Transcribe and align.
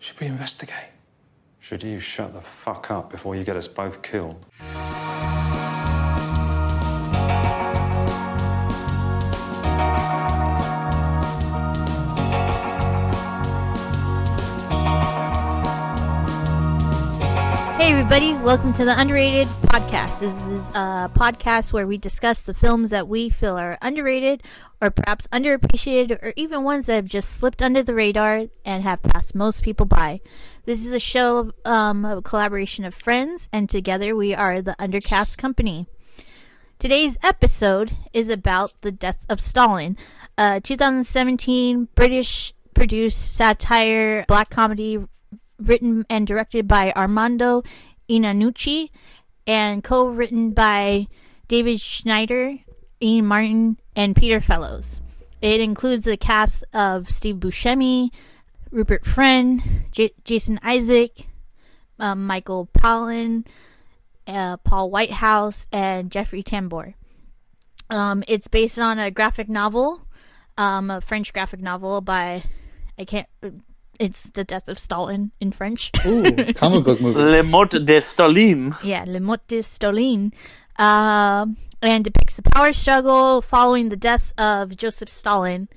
Should 0.00 0.20
we 0.20 0.26
investigate? 0.26 0.90
Should 1.60 1.82
you 1.82 2.00
shut 2.00 2.32
the 2.32 2.40
fuck 2.40 2.90
up 2.90 3.10
before 3.10 3.34
you 3.34 3.44
get 3.44 3.56
us 3.56 3.68
both 3.68 4.00
killed? 4.02 4.44
Everybody, 18.10 18.42
welcome 18.42 18.72
to 18.72 18.86
the 18.86 18.98
Underrated 18.98 19.46
Podcast. 19.64 20.20
This 20.20 20.46
is 20.46 20.68
a 20.68 21.10
podcast 21.14 21.74
where 21.74 21.86
we 21.86 21.98
discuss 21.98 22.40
the 22.40 22.54
films 22.54 22.88
that 22.88 23.06
we 23.06 23.28
feel 23.28 23.58
are 23.58 23.76
underrated 23.82 24.42
or 24.80 24.90
perhaps 24.90 25.26
underappreciated 25.26 26.12
or 26.22 26.32
even 26.34 26.64
ones 26.64 26.86
that 26.86 26.94
have 26.94 27.04
just 27.04 27.28
slipped 27.28 27.60
under 27.60 27.82
the 27.82 27.92
radar 27.92 28.44
and 28.64 28.82
have 28.82 29.02
passed 29.02 29.34
most 29.34 29.62
people 29.62 29.84
by. 29.84 30.22
This 30.64 30.86
is 30.86 30.94
a 30.94 30.98
show 30.98 31.52
um, 31.66 32.06
of 32.06 32.16
a 32.16 32.22
collaboration 32.22 32.86
of 32.86 32.94
friends, 32.94 33.50
and 33.52 33.68
together 33.68 34.16
we 34.16 34.34
are 34.34 34.62
the 34.62 34.74
Undercast 34.78 35.36
Company. 35.36 35.86
Today's 36.78 37.18
episode 37.22 37.94
is 38.14 38.30
about 38.30 38.72
the 38.80 38.90
death 38.90 39.26
of 39.28 39.38
Stalin, 39.38 39.98
a 40.38 40.62
2017 40.62 41.88
British 41.94 42.54
produced 42.72 43.34
satire 43.34 44.24
black 44.26 44.48
comedy 44.48 44.98
written 45.58 46.06
and 46.08 46.26
directed 46.26 46.66
by 46.68 46.92
Armando 46.92 47.62
Iannucci 48.08 48.90
and 49.46 49.82
co-written 49.82 50.52
by 50.52 51.06
David 51.46 51.80
Schneider, 51.80 52.58
Ian 53.02 53.26
Martin, 53.26 53.78
and 53.96 54.14
Peter 54.14 54.40
Fellows. 54.40 55.00
It 55.40 55.60
includes 55.60 56.06
a 56.06 56.16
cast 56.16 56.64
of 56.72 57.10
Steve 57.10 57.36
Buscemi, 57.36 58.10
Rupert 58.70 59.06
Friend, 59.06 59.84
J- 59.90 60.14
Jason 60.24 60.58
Isaac, 60.62 61.26
um, 61.98 62.26
Michael 62.26 62.66
Palin, 62.66 63.44
uh, 64.26 64.58
Paul 64.58 64.90
Whitehouse, 64.90 65.66
and 65.72 66.10
Jeffrey 66.10 66.42
Tambor. 66.42 66.94
Um, 67.88 68.22
it's 68.28 68.48
based 68.48 68.78
on 68.78 68.98
a 68.98 69.10
graphic 69.10 69.48
novel, 69.48 70.06
um, 70.58 70.90
a 70.90 71.00
French 71.00 71.32
graphic 71.32 71.60
novel 71.60 72.00
by 72.00 72.42
I 72.98 73.04
can't. 73.04 73.28
It's 73.98 74.30
the 74.30 74.44
death 74.44 74.68
of 74.68 74.78
Stalin 74.78 75.32
in 75.40 75.50
French. 75.52 75.90
Ooh, 76.06 76.22
comic 76.54 76.84
book 76.84 77.00
movie. 77.00 77.18
Le 77.18 77.42
Mort 77.42 77.70
de 77.70 78.00
Stalin. 78.00 78.76
yeah, 78.82 79.04
Le 79.06 79.20
Mort 79.20 79.46
de 79.48 79.62
Stalin, 79.62 80.32
um, 80.78 81.56
and 81.82 82.04
depicts 82.04 82.36
the 82.36 82.42
power 82.42 82.72
struggle 82.72 83.42
following 83.42 83.88
the 83.88 83.96
death 83.96 84.32
of 84.38 84.76
Joseph 84.76 85.08
Stalin. 85.08 85.68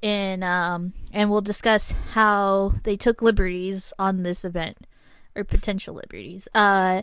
In 0.00 0.42
um, 0.44 0.92
and 1.12 1.28
we'll 1.28 1.40
discuss 1.40 1.92
how 2.12 2.74
they 2.84 2.96
took 2.96 3.20
liberties 3.20 3.92
on 3.98 4.22
this 4.22 4.44
event 4.44 4.86
or 5.34 5.42
potential 5.44 5.94
liberties. 5.94 6.46
Uh, 6.54 7.02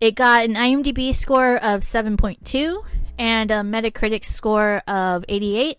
it 0.00 0.14
got 0.14 0.44
an 0.44 0.54
IMDb 0.54 1.14
score 1.14 1.56
of 1.56 1.80
7.2 1.82 2.84
and 3.18 3.50
a 3.50 3.56
Metacritic 3.56 4.24
score 4.24 4.78
of 4.86 5.24
88. 5.28 5.76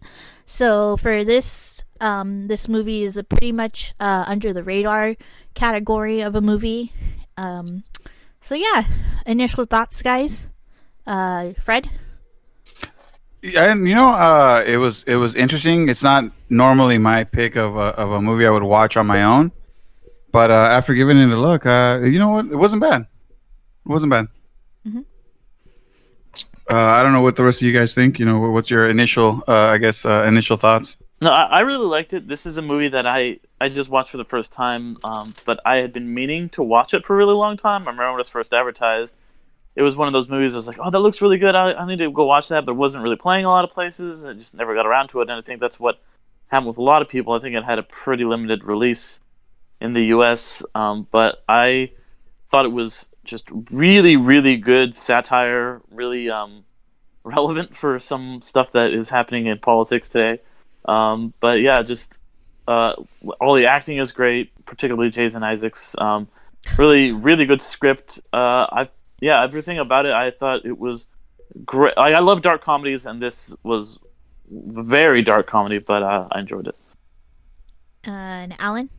So 0.52 0.97
for 0.97 1.23
this, 1.23 1.81
um, 2.02 2.49
this 2.49 2.67
movie 2.67 3.03
is 3.03 3.16
a 3.16 3.23
pretty 3.23 3.53
much 3.53 3.94
uh, 4.02 4.25
under 4.27 4.52
the 4.52 4.63
radar 4.63 5.16
category 5.53 6.19
of 6.19 6.35
a 6.35 6.41
movie. 6.41 6.91
Um, 7.38 7.83
so 8.41 8.55
yeah, 8.55 8.83
initial 9.25 9.63
thoughts, 9.63 10.02
guys. 10.02 10.49
Uh, 11.07 11.53
Fred. 11.53 11.89
And 13.41 13.88
you 13.88 13.95
know, 13.95 14.09
uh, 14.09 14.61
it 14.67 14.75
was 14.75 15.03
it 15.07 15.16
was 15.16 15.35
interesting. 15.35 15.88
It's 15.88 16.03
not 16.03 16.25
normally 16.49 16.97
my 16.97 17.23
pick 17.23 17.55
of 17.55 17.77
a, 17.77 17.95
of 17.95 18.11
a 18.11 18.22
movie 18.22 18.45
I 18.45 18.49
would 18.49 18.61
watch 18.61 18.97
on 18.97 19.07
my 19.07 19.23
own, 19.23 19.53
but 20.33 20.52
uh, 20.52 20.67
after 20.75 20.94
giving 20.94 21.17
it 21.17 21.29
a 21.29 21.39
look, 21.39 21.66
uh, 21.66 22.02
you 22.03 22.19
know 22.19 22.29
what? 22.29 22.47
It 22.47 22.57
wasn't 22.57 22.81
bad. 22.81 23.03
It 23.03 23.89
wasn't 23.89 24.09
bad. 24.09 24.27
Uh, 26.72 26.78
I 26.78 27.04
don't 27.04 27.12
know 27.12 27.20
what 27.20 27.36
the 27.36 27.44
rest 27.44 27.62
of 27.62 27.68
you 27.68 27.74
guys 27.74 27.94
think. 27.94 28.18
You 28.18 28.24
know, 28.24 28.40
what's 28.50 28.70
your 28.70 28.90
initial, 28.90 29.44
uh, 29.46 29.54
I 29.54 29.78
guess, 29.78 30.06
uh, 30.06 30.24
initial 30.26 30.56
thoughts? 30.56 30.96
No, 31.20 31.30
I, 31.30 31.44
I 31.44 31.59
really 31.59 31.86
liked 31.86 32.14
it. 32.14 32.30
This 32.30 32.46
is 32.46 32.58
a 32.58 32.62
movie 32.62 32.88
that 32.88 33.06
I, 33.06 33.42
I 33.59 33.68
just 33.68 33.90
watched 33.90 34.12
for 34.12 34.18
the 34.18 34.24
first 34.24 34.54
time, 34.54 34.98
um, 35.04 35.34
but 35.46 35.59
I 35.66 35.78
had 35.78 35.92
been 35.92 36.14
meaning 36.14 36.48
to 36.52 36.64
watch 36.64 36.94
it 36.94 37.06
for 37.06 37.14
a 37.14 37.18
really 37.18 37.34
long 37.34 37.58
time. 37.58 37.82
I 37.82 37.92
remember 37.92 38.06
when 38.06 38.14
it 38.14 38.18
was 38.20 38.30
first 38.30 38.54
advertised. 38.54 39.16
It 39.76 39.82
was 39.82 39.98
one 39.98 40.08
of 40.08 40.14
those 40.14 40.30
movies 40.30 40.54
I 40.54 40.59
was 40.59 40.68
like, 40.68 40.80
oh, 40.80 40.90
that 40.90 41.00
looks 41.00 41.22
really 41.22 41.38
good. 41.38 41.56
I, 41.56 41.74
I 41.74 41.86
need 41.86 42.00
to 42.00 42.09
go 42.09 42.26
watch 42.26 42.48
that, 42.48 42.66
but 42.66 42.72
it 42.72 42.76
wasn't 42.76 43.03
really 43.03 43.18
playing 43.18 43.44
a 43.44 43.50
lot 43.50 43.66
of 43.66 43.72
places. 43.72 44.24
I 44.24 44.32
just 44.32 44.56
never 44.56 44.74
got 44.74 44.86
around 44.86 45.09
to 45.09 45.20
it, 45.20 45.30
and 45.30 45.34
I 45.34 45.42
think 45.42 45.59
that's 45.59 45.78
what 45.78 46.00
happened 46.48 46.70
with 46.70 46.78
a 46.78 46.84
lot 46.84 47.02
of 47.02 47.09
people. 47.09 47.34
I 47.34 47.40
think 47.40 47.53
it 47.53 47.66
had 47.66 47.80
a 47.80 47.84
pretty 47.84 48.24
limited 48.24 48.64
release 48.64 49.20
in 49.82 49.92
the 49.92 50.06
U.S., 50.06 50.64
um, 50.74 51.06
but 51.12 51.44
I 51.50 51.92
thought 52.50 52.64
it 52.64 52.72
was 52.72 53.09
just 53.24 53.48
really, 53.72 54.16
really 54.16 54.58
good 54.58 54.96
satire, 54.96 55.82
really 55.92 56.30
um, 56.30 56.64
relevant 57.24 57.76
for 57.76 58.00
some 58.00 58.42
stuff 58.42 58.72
that 58.74 58.94
is 58.94 59.09
happening 59.09 59.46
in 59.46 59.59
politics 59.59 60.09
today. 60.09 60.42
Um, 60.86 61.34
but 61.40 61.62
yeah, 61.62 61.84
just 61.84 62.18
uh, 62.68 62.94
all 63.40 63.54
the 63.56 63.66
acting 63.66 63.98
is 63.98 64.12
great, 64.12 64.52
particularly 64.66 65.09
Jason 65.09 65.44
Isaacs. 65.44 65.96
Um, 65.98 66.28
really, 66.78 67.12
really 67.12 67.46
good 67.46 67.62
script. 67.62 68.20
Uh, 68.34 68.66
I 68.72 68.90
yeah, 69.20 69.44
everything 69.44 69.78
about 69.78 70.06
it. 70.06 70.14
I 70.14 70.32
thought 70.32 70.66
it 70.66 70.78
was 70.78 71.08
great. 71.66 71.94
I, 71.98 72.14
I 72.14 72.20
love 72.20 72.42
dark 72.42 72.64
comedies, 72.64 73.06
and 73.06 73.22
this 73.22 73.53
was 73.64 74.00
very 74.50 75.22
dark 75.22 75.48
comedy, 75.48 75.78
but 75.78 76.02
uh, 76.03 76.28
I 76.32 76.40
enjoyed 76.40 76.68
it. 76.68 76.76
Uh, 78.06 78.12
and 78.12 78.56
Alan. 78.59 78.90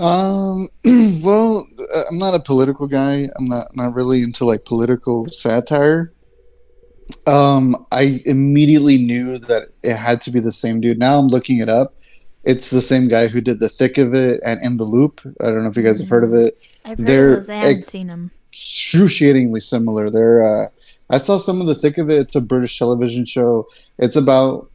Um, 0.00 0.68
well, 1.22 1.68
uh, 1.94 2.02
I'm 2.10 2.18
not 2.18 2.34
a 2.34 2.40
political 2.40 2.88
guy. 2.88 3.28
I'm 3.38 3.48
not 3.48 3.76
not 3.76 3.94
really 3.94 4.22
into 4.22 4.44
like 4.44 4.64
political 4.64 5.28
satire. 5.28 6.12
Um, 7.26 7.86
I 7.92 8.22
immediately 8.24 8.96
knew 8.96 9.38
that 9.38 9.68
it 9.82 9.96
had 9.96 10.20
to 10.22 10.30
be 10.30 10.40
the 10.40 10.52
same 10.52 10.80
dude. 10.80 10.98
Now 10.98 11.18
I'm 11.18 11.26
looking 11.26 11.58
it 11.58 11.68
up. 11.68 11.94
It's 12.44 12.70
the 12.70 12.80
same 12.80 13.08
guy 13.08 13.28
who 13.28 13.42
did 13.42 13.60
the 13.60 13.68
thick 13.68 13.98
of 13.98 14.14
it 14.14 14.40
and 14.44 14.58
in 14.64 14.78
the 14.78 14.84
loop. 14.84 15.20
I 15.40 15.46
don't 15.50 15.62
know 15.62 15.68
if 15.68 15.76
you 15.76 15.82
guys 15.82 16.00
have 16.00 16.08
heard 16.08 16.24
of 16.24 16.32
it. 16.32 16.56
I've 16.84 16.96
heard 16.96 17.06
They're 17.06 17.30
of 17.34 17.46
those. 17.46 17.50
I 17.50 17.54
haven't 17.56 17.84
seen 17.84 18.06
them. 18.06 18.30
excruciatingly 18.50 19.60
similar. 19.60 20.08
They're 20.08 20.42
uh, 20.42 20.68
I 21.10 21.18
saw 21.18 21.36
some 21.36 21.60
of 21.60 21.66
the 21.66 21.74
thick 21.74 21.98
of 21.98 22.08
it. 22.08 22.20
It's 22.20 22.36
a 22.36 22.40
British 22.40 22.78
television 22.78 23.24
show. 23.26 23.68
It's 23.98 24.16
about 24.16 24.70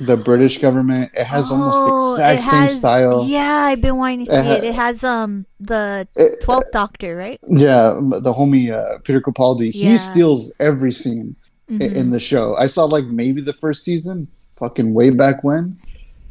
the 0.00 0.16
British 0.16 0.58
government. 0.58 1.10
It 1.14 1.24
has 1.24 1.50
almost 1.50 2.18
the 2.18 2.32
exact 2.34 2.42
same 2.44 2.70
style. 2.70 3.20
Oh, 3.20 3.26
Yeah, 3.26 3.52
I've 3.70 3.80
been 3.80 3.96
wanting 3.96 4.26
to 4.26 4.26
see 4.30 4.36
It 4.36 4.44
ha- 4.46 4.52
it. 4.52 4.64
It 4.64 4.74
has 4.74 5.02
um 5.04 5.46
the 5.60 6.06
Twelfth 6.42 6.70
Doctor, 6.72 7.16
right? 7.16 7.40
Yeah, 7.48 7.98
the 8.00 8.32
homie 8.32 8.70
uh, 8.72 8.98
Peter 9.00 9.20
Capaldi, 9.20 9.70
Yeah. 9.74 9.92
he 9.92 9.98
steals 9.98 10.52
every 10.60 10.92
scene 10.92 11.36
Mhm. 11.70 11.94
in 11.94 12.10
the 12.10 12.20
show. 12.20 12.54
I 12.56 12.66
saw 12.68 12.84
like 12.84 13.04
maybe 13.06 13.40
the 13.42 13.52
first 13.52 13.84
season, 13.84 14.28
fucking 14.56 14.94
way 14.94 15.10
back 15.10 15.44
when, 15.44 15.78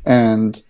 and 0.06 0.62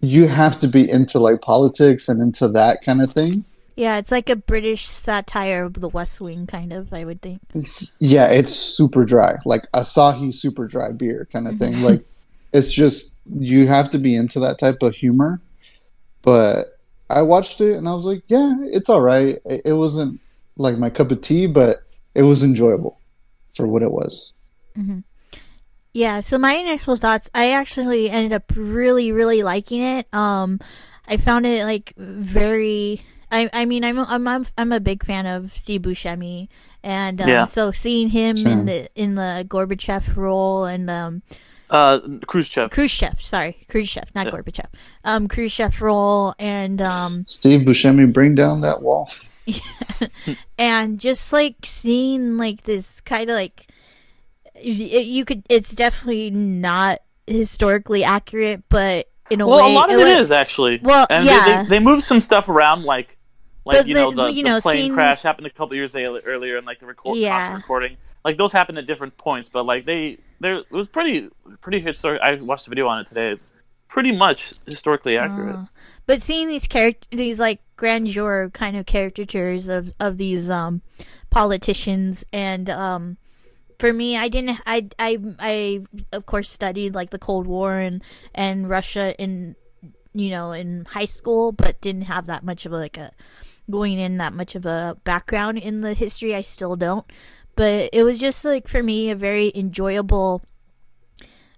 you 0.00 0.28
have 0.28 0.58
to 0.60 0.68
be 0.68 0.88
into 0.90 1.18
like 1.18 1.40
politics 1.40 2.08
and 2.08 2.20
into 2.20 2.48
that 2.48 2.82
kind 2.84 3.00
of 3.00 3.10
thing. 3.12 3.44
Yeah, 3.76 3.96
it's 3.96 4.12
like 4.12 4.28
a 4.28 4.36
British 4.36 4.86
satire 4.86 5.64
of 5.64 5.74
the 5.80 5.88
West 5.88 6.20
Wing, 6.20 6.46
kind 6.46 6.72
of. 6.72 6.92
I 6.92 7.04
would 7.04 7.22
think. 7.22 7.40
Yeah, 7.98 8.26
it's 8.26 8.54
super 8.54 9.04
dry, 9.04 9.36
like 9.44 9.62
Asahi 9.74 10.32
super 10.34 10.66
dry 10.66 10.92
beer 10.92 11.26
kind 11.32 11.48
of 11.48 11.58
thing. 11.58 11.80
Like 11.82 12.04
it's 12.54 12.72
just 12.72 13.14
you 13.38 13.66
have 13.66 13.90
to 13.90 13.98
be 13.98 14.14
into 14.14 14.40
that 14.40 14.58
type 14.58 14.82
of 14.82 14.94
humor. 14.94 15.40
But 16.22 16.78
I 17.10 17.20
watched 17.20 17.60
it 17.60 17.76
and 17.76 17.86
I 17.86 17.92
was 17.92 18.06
like, 18.06 18.30
yeah, 18.30 18.54
it's 18.62 18.88
all 18.88 19.02
right. 19.02 19.38
It, 19.44 19.62
it 19.66 19.72
wasn't 19.74 20.20
like 20.56 20.78
my 20.78 20.88
cup 20.88 21.10
of 21.10 21.20
tea, 21.20 21.46
but 21.46 21.82
it 22.14 22.22
was 22.22 22.42
enjoyable 22.42 22.98
for 23.54 23.66
what 23.66 23.82
it 23.82 23.90
was. 23.90 24.32
Yeah, 25.92 26.20
so 26.20 26.38
my 26.38 26.54
initial 26.54 26.96
thoughts, 26.96 27.28
I 27.34 27.50
actually 27.52 28.10
ended 28.10 28.32
up 28.32 28.52
really, 28.56 29.12
really 29.12 29.42
liking 29.42 29.82
it. 29.82 30.12
Um, 30.14 30.60
I 31.06 31.16
found 31.18 31.46
it 31.46 31.64
like 31.64 31.92
very. 31.96 33.02
I, 33.30 33.50
I 33.52 33.64
mean, 33.64 33.84
I'm, 33.84 33.98
I'm 33.98 34.26
I'm 34.26 34.46
I'm 34.56 34.72
a 34.72 34.80
big 34.80 35.04
fan 35.04 35.26
of 35.26 35.56
Steve 35.56 35.82
Buscemi, 35.82 36.48
and 36.82 37.20
um, 37.20 37.28
Yeah. 37.28 37.44
so 37.44 37.70
seeing 37.70 38.08
him 38.08 38.36
Same. 38.36 38.60
in 38.60 38.66
the 38.66 38.88
in 38.94 39.14
the 39.14 39.46
Gorbachev 39.48 40.16
role 40.16 40.64
and 40.64 40.90
um, 40.90 41.22
Uh, 41.74 41.98
Khrushchev. 42.28 42.70
Khrushchev, 42.70 43.20
sorry, 43.20 43.66
Khrushchev, 43.68 44.14
not 44.14 44.26
Yeah. 44.26 44.32
Gorbachev, 44.32 44.66
um, 45.04 45.26
Khrushchev 45.28 45.82
role, 45.82 46.34
and 46.38 46.80
um, 46.80 47.24
Steve 47.26 47.62
Buscemi, 47.62 48.10
bring 48.12 48.34
down 48.36 48.60
that 48.60 48.80
wall. 48.82 49.10
and 50.58 50.98
just 51.00 51.32
like 51.32 51.56
seeing 51.64 52.36
like 52.38 52.62
this 52.64 53.00
kind 53.00 53.28
of 53.28 53.34
like 53.34 53.66
it, 54.54 55.06
you 55.06 55.24
could 55.24 55.42
it's 55.50 55.74
definitely 55.74 56.30
not 56.30 57.00
historically 57.26 58.02
accurate 58.04 58.62
but 58.68 59.08
in 59.30 59.40
a 59.40 59.46
Well, 59.46 59.64
way 59.66 59.72
a 59.72 59.74
lot 59.74 59.92
of 59.92 59.98
it 59.98 60.04
like- 60.04 60.20
is 60.20 60.30
actually. 60.30 60.78
Well, 60.82 61.06
and 61.10 61.24
yeah. 61.24 61.44
they, 61.44 61.62
they, 61.64 61.68
they 61.70 61.78
move 61.80 62.02
some 62.02 62.20
stuff 62.20 62.48
around, 62.48 62.84
like 62.84 63.16
like 63.64 63.78
But 63.78 63.88
you 63.88 63.94
know 63.94 64.10
the- 64.10 64.24
the, 64.26 64.32
you 64.32 64.42
the 64.44 64.48
know, 64.50 64.60
plane 64.60 64.76
seeing- 64.76 64.94
crash 64.94 65.22
happened 65.22 65.46
a 65.46 65.50
couple 65.50 65.74
years 65.74 65.94
a- 65.96 66.04
earlier, 66.24 66.56
and 66.56 66.66
like 66.66 66.78
the 66.80 66.86
record 66.86 67.16
Yeah. 67.16 67.38
constant 67.38 67.62
recording. 67.64 67.96
Like 68.24 68.38
those 68.38 68.52
happened 68.52 68.78
at 68.78 68.86
different 68.86 69.16
points, 69.18 69.48
but 69.48 69.64
like 69.66 69.84
they 69.84 70.18
there 70.40 70.56
it 70.56 70.70
was 70.70 70.88
pretty 70.88 71.28
pretty 71.60 71.80
historic. 71.80 72.20
I 72.22 72.34
watched 72.36 72.66
a 72.66 72.70
video 72.70 72.86
on 72.86 73.00
it 73.00 73.08
today. 73.08 73.28
It's 73.28 73.42
pretty 73.88 74.12
much 74.12 74.54
historically 74.66 75.16
accurate. 75.16 75.56
Uh, 75.56 75.64
but 76.06 76.22
seeing 76.22 76.48
these 76.48 76.66
character, 76.66 77.06
these 77.10 77.38
like 77.38 77.60
grandeur 77.76 78.50
kind 78.50 78.76
of 78.76 78.86
caricatures 78.86 79.68
of 79.68 79.92
of 80.00 80.16
these 80.16 80.48
um 80.50 80.82
politicians 81.30 82.24
and 82.32 82.70
um 82.70 83.16
for 83.78 83.92
me 83.92 84.16
i 84.16 84.28
didn't 84.28 84.58
i 84.66 84.88
i 84.98 85.18
i 85.40 85.80
of 86.12 86.26
course 86.26 86.48
studied 86.48 86.94
like 86.94 87.10
the 87.10 87.18
cold 87.18 87.46
war 87.46 87.78
and 87.78 88.02
and 88.34 88.68
russia 88.70 89.20
in 89.20 89.56
you 90.12 90.30
know 90.30 90.52
in 90.52 90.84
high 90.84 91.04
school 91.04 91.50
but 91.50 91.80
didn't 91.80 92.02
have 92.02 92.26
that 92.26 92.44
much 92.44 92.64
of 92.64 92.72
a, 92.72 92.76
like 92.76 92.96
a 92.96 93.10
going 93.68 93.98
in 93.98 94.16
that 94.18 94.32
much 94.32 94.54
of 94.54 94.64
a 94.64 94.96
background 95.02 95.58
in 95.58 95.80
the 95.80 95.94
history 95.94 96.34
i 96.34 96.40
still 96.40 96.76
don't 96.76 97.10
but 97.56 97.90
it 97.92 98.02
was 98.02 98.18
just 98.18 98.44
like 98.44 98.68
for 98.68 98.82
me 98.82 99.10
a 99.10 99.14
very 99.16 99.52
enjoyable 99.54 100.42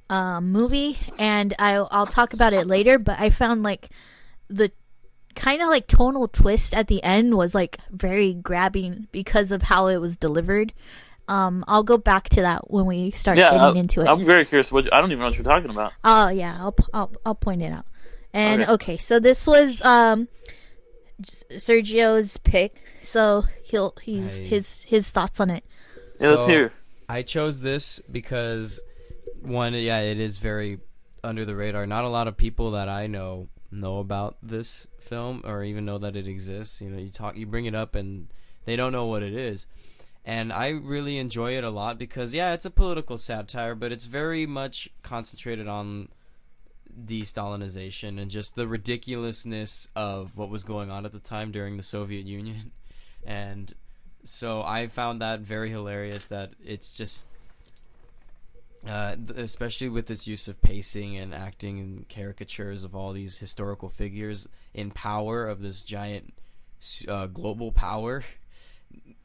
um, 0.08 0.52
movie 0.52 0.96
and 1.19 1.54
I'll, 1.58 1.88
I'll 1.90 2.06
talk 2.06 2.32
about 2.32 2.52
it 2.52 2.66
later 2.66 2.96
but 2.98 3.19
i 3.19 3.28
found 3.28 3.64
like 3.64 3.88
the 4.48 4.70
kind 5.34 5.60
of 5.62 5.69
like 5.69 5.87
tonal 5.87 6.26
twist 6.26 6.75
at 6.75 6.88
the 6.88 7.02
end 7.04 7.37
was 7.37 7.54
like 7.54 7.78
very 7.90 8.34
grabbing 8.34 9.06
because 9.12 9.52
of 9.52 9.62
how 9.62 9.87
it 9.87 9.98
was 9.98 10.16
delivered. 10.16 10.72
Um, 11.28 11.64
I'll 11.69 11.82
go 11.82 11.99
back 11.99 12.28
to 12.31 12.40
that 12.40 12.70
when 12.70 12.87
we 12.87 13.10
start 13.10 13.37
Yeah, 13.37 13.50
getting 13.50 13.76
I, 13.76 13.81
into 13.81 14.00
it. 14.00 14.08
I'm 14.08 14.25
very 14.25 14.46
curious. 14.46 14.72
What 14.72 14.92
I 14.94 15.00
don't 15.00 15.10
even 15.10 15.19
know 15.20 15.26
what 15.26 15.34
you're 15.37 15.44
talking 15.44 15.70
about. 15.70 15.92
Oh 16.02 16.28
yeah, 16.28 16.56
I'll, 16.58 16.72
p- 16.72 16.84
I'll 16.94 17.12
I'll 17.26 17.34
point 17.34 17.62
it 17.62 17.72
out. 17.72 17.84
And 18.32 18.62
Okay. 18.62 18.72
okay, 18.72 18.96
so 18.96 19.20
this 19.20 19.46
was 19.46 19.82
um 19.82 20.28
Sergio's 21.22 22.37
pick. 22.38 22.82
So 23.02 23.44
he'll 23.62 23.94
he's 24.02 24.38
I- 24.38 24.42
his 24.42 24.82
his 24.84 25.10
thoughts 25.10 25.38
on 25.40 25.50
it. 25.50 25.64
Yeah, 26.20 26.30
let's 26.30 26.42
So, 26.42 26.48
hear. 26.48 26.72
I 27.08 27.22
chose 27.22 27.60
this 27.60 28.00
because 28.10 28.80
one, 29.42 29.74
yeah, 29.74 30.00
it 30.00 30.18
is 30.18 30.38
very 30.38 30.80
under 31.22 31.44
the 31.44 31.54
radar. 31.54 31.86
Not 31.86 32.04
a 32.04 32.08
lot 32.08 32.28
of 32.28 32.36
people 32.36 32.72
that 32.72 32.88
I 32.88 33.06
know 33.06 33.48
know 33.70 33.98
about 33.98 34.36
this 34.42 34.86
film 34.98 35.42
or 35.44 35.62
even 35.62 35.84
know 35.84 35.98
that 35.98 36.16
it 36.16 36.26
exists. 36.26 36.80
You 36.80 36.90
know, 36.90 36.98
you 36.98 37.08
talk, 37.08 37.36
you 37.36 37.46
bring 37.46 37.66
it 37.66 37.74
up, 37.74 37.94
and 37.94 38.28
they 38.64 38.76
don't 38.76 38.92
know 38.92 39.06
what 39.06 39.22
it 39.22 39.34
is. 39.34 39.66
And 40.24 40.52
I 40.52 40.70
really 40.70 41.18
enjoy 41.18 41.56
it 41.56 41.62
a 41.62 41.70
lot 41.70 41.98
because, 41.98 42.34
yeah, 42.34 42.52
it's 42.52 42.64
a 42.64 42.70
political 42.70 43.16
satire, 43.16 43.76
but 43.76 43.92
it's 43.92 44.06
very 44.06 44.44
much 44.44 44.88
concentrated 45.04 45.68
on 45.68 46.08
de-Stalinization 47.04 48.20
and 48.20 48.30
just 48.30 48.56
the 48.56 48.66
ridiculousness 48.66 49.88
of 49.94 50.36
what 50.36 50.48
was 50.48 50.64
going 50.64 50.90
on 50.90 51.06
at 51.06 51.12
the 51.12 51.20
time 51.20 51.52
during 51.52 51.76
the 51.76 51.82
Soviet 51.82 52.26
Union. 52.26 52.72
And 53.28 53.74
so 54.28 54.62
I 54.62 54.88
found 54.88 55.20
that 55.20 55.40
very 55.40 55.70
hilarious 55.70 56.26
that 56.28 56.52
it's 56.64 56.96
just 56.96 57.28
uh, 58.87 59.17
especially 59.37 59.88
with 59.88 60.11
its 60.11 60.26
use 60.26 60.46
of 60.46 60.61
pacing 60.62 61.17
and 61.17 61.34
acting 61.34 61.81
and 61.81 62.08
caricatures 62.08 62.84
of 62.84 62.94
all 62.94 63.12
these 63.12 63.38
historical 63.38 63.88
figures 63.88 64.49
in 64.75 64.90
power 64.90 65.46
of 65.46 65.61
this 65.61 65.82
giant 65.82 66.32
uh, 67.08 67.26
global 67.26 67.73
power 67.73 68.23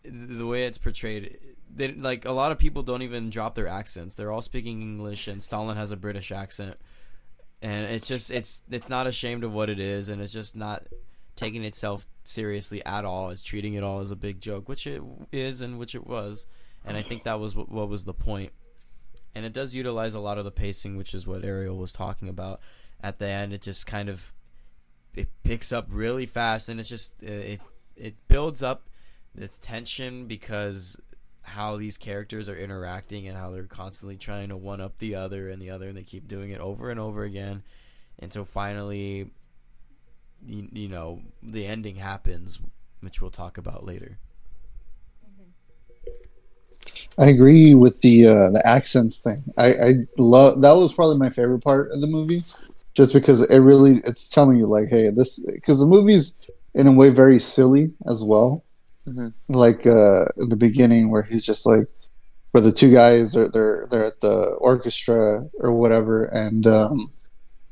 the 0.04 0.46
way 0.46 0.66
it's 0.66 0.78
portrayed 0.78 1.38
they, 1.74 1.94
like 1.94 2.26
a 2.26 2.32
lot 2.32 2.52
of 2.52 2.58
people 2.58 2.84
don't 2.84 3.02
even 3.02 3.30
drop 3.30 3.56
their 3.56 3.68
accents. 3.68 4.16
They're 4.16 4.32
all 4.32 4.42
speaking 4.42 4.82
english 4.82 5.28
and 5.28 5.42
stalin 5.42 5.78
has 5.78 5.92
a 5.92 5.98
british 5.98 6.32
accent. 6.32 6.78
And 7.62 7.86
it's 7.92 8.08
just 8.08 8.32
it's 8.32 8.64
it's 8.72 8.90
not 8.90 9.06
ashamed 9.06 9.44
of 9.44 9.54
what 9.54 9.70
it 9.70 9.80
is 9.80 10.10
and 10.10 10.22
it's 10.22 10.34
just 10.34 10.56
not 10.56 10.84
taking 11.36 11.64
itself 11.64 12.06
seriously 12.24 12.84
at 12.86 13.06
all 13.06 13.30
it's 13.30 13.44
treating 13.44 13.74
it 13.74 13.84
all 13.84 14.00
as 14.00 14.12
a 14.12 14.16
big 14.16 14.40
joke 14.40 14.70
which 14.70 14.86
it 14.86 15.02
is 15.32 15.62
and 15.62 15.80
which 15.80 15.96
it 15.96 16.06
was 16.06 16.46
and 16.86 16.98
i 16.98 17.02
think 17.02 17.24
that 17.24 17.40
was 17.40 17.56
what, 17.56 17.70
what 17.70 17.90
was 17.90 18.06
the 18.06 18.14
point. 18.14 18.52
and 19.34 19.46
it 19.46 19.54
does 19.54 19.74
utilize 19.74 20.14
a 20.14 20.20
lot 20.20 20.38
of 20.38 20.46
the 20.46 20.52
pacing 20.52 20.98
which 20.98 21.14
is 21.14 21.26
what 21.26 21.44
ariel 21.44 21.78
was 21.78 21.92
talking 21.92 22.30
about 22.30 22.60
at 23.02 23.18
the 23.20 23.28
end 23.28 23.54
it 23.54 23.62
just 23.62 23.88
kind 23.88 24.10
of 24.10 24.34
it 25.14 25.28
picks 25.44 25.72
up 25.72 25.88
really 25.90 26.26
fast 26.26 26.70
and 26.70 26.80
it's 26.80 26.90
just 26.90 27.22
it 27.24 27.60
it 27.96 28.16
builds 28.28 28.64
up 28.64 28.88
its 29.38 29.58
tension 29.58 30.28
because 30.28 31.00
how 31.44 31.78
these 31.78 31.98
characters 31.98 32.48
are 32.48 32.58
interacting 32.58 33.28
and 33.28 33.38
how 33.38 33.52
they're 33.52 33.64
constantly 33.64 34.18
trying 34.18 34.50
to 34.50 34.58
one 34.58 34.80
up 34.80 34.98
the 35.00 35.16
other 35.16 35.50
and 35.50 35.62
the 35.62 35.70
other 35.70 35.88
and 35.88 35.98
they 35.98 36.04
keep 36.04 36.28
doing 36.28 36.52
it 36.52 36.60
over 36.60 36.92
and 36.92 37.00
over 37.00 37.24
again 37.24 37.64
until 38.20 38.46
finally 38.46 39.32
you, 40.46 40.68
you 40.72 40.88
know 40.88 41.22
the 41.44 41.66
ending 41.66 41.96
happens 41.96 42.60
which 43.02 43.22
we'll 43.22 43.32
talk 43.32 43.58
about 43.58 43.86
later 43.86 44.18
I 47.18 47.28
agree 47.28 47.76
with 47.76 48.00
the 48.02 48.28
uh, 48.28 48.50
the 48.52 48.62
accents 48.66 49.22
thing. 49.22 49.38
I, 49.58 49.74
I 49.74 49.94
love 50.18 50.62
that 50.62 50.72
was 50.72 50.94
probably 50.94 51.18
my 51.18 51.30
favorite 51.30 51.64
part 51.64 51.92
of 51.92 52.02
the 52.02 52.08
movie, 52.08 52.44
just 52.94 53.14
because 53.14 53.50
it 53.50 53.60
really 53.60 54.02
it's 54.06 54.30
telling 54.30 54.58
you 54.58 54.66
like, 54.68 54.90
hey, 54.90 55.10
this 55.10 55.40
because 55.40 55.80
the 55.82 55.86
movie's 55.86 56.36
in 56.74 56.88
a 56.88 56.92
way 56.92 57.10
very 57.10 57.40
silly 57.40 57.92
as 58.08 58.24
well. 58.24 58.64
Mhm. 59.08 59.34
Like 59.50 59.86
uh, 59.86 60.26
in 60.38 60.50
the 60.50 60.56
beginning, 60.56 61.10
where 61.10 61.24
he's 61.24 61.46
just 61.46 61.66
like, 61.66 61.88
where 62.52 62.62
the 62.62 62.72
two 62.72 62.92
guys 62.92 63.36
are 63.36 63.50
they're 63.50 63.86
they're 63.92 64.06
at 64.06 64.22
the 64.22 64.52
orchestra 64.62 65.46
or 65.60 65.74
whatever, 65.74 66.24
and 66.26 66.66
um, 66.68 67.12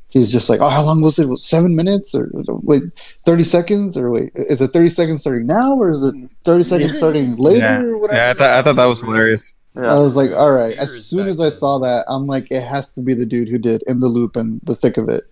he's 0.10 0.32
just 0.32 0.50
like, 0.50 0.60
oh, 0.60 0.70
how 0.70 0.84
long 0.84 1.02
was 1.02 1.20
it? 1.20 1.28
Was 1.28 1.44
seven 1.44 1.76
minutes 1.76 2.14
or 2.16 2.30
wait, 2.34 2.84
thirty 3.26 3.44
seconds 3.44 3.98
or 3.98 4.10
wait, 4.12 4.32
is 4.36 4.62
it 4.62 4.70
thirty 4.74 4.90
seconds 4.90 5.22
starting 5.22 5.48
now 5.48 5.76
or 5.76 5.90
is 5.92 6.04
it 6.04 6.16
thirty 6.44 6.64
seconds 6.64 6.98
starting 6.98 7.36
later 7.38 7.60
Yeah, 7.60 7.82
or 7.82 7.98
whatever? 7.98 8.18
yeah 8.18 8.30
I, 8.30 8.34
th- 8.34 8.42
I 8.50 8.62
thought 8.62 8.76
that 8.76 8.86
was 8.86 9.02
hilarious. 9.02 9.54
I 9.76 9.98
was 10.00 10.18
like, 10.18 10.32
all 10.32 10.52
right. 10.52 10.76
As 10.76 11.06
soon 11.06 11.28
as 11.30 11.40
I 11.40 11.48
saw 11.50 11.78
that, 11.80 12.04
I'm 12.10 12.28
like, 12.28 12.52
it 12.52 12.64
has 12.64 12.92
to 12.96 13.02
be 13.02 13.14
the 13.14 13.26
dude 13.26 13.48
who 13.48 13.58
did 13.58 13.82
In 13.88 14.02
the 14.02 14.08
Loop 14.08 14.36
and 14.36 14.60
The 14.64 14.76
Thick 14.76 14.98
of 14.98 15.08
It, 15.08 15.24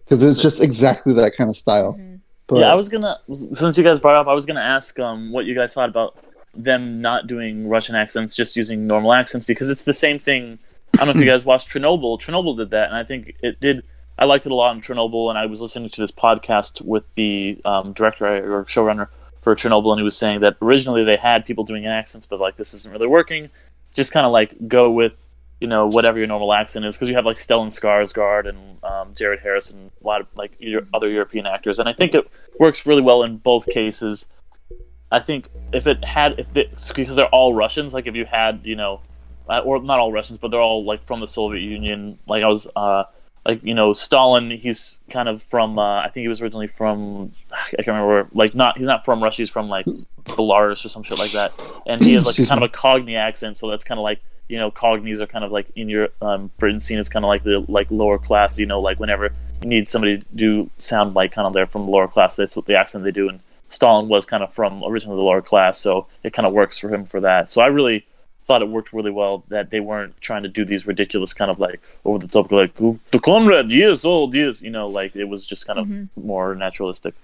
because 0.00 0.24
it's 0.24 0.42
just 0.42 0.60
exactly 0.60 1.12
that 1.14 1.36
kind 1.36 1.48
of 1.48 1.54
style. 1.56 1.96
But 2.48 2.56
yeah, 2.56 2.72
I 2.72 2.74
was 2.74 2.88
gonna 2.88 3.18
since 3.52 3.78
you 3.78 3.84
guys 3.84 4.00
brought 4.00 4.16
up, 4.16 4.26
I 4.26 4.32
was 4.34 4.46
gonna 4.46 4.60
ask 4.60 4.98
um 4.98 5.30
what 5.32 5.44
you 5.44 5.54
guys 5.54 5.74
thought 5.74 5.88
about 5.88 6.16
them 6.56 7.00
not 7.00 7.26
doing 7.26 7.68
Russian 7.68 7.94
accents, 7.94 8.34
just 8.34 8.56
using 8.56 8.86
normal 8.86 9.12
accents 9.12 9.46
because 9.46 9.70
it's 9.70 9.84
the 9.84 9.94
same 9.94 10.18
thing. 10.18 10.58
I 10.94 10.98
don't 10.98 11.08
know 11.08 11.12
if 11.12 11.24
you 11.24 11.30
guys 11.30 11.44
watched 11.44 11.68
Chernobyl. 11.70 12.20
Chernobyl 12.20 12.56
did 12.56 12.70
that, 12.70 12.88
and 12.88 12.96
I 12.96 13.04
think 13.04 13.36
it 13.42 13.60
did. 13.60 13.84
I 14.18 14.26
liked 14.26 14.46
it 14.46 14.52
a 14.52 14.54
lot 14.54 14.74
in 14.74 14.80
Chernobyl, 14.80 15.28
and 15.28 15.38
I 15.38 15.46
was 15.46 15.60
listening 15.60 15.90
to 15.90 16.00
this 16.00 16.12
podcast 16.12 16.82
with 16.82 17.04
the 17.14 17.60
um, 17.64 17.92
director 17.92 18.26
or 18.26 18.64
showrunner 18.64 19.08
for 19.42 19.54
Chernobyl, 19.56 19.90
and 19.92 19.98
he 20.00 20.04
was 20.04 20.16
saying 20.16 20.40
that 20.40 20.56
originally 20.62 21.04
they 21.04 21.16
had 21.16 21.44
people 21.44 21.64
doing 21.64 21.86
accents, 21.86 22.26
but 22.26 22.40
like 22.40 22.56
this 22.56 22.74
isn't 22.74 22.92
really 22.92 23.06
working. 23.06 23.50
Just 23.94 24.12
kind 24.12 24.24
of 24.24 24.32
like 24.32 24.68
go 24.68 24.90
with 24.90 25.12
you 25.60 25.68
know 25.68 25.86
whatever 25.86 26.18
your 26.18 26.26
normal 26.26 26.52
accent 26.52 26.84
is 26.84 26.96
because 26.96 27.08
you 27.08 27.14
have 27.14 27.24
like 27.24 27.36
Stellan 27.36 27.68
Skarsgård 27.68 28.48
and 28.48 28.82
um, 28.84 29.14
Jared 29.14 29.40
Harris 29.40 29.70
and 29.70 29.90
a 30.02 30.06
lot 30.06 30.20
of 30.20 30.26
like 30.34 30.52
other 30.92 31.08
European 31.08 31.46
actors, 31.46 31.78
and 31.78 31.88
I 31.88 31.92
think 31.92 32.14
it 32.14 32.28
works 32.58 32.86
really 32.86 33.02
well 33.02 33.22
in 33.22 33.38
both 33.38 33.66
cases. 33.66 34.28
I 35.10 35.20
think 35.20 35.48
if 35.72 35.86
it 35.86 36.04
had 36.04 36.38
if 36.38 36.56
it, 36.56 36.92
because 36.94 37.16
they're 37.16 37.26
all 37.26 37.54
Russians, 37.54 37.94
like 37.94 38.06
if 38.06 38.14
you 38.14 38.24
had 38.24 38.60
you 38.64 38.76
know, 38.76 39.00
uh, 39.48 39.60
or 39.60 39.82
not 39.82 39.98
all 39.98 40.12
Russians, 40.12 40.38
but 40.38 40.50
they're 40.50 40.60
all 40.60 40.84
like 40.84 41.02
from 41.02 41.20
the 41.20 41.28
Soviet 41.28 41.62
Union. 41.62 42.18
Like 42.26 42.42
I 42.42 42.48
was 42.48 42.66
uh, 42.74 43.04
like 43.46 43.62
you 43.62 43.74
know 43.74 43.92
Stalin, 43.92 44.50
he's 44.50 45.00
kind 45.10 45.28
of 45.28 45.42
from 45.42 45.78
uh, 45.78 46.00
I 46.00 46.08
think 46.08 46.22
he 46.24 46.28
was 46.28 46.40
originally 46.40 46.66
from 46.66 47.32
I 47.52 47.82
can't 47.82 47.88
remember 47.88 48.28
like 48.32 48.54
not 48.54 48.78
he's 48.78 48.86
not 48.86 49.04
from 49.04 49.22
Russia, 49.22 49.42
he's 49.42 49.50
from 49.50 49.68
like 49.68 49.86
Belarus 50.24 50.84
or 50.84 50.88
some 50.88 51.02
shit 51.02 51.18
like 51.18 51.32
that, 51.32 51.52
and 51.86 52.02
he 52.02 52.14
has 52.14 52.24
like 52.24 52.36
kind 52.48 52.62
of 52.62 52.68
a 52.68 52.72
Cockney 52.72 53.16
accent, 53.16 53.56
so 53.56 53.68
that's 53.68 53.84
kind 53.84 53.98
of 53.98 54.02
like 54.02 54.20
you 54.48 54.58
know 54.58 54.70
Cockneys 54.70 55.20
are 55.20 55.26
kind 55.26 55.44
of 55.44 55.52
like 55.52 55.70
in 55.76 55.88
your 55.88 56.08
um, 56.22 56.50
Britain 56.58 56.80
scene 56.80 56.98
It's 56.98 57.08
kind 57.08 57.24
of 57.24 57.28
like 57.28 57.44
the 57.44 57.64
like 57.68 57.90
lower 57.90 58.18
class, 58.18 58.58
you 58.58 58.66
know, 58.66 58.80
like 58.80 58.98
whenever 58.98 59.30
you 59.62 59.68
need 59.68 59.88
somebody 59.88 60.18
to 60.18 60.24
do 60.34 60.70
sound 60.78 61.14
like 61.14 61.32
kind 61.32 61.46
of 61.46 61.52
they're 61.52 61.66
from 61.66 61.84
the 61.84 61.90
lower 61.90 62.08
class, 62.08 62.36
that's 62.36 62.56
what 62.56 62.66
the 62.66 62.76
accent 62.76 63.04
they 63.04 63.10
do, 63.10 63.28
and 63.28 63.40
Stalin 63.68 64.08
was 64.08 64.24
kind 64.24 64.42
of 64.42 64.54
from 64.54 64.82
originally 64.84 65.16
the 65.16 65.22
lower 65.22 65.42
class, 65.42 65.78
so 65.78 66.06
it 66.22 66.32
kind 66.32 66.46
of 66.46 66.52
works 66.52 66.78
for 66.78 66.88
him 66.88 67.04
for 67.04 67.20
that. 67.20 67.50
So 67.50 67.60
I 67.60 67.66
really 67.66 68.06
thought 68.46 68.62
it 68.62 68.68
worked 68.68 68.92
really 68.92 69.10
well 69.10 69.44
that 69.48 69.70
they 69.70 69.80
weren't 69.80 70.20
trying 70.20 70.42
to 70.42 70.48
do 70.48 70.64
these 70.64 70.86
ridiculous 70.86 71.32
kind 71.32 71.50
of 71.50 71.58
like 71.58 71.80
over 72.04 72.18
the 72.18 72.28
top 72.28 72.52
like 72.52 72.74
the 72.76 73.20
comrade 73.24 73.70
years 73.70 74.04
old 74.04 74.34
years 74.34 74.62
you 74.62 74.70
know 74.70 74.86
like 74.86 75.16
it 75.16 75.24
was 75.24 75.46
just 75.46 75.66
kind 75.66 75.78
of 75.78 75.86
mm-hmm. 75.86 76.26
more 76.26 76.54
naturalistic. 76.54 77.14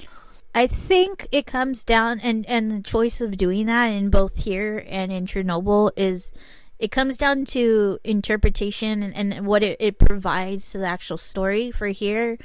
I 0.55 0.67
think 0.67 1.29
it 1.31 1.47
comes 1.47 1.85
down 1.85 2.21
and 2.21 2.45
and 2.47 2.71
the 2.71 2.83
choice 2.83 3.21
of 3.21 3.37
doing 3.37 3.67
that 3.67 3.87
in 3.87 4.11
both 4.11 4.37
here 4.39 4.85
and 4.89 5.13
in 5.13 5.27
Chernobyl 5.27 5.93
is 5.97 6.33
it 6.79 6.91
comes 6.91 7.19
down 7.19 7.45
to 7.45 7.99
interpretation 8.05 9.03
and, 9.03 9.15
and 9.15 9.47
what 9.47 9.63
it, 9.63 9.77
it 9.79 9.99
provides 9.99 10.73
to 10.73 10.79
the 10.79 10.87
actual 10.87 11.19
story. 11.19 11.71
For 11.71 11.89
here 11.89 12.39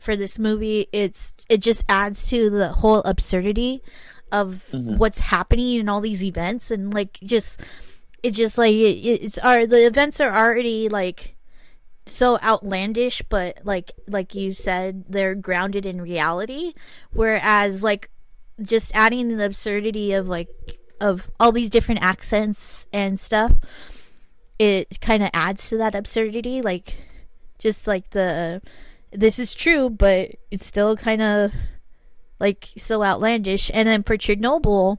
for 0.00 0.16
this 0.16 0.38
movie 0.38 0.88
it's 0.90 1.34
it 1.50 1.58
just 1.58 1.84
adds 1.88 2.26
to 2.30 2.48
the 2.48 2.68
whole 2.68 3.00
absurdity 3.00 3.82
of 4.32 4.64
mm-hmm. 4.72 4.96
what's 4.96 5.18
happening 5.18 5.78
in 5.78 5.88
all 5.88 6.00
these 6.00 6.24
events 6.24 6.70
and 6.70 6.92
like 6.92 7.18
just 7.22 7.60
it's 8.22 8.36
just 8.36 8.58
like 8.58 8.74
it, 8.74 8.98
it's 8.98 9.38
are 9.38 9.66
the 9.66 9.86
events 9.86 10.20
are 10.20 10.34
already 10.34 10.88
like 10.88 11.36
so 12.06 12.38
outlandish 12.42 13.22
but 13.28 13.58
like 13.64 13.92
like 14.08 14.34
you 14.34 14.52
said 14.52 15.04
they're 15.08 15.34
grounded 15.34 15.86
in 15.86 16.00
reality 16.00 16.72
whereas 17.12 17.84
like 17.84 18.10
just 18.60 18.90
adding 18.94 19.36
the 19.36 19.44
absurdity 19.44 20.12
of 20.12 20.28
like 20.28 20.48
of 21.00 21.30
all 21.38 21.52
these 21.52 21.70
different 21.70 22.02
accents 22.02 22.86
and 22.92 23.18
stuff 23.20 23.52
it 24.58 25.00
kind 25.00 25.22
of 25.22 25.30
adds 25.32 25.68
to 25.68 25.76
that 25.76 25.94
absurdity 25.94 26.60
like 26.60 26.94
just 27.58 27.86
like 27.86 28.10
the 28.10 28.60
this 29.12 29.38
is 29.38 29.54
true, 29.54 29.90
but 29.90 30.34
it's 30.50 30.64
still 30.64 30.96
kind 30.96 31.22
of 31.22 31.52
like 32.40 32.70
so 32.78 33.04
outlandish. 33.04 33.70
And 33.72 33.86
then 33.86 34.02
for 34.02 34.16
Chernobyl, 34.16 34.98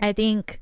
I 0.00 0.12
think 0.12 0.60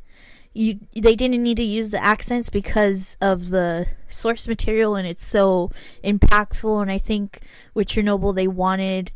you 0.58 0.80
they 0.92 1.14
didn't 1.14 1.42
need 1.42 1.56
to 1.56 1.62
use 1.62 1.90
the 1.90 2.02
accents 2.02 2.50
because 2.50 3.16
of 3.20 3.50
the 3.50 3.86
source 4.08 4.48
material 4.48 4.96
and 4.96 5.06
it's 5.06 5.24
so 5.24 5.70
impactful 6.02 6.82
and 6.82 6.90
I 6.90 6.98
think 6.98 7.40
with 7.74 7.86
Chernobyl 7.86 8.34
they 8.34 8.48
wanted 8.48 9.12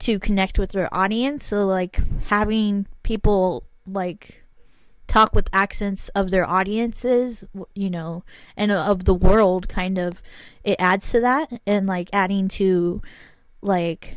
to 0.00 0.18
connect 0.18 0.58
with 0.58 0.72
their 0.72 0.92
audience. 0.94 1.46
So 1.46 1.66
like 1.66 2.00
having 2.26 2.86
people 3.02 3.64
like 3.86 4.44
talk 5.06 5.34
with 5.34 5.48
accents 5.50 6.10
of 6.10 6.30
their 6.30 6.46
audiences 6.46 7.44
you 7.74 7.88
know 7.88 8.24
and 8.56 8.70
of 8.72 9.04
the 9.04 9.14
world 9.14 9.68
kind 9.68 9.96
of 9.96 10.20
it 10.64 10.76
adds 10.78 11.10
to 11.12 11.20
that 11.20 11.60
and 11.64 11.86
like 11.86 12.10
adding 12.12 12.48
to 12.48 13.00
like 13.62 14.16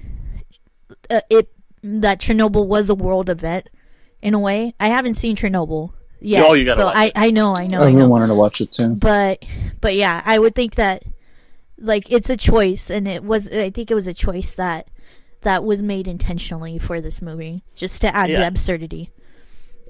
uh, 1.10 1.22
it 1.30 1.54
that 1.82 2.20
Chernobyl 2.20 2.68
was 2.68 2.89
a 2.89 2.96
world 2.96 3.30
event 3.30 3.70
in 4.22 4.34
a 4.34 4.39
way. 4.39 4.74
I 4.78 4.88
haven't 4.88 5.16
seen 5.16 5.38
Chernobyl 5.38 5.94
yet 6.21 6.45
Oh, 6.45 6.53
you 6.53 6.65
gotta 6.65 6.79
so 6.81 6.85
watch 6.88 6.95
I 6.95 7.05
it. 7.05 7.11
I 7.15 7.31
know 7.31 7.55
I 7.55 7.67
know 7.67 7.81
I 7.81 7.88
I've 7.88 7.93
know 7.93 7.99
been 8.01 8.09
wanting 8.09 8.27
to 8.29 8.35
watch 8.35 8.61
it 8.61 8.71
too. 8.71 8.95
but 8.95 9.43
but 9.81 9.95
yeah 9.95 10.21
i 10.25 10.38
would 10.39 10.55
think 10.55 10.75
that 10.75 11.03
like 11.77 12.11
it's 12.11 12.29
a 12.29 12.35
choice 12.38 12.89
and 12.89 13.07
it 13.07 13.23
was 13.23 13.49
i 13.49 13.69
think 13.69 13.89
it 13.89 13.95
was 13.95 14.07
a 14.07 14.13
choice 14.13 14.53
that 14.55 14.88
that 15.41 15.63
was 15.63 15.81
made 15.81 16.07
intentionally 16.07 16.77
for 16.77 16.99
this 16.99 17.21
movie 17.21 17.63
just 17.75 18.01
to 18.01 18.13
add 18.15 18.29
Yeah. 18.29 18.39
the 18.41 18.47
absurdity 18.47 19.11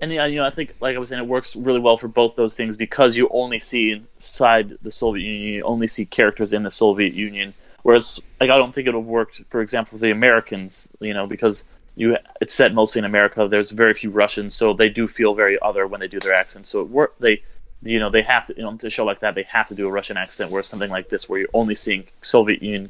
and 0.01 0.13
yeah, 0.13 0.25
you 0.27 0.37
know, 0.37 0.45
I 0.45 0.49
think 0.49 0.75
like 0.79 0.95
I 0.95 0.99
was 0.99 1.09
saying, 1.09 1.21
it 1.21 1.27
works 1.27 1.57
really 1.57 1.81
well 1.81 1.97
for 1.97 2.07
both 2.07 2.37
those 2.37 2.55
things 2.55 2.77
because 2.77 3.17
you 3.17 3.27
only 3.33 3.59
see 3.59 3.91
inside 3.91 4.77
the 4.81 4.91
Soviet 4.91 5.25
Union, 5.25 5.53
you 5.55 5.63
only 5.63 5.87
see 5.87 6.05
characters 6.05 6.53
in 6.53 6.63
the 6.63 6.71
Soviet 6.71 7.13
Union. 7.13 7.53
Whereas, 7.83 8.17
like, 8.39 8.49
I 8.49 8.55
don't 8.55 8.73
think 8.73 8.87
it 8.87 8.93
would 8.93 9.01
have 9.01 9.05
worked, 9.09 9.41
for 9.49 9.59
example, 9.59 9.97
for 9.97 10.01
the 10.05 10.11
Americans, 10.11 10.89
you 11.01 11.13
know, 11.13 11.27
because 11.27 11.65
you 11.99 12.17
it's 12.39 12.53
set 12.53 12.73
mostly 12.73 12.99
in 12.99 13.05
America. 13.05 13.47
There's 13.49 13.71
very 13.71 13.93
few 13.93 14.09
Russians, 14.09 14.55
so 14.55 14.73
they 14.73 14.89
do 14.89 15.05
feel 15.07 15.35
very 15.35 15.59
other 15.61 15.85
when 15.85 15.99
they 15.99 16.07
do 16.07 16.19
their 16.19 16.33
accents. 16.33 16.69
So 16.69 16.79
it 16.79 16.89
work 16.89 17.15
they, 17.19 17.43
you 17.83 17.99
know, 17.99 18.09
they 18.09 18.21
have 18.21 18.47
to, 18.47 18.55
you 18.55 18.63
know, 18.63 18.73
to 18.77 18.87
a 18.87 18.89
show 18.89 19.03
like 19.03 19.19
that, 19.19 19.35
they 19.35 19.43
have 19.43 19.67
to 19.67 19.75
do 19.75 19.85
a 19.85 19.91
Russian 19.91 20.15
accent. 20.15 20.49
Whereas 20.49 20.67
something 20.67 20.89
like 20.89 21.09
this, 21.09 21.27
where 21.27 21.41
you're 21.41 21.49
only 21.53 21.75
seeing 21.75 22.05
Soviet 22.21 22.63
Union 22.63 22.89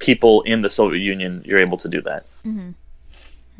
people 0.00 0.42
in 0.42 0.60
the 0.60 0.68
Soviet 0.68 0.98
Union, 0.98 1.42
you're 1.46 1.62
able 1.62 1.78
to 1.78 1.88
do 1.88 2.00
that. 2.00 2.26
Mm-hmm. 2.44 2.70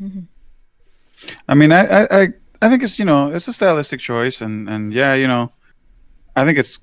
Mm-hmm. 0.03 1.29
I 1.47 1.53
mean, 1.55 1.71
I, 1.71 1.85
I, 1.85 2.21
I, 2.21 2.27
I 2.61 2.69
think 2.69 2.83
it's 2.83 2.99
you 2.99 3.05
know 3.05 3.31
it's 3.31 3.47
a 3.47 3.53
stylistic 3.53 4.01
choice, 4.01 4.41
and 4.41 4.67
and 4.67 4.91
yeah, 4.91 5.13
you 5.13 5.27
know, 5.27 5.49
I 6.35 6.43
think 6.43 6.59
it's. 6.59 6.77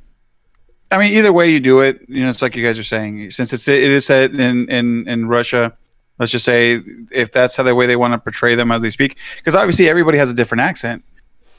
I 0.90 0.98
mean, 0.98 1.12
either 1.12 1.32
way 1.34 1.50
you 1.50 1.60
do 1.60 1.82
it, 1.82 2.00
you 2.08 2.24
know, 2.24 2.30
it's 2.30 2.40
like 2.40 2.56
you 2.56 2.64
guys 2.64 2.78
are 2.78 2.82
saying. 2.82 3.30
Since 3.30 3.52
it's 3.52 3.68
it 3.68 3.82
is 3.82 4.06
set 4.06 4.30
in 4.30 4.70
in 4.70 5.06
in 5.06 5.28
Russia, 5.28 5.76
let's 6.20 6.30
just 6.30 6.44
say 6.44 6.80
if 7.10 7.32
that's 7.32 7.56
how 7.56 7.64
the 7.64 7.74
way 7.74 7.86
they 7.86 7.96
want 7.96 8.12
to 8.12 8.18
portray 8.18 8.54
them 8.54 8.70
as 8.70 8.82
they 8.82 8.90
speak, 8.90 9.18
because 9.38 9.54
obviously 9.56 9.88
everybody 9.88 10.18
has 10.18 10.30
a 10.30 10.34
different 10.34 10.60
accent, 10.60 11.02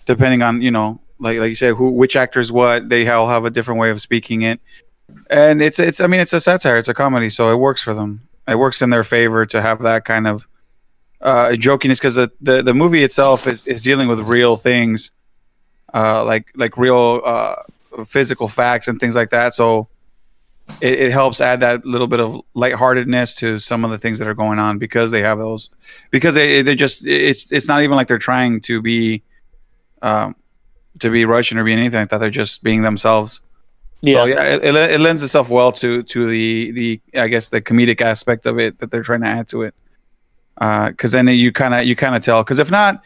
depending 0.05 0.43
on 0.43 0.61
you 0.61 0.71
know, 0.71 1.01
like 1.19 1.39
like 1.39 1.49
you 1.49 1.55
said, 1.55 1.73
who 1.73 1.89
which 1.89 2.15
actors 2.15 2.51
what 2.51 2.87
they 2.87 3.05
all 3.09 3.27
have 3.27 3.43
a 3.43 3.49
different 3.49 3.81
way 3.81 3.89
of 3.89 3.99
speaking 3.99 4.43
it, 4.43 4.61
and 5.29 5.61
it's 5.61 5.79
it's 5.79 5.99
I 5.99 6.07
mean 6.07 6.21
it's 6.21 6.31
a 6.31 6.39
satire, 6.39 6.77
it's 6.77 6.87
a 6.87 6.93
comedy, 6.93 7.29
so 7.29 7.51
it 7.51 7.57
works 7.57 7.81
for 7.81 7.93
them. 7.93 8.21
It 8.47 8.55
works 8.55 8.81
in 8.81 8.91
their 8.91 9.03
favor 9.03 9.45
to 9.47 9.61
have 9.61 9.81
that 9.81 10.05
kind 10.05 10.27
of 10.27 10.47
uh, 11.21 11.49
jokiness 11.49 11.99
because 11.99 12.15
the, 12.15 12.31
the 12.39 12.61
the 12.61 12.73
movie 12.73 13.03
itself 13.03 13.47
is, 13.47 13.65
is 13.65 13.81
dealing 13.81 14.07
with 14.07 14.19
real 14.27 14.55
things, 14.55 15.11
uh, 15.93 16.23
like 16.23 16.47
like 16.55 16.77
real 16.77 17.21
uh, 17.25 17.55
physical 18.05 18.47
facts 18.47 18.87
and 18.87 18.99
things 18.99 19.15
like 19.15 19.31
that. 19.31 19.53
So 19.55 19.87
it, 20.79 20.99
it 20.99 21.11
helps 21.11 21.41
add 21.41 21.59
that 21.59 21.85
little 21.85 22.07
bit 22.07 22.19
of 22.19 22.41
lightheartedness 22.53 23.35
to 23.35 23.59
some 23.59 23.83
of 23.83 23.91
the 23.91 23.97
things 23.97 24.19
that 24.19 24.27
are 24.27 24.33
going 24.33 24.59
on 24.59 24.77
because 24.77 25.11
they 25.11 25.21
have 25.21 25.39
those 25.39 25.69
because 26.11 26.35
they 26.35 26.61
they 26.61 26.75
just 26.75 27.05
it's 27.05 27.51
it's 27.51 27.67
not 27.67 27.81
even 27.81 27.95
like 27.95 28.07
they're 28.07 28.17
trying 28.17 28.61
to 28.61 28.81
be 28.81 29.23
um, 30.01 30.35
to 30.99 31.09
be 31.09 31.25
Russian 31.25 31.57
or 31.57 31.63
be 31.63 31.73
anything 31.73 31.99
like 31.99 32.09
that. 32.09 32.19
They're 32.19 32.29
just 32.29 32.63
being 32.63 32.81
themselves. 32.81 33.41
So 34.03 34.25
yeah, 34.25 34.25
it, 34.25 34.63
it, 34.63 34.75
it 34.75 34.99
lends 34.99 35.21
itself 35.21 35.49
well 35.49 35.71
to 35.73 36.03
to 36.03 36.25
the 36.25 36.71
the 36.71 37.01
I 37.19 37.27
guess 37.27 37.49
the 37.49 37.61
comedic 37.61 38.01
aspect 38.01 38.45
of 38.45 38.59
it 38.59 38.79
that 38.79 38.89
they're 38.89 39.03
trying 39.03 39.21
to 39.21 39.27
add 39.27 39.47
to 39.49 39.63
it. 39.63 39.75
Because 40.57 41.11
then 41.11 41.27
you 41.27 41.51
kind 41.51 41.73
of 41.73 41.85
you 41.85 41.95
kind 41.95 42.15
of 42.15 42.21
tell. 42.21 42.43
Because 42.43 42.59
if 42.59 42.71
not, 42.71 43.03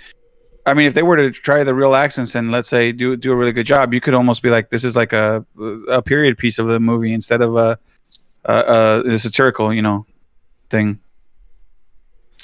I 0.65 0.73
mean, 0.73 0.87
if 0.87 0.93
they 0.93 1.03
were 1.03 1.17
to 1.17 1.31
try 1.31 1.63
the 1.63 1.75
real 1.75 1.93
accents 1.93 2.33
and 2.33 2.51
let's 2.51 2.69
say 2.69 2.91
do 2.91 3.15
do 3.15 3.31
a 3.31 3.35
really 3.35 3.51
good 3.51 3.67
job, 3.67 3.93
you 3.93 4.01
could 4.01 4.13
almost 4.13 4.41
be 4.41 4.49
like, 4.49 4.69
this 4.69 4.83
is 4.83 4.95
like 4.95 5.13
a 5.13 5.45
a 5.87 6.01
period 6.01 6.37
piece 6.37 6.57
of 6.57 6.67
the 6.67 6.79
movie 6.79 7.13
instead 7.13 7.41
of 7.41 7.55
a 7.55 7.77
a, 8.45 9.03
a 9.05 9.19
satirical, 9.19 9.73
you 9.73 9.81
know, 9.81 10.05
thing. 10.69 10.99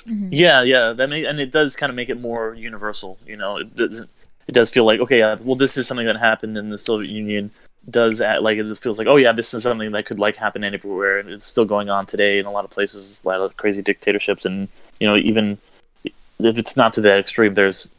Yeah, 0.05 0.63
yeah, 0.63 0.93
that 0.93 1.09
may, 1.09 1.25
and 1.25 1.39
it 1.39 1.51
does 1.51 1.75
kind 1.75 1.89
of 1.89 1.95
make 1.95 2.09
it 2.09 2.19
more 2.19 2.55
universal. 2.55 3.17
You 3.25 3.37
know, 3.37 3.57
it 3.57 3.75
does 3.75 4.01
it 4.47 4.51
does 4.51 4.69
feel 4.69 4.85
like 4.85 4.99
okay, 4.99 5.21
uh, 5.21 5.37
well, 5.43 5.55
this 5.55 5.77
is 5.77 5.87
something 5.87 6.05
that 6.05 6.17
happened 6.17 6.57
in 6.57 6.69
the 6.69 6.77
Soviet 6.77 7.11
Union. 7.11 7.51
Does 7.89 8.21
act, 8.21 8.43
like 8.43 8.59
it 8.59 8.77
feels 8.77 8.99
like 8.99 9.07
oh 9.07 9.15
yeah, 9.15 9.31
this 9.31 9.53
is 9.53 9.63
something 9.63 9.91
that 9.91 10.05
could 10.05 10.19
like 10.19 10.35
happen 10.35 10.63
everywhere, 10.63 11.17
and 11.17 11.29
it's 11.29 11.45
still 11.45 11.65
going 11.65 11.89
on 11.89 12.05
today 12.05 12.37
in 12.37 12.45
a 12.45 12.51
lot 12.51 12.63
of 12.63 12.71
places, 12.71 13.21
a 13.23 13.27
lot 13.27 13.41
of 13.41 13.57
crazy 13.57 13.81
dictatorships, 13.81 14.45
and 14.45 14.67
you 14.99 15.07
know 15.07 15.17
even 15.17 15.57
if 16.03 16.57
it's 16.57 16.77
not 16.77 16.93
to 16.93 17.01
that 17.01 17.19
extreme, 17.19 17.55
there's 17.55 17.91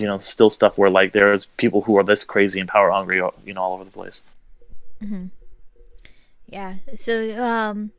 you 0.00 0.06
know 0.06 0.18
still 0.18 0.50
stuff 0.50 0.78
where 0.78 0.90
like 0.90 1.12
there's 1.12 1.46
people 1.56 1.82
who 1.82 1.96
are 1.98 2.04
this 2.04 2.24
crazy 2.24 2.58
and 2.60 2.68
power 2.68 2.90
hungry, 2.90 3.22
you 3.44 3.54
know, 3.54 3.62
all 3.62 3.74
over 3.74 3.84
the 3.84 3.90
place. 3.90 4.22
Hmm. 5.00 5.26
yeah 6.46 6.74
so 6.94 7.42
um 7.42 7.92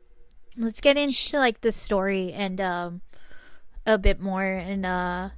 let's 0.56 0.80
get 0.80 0.96
into 0.96 1.36
like 1.38 1.62
the 1.62 1.72
story 1.72 2.32
and 2.32 2.60
um 2.60 3.00
a 3.84 3.98
bit 3.98 4.20
more 4.20 4.44
and 4.44 4.86
uh 4.86 5.30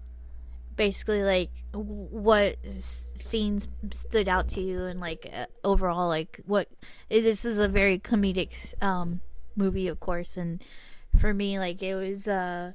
basically 0.77 1.23
like 1.23 1.51
what 1.73 2.57
scenes 2.67 3.69
stood 3.91 4.29
out 4.29 4.49
to 4.49 4.61
you 4.61 4.85
and 4.85 5.01
like 5.01 5.31
uh, 5.33 5.47
overall 5.63 6.09
like 6.09 6.41
what 6.45 6.69
this 7.09 7.45
is 7.45 7.59
a 7.59 7.69
very 7.69 7.99
comedic 7.99 8.75
um 8.83 9.21
movie 9.57 9.89
of 9.89 10.01
course 10.01 10.37
and 10.37 10.63
for 11.19 11.33
me 11.33 11.59
like 11.59 11.83
it 11.83 11.95
was 11.95 12.27
uh 12.27 12.73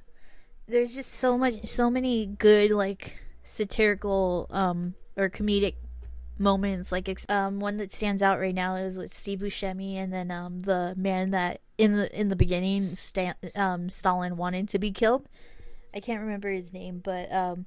there's 0.68 0.96
just 0.96 1.12
so 1.12 1.38
much 1.38 1.68
so 1.68 1.90
many 1.90 2.26
good 2.26 2.72
like 2.72 3.20
satirical 3.50 4.46
um 4.52 4.94
or 5.18 5.28
comedic 5.28 5.74
moments 6.38 6.92
like 6.92 7.10
um 7.30 7.60
one 7.60 7.78
that 7.78 7.92
stands 7.92 8.22
out 8.22 8.40
right 8.40 8.54
now 8.54 8.76
is 8.76 8.98
with 8.98 9.12
Steve 9.12 9.40
Buscemi 9.40 9.96
and 9.96 10.14
then 10.14 10.30
um 10.30 10.62
the 10.62 10.94
man 10.96 11.32
that 11.32 11.60
in 11.78 11.98
the 11.98 12.18
in 12.18 12.30
the 12.30 12.36
beginning 12.36 12.94
Stan- 12.96 13.34
um 13.56 13.90
Stalin 13.90 14.38
wanted 14.38 14.70
to 14.70 14.78
be 14.80 14.92
killed 14.92 15.28
I 15.94 16.00
can't 16.00 16.22
remember 16.22 16.50
his 16.50 16.72
name 16.72 17.02
but 17.04 17.32
um 17.34 17.66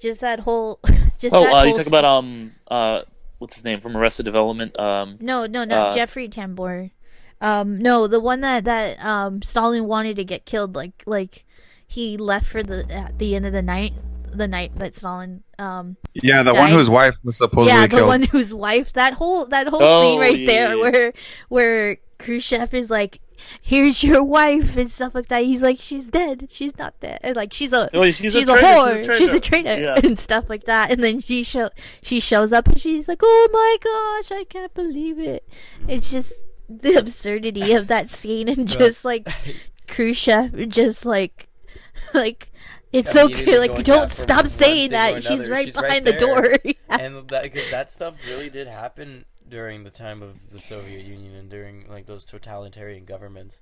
just 0.00 0.20
that 0.20 0.40
whole 0.40 0.78
just 1.18 1.34
Oh, 1.34 1.42
that 1.42 1.52
uh, 1.52 1.64
you 1.64 1.72
talk 1.72 1.80
st- 1.80 1.88
about 1.88 2.04
um 2.04 2.52
uh 2.70 3.02
what's 3.38 3.56
his 3.56 3.64
name 3.64 3.80
from 3.80 3.96
Arrested 3.96 4.22
Development? 4.22 4.78
Um, 4.78 5.18
no 5.20 5.46
no 5.46 5.64
not 5.64 5.88
uh, 5.88 5.94
Jeffrey 5.94 6.28
Tambor 6.28 6.92
um 7.40 7.76
no 7.78 8.06
the 8.06 8.20
one 8.20 8.40
that 8.40 8.64
that 8.64 9.04
um 9.04 9.42
Stalin 9.42 9.86
wanted 9.86 10.14
to 10.14 10.24
get 10.24 10.46
killed 10.46 10.76
like 10.76 11.02
like 11.06 11.44
he 11.86 12.16
left 12.16 12.46
for 12.46 12.62
the 12.62 12.90
at 12.90 13.18
the 13.18 13.34
end 13.34 13.44
of 13.44 13.52
the 13.52 13.60
night 13.60 13.92
the 14.36 14.48
night 14.48 14.78
that 14.78 14.94
Stalin 14.96 15.42
um 15.58 15.96
Yeah, 16.14 16.42
the 16.42 16.52
Died. 16.52 16.58
one 16.58 16.70
whose 16.70 16.90
wife 16.90 17.16
was 17.24 17.36
supposedly 17.38 17.72
yeah, 17.72 17.82
the 17.86 17.96
killed. 17.96 18.08
one 18.08 18.22
whose 18.24 18.52
wife 18.54 18.92
that 18.94 19.14
whole 19.14 19.46
that 19.46 19.68
whole 19.68 19.82
Oh, 19.82 20.02
scene 20.02 20.20
right 20.20 20.38
yeah, 20.38 20.46
there 20.46 20.68
yeah, 20.68 20.74
yeah. 20.84 20.90
where 20.90 21.12
where 21.48 21.96
Khrushchev 22.18 22.72
is 22.72 22.90
like, 22.90 23.20
"Here's 23.60 24.02
your 24.04 24.22
wife" 24.22 24.76
and 24.76 24.90
stuff 24.90 25.14
like 25.14 25.26
that. 25.28 25.42
He's 25.44 25.62
like, 25.62 25.78
"She's 25.80 26.08
dead. 26.10 26.48
She's 26.50 26.78
not 26.78 26.98
dead. 27.00 27.18
And, 27.22 27.36
Like 27.36 27.52
she's 27.52 27.72
a 27.72 27.90
she's 27.92 28.20
a 28.34 28.38
she's 28.38 28.48
a 28.48 28.52
traitor, 28.52 28.64
whore. 28.66 28.96
she's 29.04 29.08
a 29.08 29.18
She's 29.18 29.34
a 29.34 29.40
traitor." 29.40 29.64
traitor 29.76 29.82
Yeah. 29.82 30.00
and 30.04 30.18
stuff 30.18 30.48
like 30.48 30.64
that." 30.64 30.90
And 30.90 31.02
then 31.02 31.20
she 31.20 31.42
show 31.42 31.70
she 32.02 32.20
shows 32.20 32.52
up 32.52 32.68
and 32.68 32.80
she's 32.80 33.08
like, 33.08 33.20
"Oh 33.22 33.48
my 33.52 33.76
gosh, 33.82 34.30
I 34.38 34.44
can't 34.44 34.72
believe 34.74 35.18
it." 35.18 35.46
It's 35.88 36.10
just 36.10 36.32
the 36.68 36.94
absurdity 36.94 37.74
of 37.74 37.88
that 37.88 38.10
scene 38.10 38.48
and 38.48 38.66
just 38.66 39.04
like 39.04 39.28
Khrushchev 39.88 40.68
just 40.68 41.04
like 41.04 41.48
like. 42.14 42.50
It's 42.94 43.14
Immediately 43.14 43.54
okay. 43.54 43.68
Like, 43.74 43.84
don't 43.84 44.10
stop 44.10 44.46
saying 44.46 44.90
that. 44.90 45.22
She's 45.22 45.48
right 45.48 45.64
She's 45.66 45.74
right 45.74 45.82
behind 45.88 46.04
the 46.06 46.12
door. 46.12 46.54
Yeah. 46.64 46.96
and 47.00 47.28
that 47.28 47.42
because 47.44 47.70
that 47.70 47.90
stuff 47.90 48.14
really 48.28 48.48
did 48.50 48.66
happen 48.68 49.24
during 49.48 49.84
the 49.84 49.90
time 49.90 50.22
of 50.22 50.50
the 50.50 50.60
Soviet 50.60 51.04
Union 51.04 51.34
and 51.34 51.50
during 51.50 51.88
like 51.88 52.06
those 52.06 52.24
totalitarian 52.24 53.04
governments. 53.04 53.58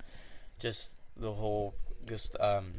Just 0.59 0.97
the 1.17 1.33
whole, 1.33 1.75
just 2.07 2.37
um, 2.41 2.73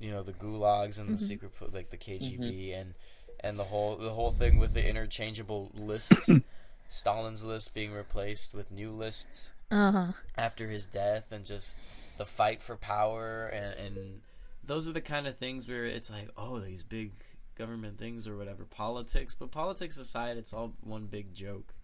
you 0.00 0.10
know, 0.10 0.22
the 0.22 0.32
gulags 0.32 0.98
and 1.00 1.18
the 1.18 1.22
secret, 1.22 1.52
like 1.72 1.90
the 1.90 1.96
KGB 1.96 2.78
and 2.80 2.94
and 3.40 3.58
the 3.58 3.64
whole 3.64 3.96
the 3.96 4.10
whole 4.10 4.30
thing 4.30 4.58
with 4.58 4.72
the 4.74 4.86
interchangeable 4.88 5.70
lists, 5.74 6.30
Stalin's 6.88 7.44
list 7.44 7.74
being 7.74 7.92
replaced 7.92 8.54
with 8.54 8.70
new 8.70 8.90
lists 8.92 9.54
Uh-huh. 9.70 10.12
after 10.38 10.68
his 10.68 10.86
death 10.86 11.24
and 11.32 11.44
just 11.44 11.76
the 12.18 12.24
fight 12.24 12.62
for 12.62 12.76
power 12.76 13.46
and, 13.46 13.74
and 13.78 14.20
those 14.66 14.88
are 14.88 14.92
the 14.92 15.00
kind 15.00 15.26
of 15.26 15.36
things 15.36 15.68
where 15.68 15.84
it's 15.84 16.10
like 16.10 16.28
oh 16.36 16.58
these 16.58 16.82
big 16.82 17.12
government 17.56 17.98
things 17.98 18.28
or 18.28 18.36
whatever 18.36 18.64
politics 18.64 19.34
but 19.34 19.50
politics 19.50 19.96
aside 19.96 20.36
it's 20.36 20.52
all 20.52 20.74
one 20.82 21.06
big 21.06 21.32
joke 21.34 21.74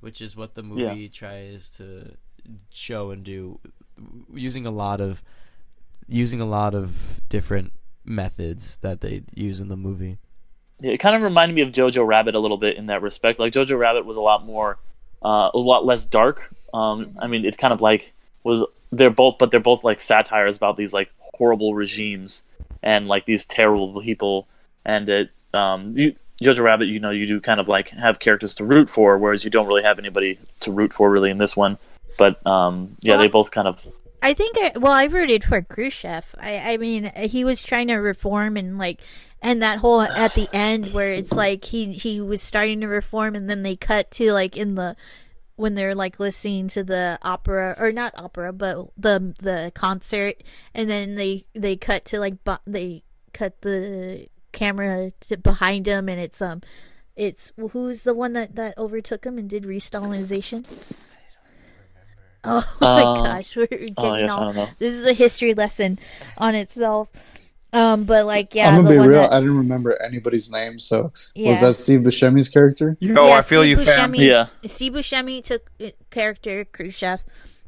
which 0.00 0.20
is 0.20 0.36
what 0.36 0.54
the 0.54 0.62
movie 0.62 1.08
tries 1.08 1.70
to 1.70 2.16
show 2.70 3.10
and 3.10 3.24
do 3.24 3.60
using 4.32 4.66
a 4.66 4.70
lot 4.70 5.00
of 5.00 5.22
using 6.08 6.40
a 6.40 6.46
lot 6.46 6.74
of 6.74 7.20
different 7.28 7.72
methods 8.04 8.78
that 8.78 9.00
they 9.00 9.22
use 9.34 9.60
in 9.60 9.68
the 9.68 9.76
movie. 9.76 10.18
Yeah, 10.80 10.92
it 10.92 10.98
kind 10.98 11.14
of 11.14 11.22
reminded 11.22 11.54
me 11.54 11.62
of 11.62 11.70
Jojo 11.70 12.06
Rabbit 12.06 12.34
a 12.34 12.38
little 12.38 12.56
bit 12.56 12.76
in 12.76 12.86
that 12.86 13.02
respect. 13.02 13.38
Like 13.38 13.52
Jojo 13.52 13.78
Rabbit 13.78 14.04
was 14.06 14.16
a 14.16 14.20
lot 14.20 14.44
more, 14.44 14.78
uh, 15.22 15.50
was 15.54 15.64
a 15.64 15.68
lot 15.68 15.84
less 15.84 16.04
dark. 16.04 16.54
Um, 16.72 17.16
I 17.18 17.26
mean, 17.26 17.44
it 17.44 17.58
kind 17.58 17.72
of 17.72 17.80
like 17.80 18.12
was 18.42 18.64
they're 18.90 19.10
both, 19.10 19.36
but 19.38 19.50
they're 19.50 19.60
both 19.60 19.84
like 19.84 20.00
satires 20.00 20.56
about 20.56 20.76
these 20.76 20.92
like 20.92 21.10
horrible 21.40 21.74
regimes 21.74 22.44
and 22.82 23.08
like 23.08 23.24
these 23.24 23.46
terrible 23.46 24.02
people. 24.02 24.46
And 24.84 25.08
it, 25.08 25.30
um, 25.54 25.94
you, 25.96 26.12
Jojo 26.42 26.62
Rabbit, 26.62 26.88
you 26.88 27.00
know, 27.00 27.10
you 27.10 27.26
do 27.26 27.40
kind 27.40 27.60
of 27.60 27.66
like 27.66 27.88
have 27.90 28.18
characters 28.18 28.54
to 28.56 28.64
root 28.64 28.90
for, 28.90 29.16
whereas 29.16 29.42
you 29.42 29.50
don't 29.50 29.66
really 29.66 29.82
have 29.82 29.98
anybody 29.98 30.38
to 30.60 30.70
root 30.70 30.92
for 30.92 31.10
really 31.10 31.30
in 31.30 31.38
this 31.38 31.56
one. 31.56 31.78
But 32.18 32.46
um, 32.46 32.96
yeah, 33.00 33.14
Well, 33.14 33.22
they 33.22 33.28
both 33.28 33.50
kind 33.50 33.66
of 33.66 33.86
I 34.22 34.34
think 34.34 34.58
I, 34.58 34.72
well, 34.76 34.92
I 34.92 35.04
rooted 35.04 35.44
for 35.44 35.62
Khrushchev. 35.62 36.34
I 36.38 36.74
I 36.74 36.76
mean, 36.76 37.10
he 37.16 37.42
was 37.42 37.62
trying 37.62 37.88
to 37.88 37.96
reform 37.96 38.58
and 38.58 38.76
like 38.76 39.00
and 39.40 39.62
that 39.62 39.78
whole 39.78 40.02
at 40.02 40.34
the 40.34 40.48
end 40.52 40.92
where 40.92 41.10
it's 41.10 41.32
like 41.32 41.64
he 41.64 41.92
he 41.94 42.20
was 42.20 42.42
starting 42.42 42.82
to 42.82 42.86
reform 42.86 43.34
and 43.34 43.48
then 43.48 43.62
they 43.62 43.76
cut 43.76 44.10
to 44.12 44.32
like 44.32 44.56
in 44.56 44.74
the 44.74 44.94
when 45.60 45.74
they're 45.74 45.94
like 45.94 46.18
listening 46.18 46.68
to 46.68 46.82
the 46.82 47.18
opera 47.22 47.76
or 47.78 47.92
not 47.92 48.12
opera 48.18 48.52
but 48.52 48.88
the 48.96 49.34
the 49.40 49.72
concert 49.74 50.34
and 50.74 50.88
then 50.90 51.14
they 51.16 51.44
they 51.54 51.76
cut 51.76 52.04
to 52.04 52.18
like 52.18 52.42
bu- 52.44 52.56
they 52.66 53.02
cut 53.32 53.60
the 53.62 54.26
camera 54.52 55.12
to 55.20 55.36
behind 55.36 55.86
him 55.86 56.08
and 56.08 56.20
it's 56.20 56.42
um 56.42 56.60
it's 57.16 57.52
who's 57.72 58.02
the 58.02 58.14
one 58.14 58.32
that 58.32 58.56
that 58.56 58.76
overtook 58.78 59.24
him 59.24 59.38
and 59.38 59.48
did 59.50 59.66
re-Stalinization? 59.66 60.64
Oh 62.42 62.64
my 62.94 63.04
Uh, 63.04 63.06
gosh, 63.06 63.56
we're 63.56 63.66
getting 63.66 63.98
oh 63.98 64.14
yes, 64.16 64.36
all 64.38 64.76
this 64.78 64.92
is 64.94 65.06
a 65.06 65.12
history 65.12 65.54
lesson 65.54 65.98
on 66.38 66.54
itself. 66.54 67.08
Um, 67.72 68.04
but 68.04 68.26
like, 68.26 68.54
yeah, 68.54 68.68
I'm 68.68 68.76
gonna 68.82 68.90
be 68.90 68.98
one 68.98 69.08
real. 69.10 69.20
that, 69.22 69.32
I 69.32 69.40
didn't 69.40 69.56
remember 69.58 70.00
anybody's 70.02 70.50
name. 70.50 70.78
So 70.78 71.12
yeah. 71.34 71.50
was 71.50 71.60
that 71.60 71.74
Steve 71.82 72.00
Buscemi's 72.00 72.48
character? 72.48 72.96
Yo, 73.00 73.28
Yeah, 73.28 73.34
I 73.34 73.42
feel 73.42 73.62
Steve 73.62 73.78
you, 73.78 73.84
fam. 73.84 74.12
Buscemi- 74.12 74.18
Yeah. 74.28 74.46
Steve 74.66 74.92
Buscemi 74.92 75.42
took 75.42 75.70
uh, 75.80 75.90
character 76.10 76.64
Khrushchev, 76.64 77.20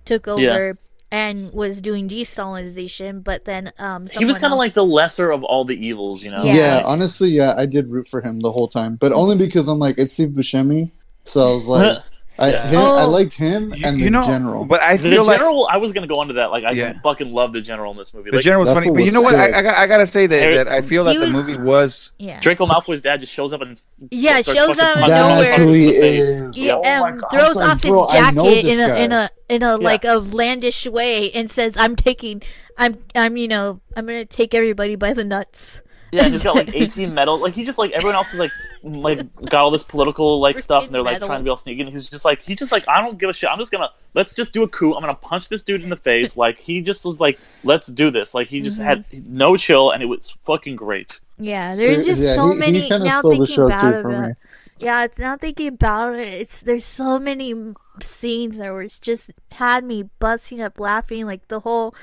took 0.05 0.27
over 0.27 0.41
Yeah. 0.41 0.73
and 1.13 1.53
was 1.53 1.81
doing 1.81 2.09
de-Stalinization, 2.09 3.23
but 3.23 3.45
then 3.45 3.73
um, 3.79 4.07
he 4.09 4.25
was 4.25 4.39
kind 4.39 4.47
of 4.53 4.57
else- 4.57 4.59
like 4.61 4.75
the 4.75 4.85
lesser 4.85 5.31
of 5.31 5.45
all 5.45 5.65
the 5.65 5.77
evils, 5.77 6.23
you 6.25 6.31
know. 6.31 6.43
Yeah. 6.43 6.55
Yeah. 6.55 6.83
honestly, 6.85 7.29
yeah, 7.31 7.55
I 7.57 7.67
did 7.67 7.89
root 7.89 8.07
for 8.09 8.21
him 8.21 8.41
the 8.41 8.51
whole 8.53 8.69
time, 8.69 8.97
but 8.97 9.13
only 9.13 9.37
because 9.37 9.69
I'm 9.69 9.79
like 9.79 9.99
it's 9.99 10.13
Steve 10.15 10.31
Buscemi. 10.31 10.91
So 11.25 11.41
I 11.49 11.53
was 11.53 11.69
like, 11.69 12.03
I 12.39 12.51
Yeah. 12.51 12.67
him, 12.67 12.79
I 12.81 13.03
Oh. 13.03 13.11
liked 13.11 13.35
him 13.35 13.75
You, 13.75 13.87
and 13.87 13.99
you 13.99 14.05
the 14.05 14.11
know, 14.11 14.23
general. 14.27 14.65
but 14.65 14.81
I 14.81 14.97
The 14.97 15.11
feel 15.11 15.25
like 15.25 15.37
general, 15.39 15.69
I 15.71 15.77
was 15.77 15.93
gonna 15.93 16.07
go 16.07 16.23
into 16.23 16.35
that. 16.35 16.51
Like, 16.51 16.65
I 16.65 16.71
Yeah. 16.73 16.95
fucking 17.03 17.33
love 17.33 17.53
the 17.53 17.61
general 17.61 17.93
in 17.93 17.99
this 17.99 18.15
movie. 18.15 18.31
the 18.31 18.37
Like, 18.37 18.45
general 18.45 18.65
was 18.65 18.73
funny. 18.73 18.87
fool 18.87 18.95
But 18.95 19.01
you 19.01 19.07
was 19.09 19.15
know 19.15 19.21
what? 19.23 19.35
I. 19.35 19.59
I, 19.59 19.63
got- 19.63 19.77
I 19.77 19.87
gotta 19.87 20.07
say 20.07 20.27
that, 20.27 20.41
Harry- 20.41 20.55
that 20.57 20.67
I 20.69 20.81
feel 20.81 21.05
that 21.05 21.13
He 21.13 21.19
the 21.19 21.27
was- 21.27 21.35
movie 21.35 21.57
was. 21.59 22.11
yeah, 22.19 22.41
Draco 22.41 22.67
Malfoy's 22.67 23.03
dad 23.03 23.21
just 23.21 23.33
shows 23.35 23.53
up 23.53 23.61
and 23.61 23.81
yeah, 24.11 24.41
shows 24.41 24.79
up 24.81 24.97
out 24.97 25.09
nowhere. 25.09 25.43
That's 25.51 25.57
he 25.63 25.89
is. 25.97 26.57
Yeah, 26.59 26.77
Oh 26.77 27.05
um, 27.05 27.17
God. 27.19 27.31
Throws 27.33 27.57
like, 27.57 27.69
off 27.69 27.83
bro, 27.83 28.07
his 28.07 28.23
I 28.23 28.31
know 28.31 28.45
jacket 28.55 28.65
in 28.67 28.81
a 28.81 28.95
in 28.97 29.13
a 29.13 29.31
in 29.51 29.63
a 29.63 29.77
like 29.77 30.05
a 30.05 30.19
landish 30.21 30.91
way 30.91 31.31
and 31.33 31.51
says, 31.51 31.77
"I'm 31.77 31.97
taking, 31.97 32.41
I'm 32.79 32.97
I'm 33.15 33.37
you 33.37 33.47
know, 33.49 33.81
I'm 33.95 34.07
gonna 34.07 34.25
take 34.25 34.55
everybody 34.55 34.95
by 34.95 35.13
the 35.13 35.25
nuts." 35.25 35.83
Yeah, 36.13 36.29
he's 36.29 36.45
got 36.45 36.55
like 36.55 36.71
18 36.75 37.15
medals. 37.15 37.41
Like 37.41 37.55
he 37.55 37.65
just 37.65 37.79
like 37.79 37.91
everyone 37.93 38.17
else 38.17 38.35
is 38.35 38.39
like 38.39 38.51
like 38.83 39.35
got 39.47 39.63
all 39.63 39.71
this 39.71 39.83
political 39.83 40.41
like 40.41 40.59
stuff, 40.59 40.85
and 40.85 40.95
they're 40.95 41.03
like 41.03 41.23
trying 41.23 41.41
to 41.41 41.45
be 41.45 41.49
all 41.49 41.57
sneaky. 41.57 41.81
And 41.81 41.91
he's 41.91 42.07
just 42.07 42.27
like 42.27 42.43
he's 42.43 42.59
just 42.59 42.71
like 42.71 42.87
I 42.87 43.01
don't 43.01 43.19
give 43.19 43.31
a 43.31 43.33
shit. 43.33 43.49
I'm 43.49 43.59
just 43.59 43.73
gonna 43.73 43.89
let's 44.13 44.35
just 44.35 44.53
do 44.53 44.63
a 44.63 44.69
coup. 44.69 44.95
I'm 44.95 45.01
gonna 45.01 45.15
punch 45.15 45.49
this 45.49 45.63
dude 45.63 45.83
in 45.83 45.89
the 45.89 45.97
face. 45.97 46.37
Like 46.37 46.59
he 46.59 46.83
just 46.83 47.07
was 47.07 47.19
like 47.19 47.41
let's 47.65 47.87
do 47.87 48.11
this. 48.11 48.35
Like 48.35 48.49
he 48.49 48.61
just 48.61 48.79
had 48.79 49.07
no 49.27 49.57
chill, 49.57 49.91
and 49.91 50.03
it 50.03 50.07
was 50.07 50.31
fucking 50.31 50.77
great. 50.77 51.21
Yeah, 51.39 51.75
there's 51.75 52.05
just 52.05 52.23
yeah, 52.23 52.35
so 52.35 52.53
he, 52.53 52.59
many. 52.59 52.81
He 52.81 52.91
now 52.91 53.21
stole 53.21 53.39
the 53.39 53.47
thinking 53.47 53.57
show 53.57 53.67
about 53.67 53.81
too 53.81 53.89
it, 53.89 54.03
for 54.03 54.29
me. 54.29 54.35
Yeah, 54.79 55.05
it's 55.05 55.19
now 55.19 55.37
thinking 55.39 55.69
about 55.69 56.15
it. 56.17 56.29
It's 56.29 56.61
there's 56.61 56.85
so 56.85 57.19
many 57.19 57.55
scenes 58.03 58.59
that 58.59 58.71
were 58.71 58.87
just 58.87 59.31
had 59.53 59.83
me 59.83 60.11
busting 60.19 60.61
up 60.61 60.79
laughing. 60.79 61.25
Like 61.25 61.49
the 61.49 61.61
whole, 61.61 61.95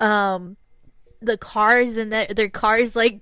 um, 0.00 0.56
the 1.20 1.36
cars 1.36 1.98
and 1.98 2.10
the, 2.10 2.26
their 2.34 2.48
cars 2.48 2.96
like 2.96 3.20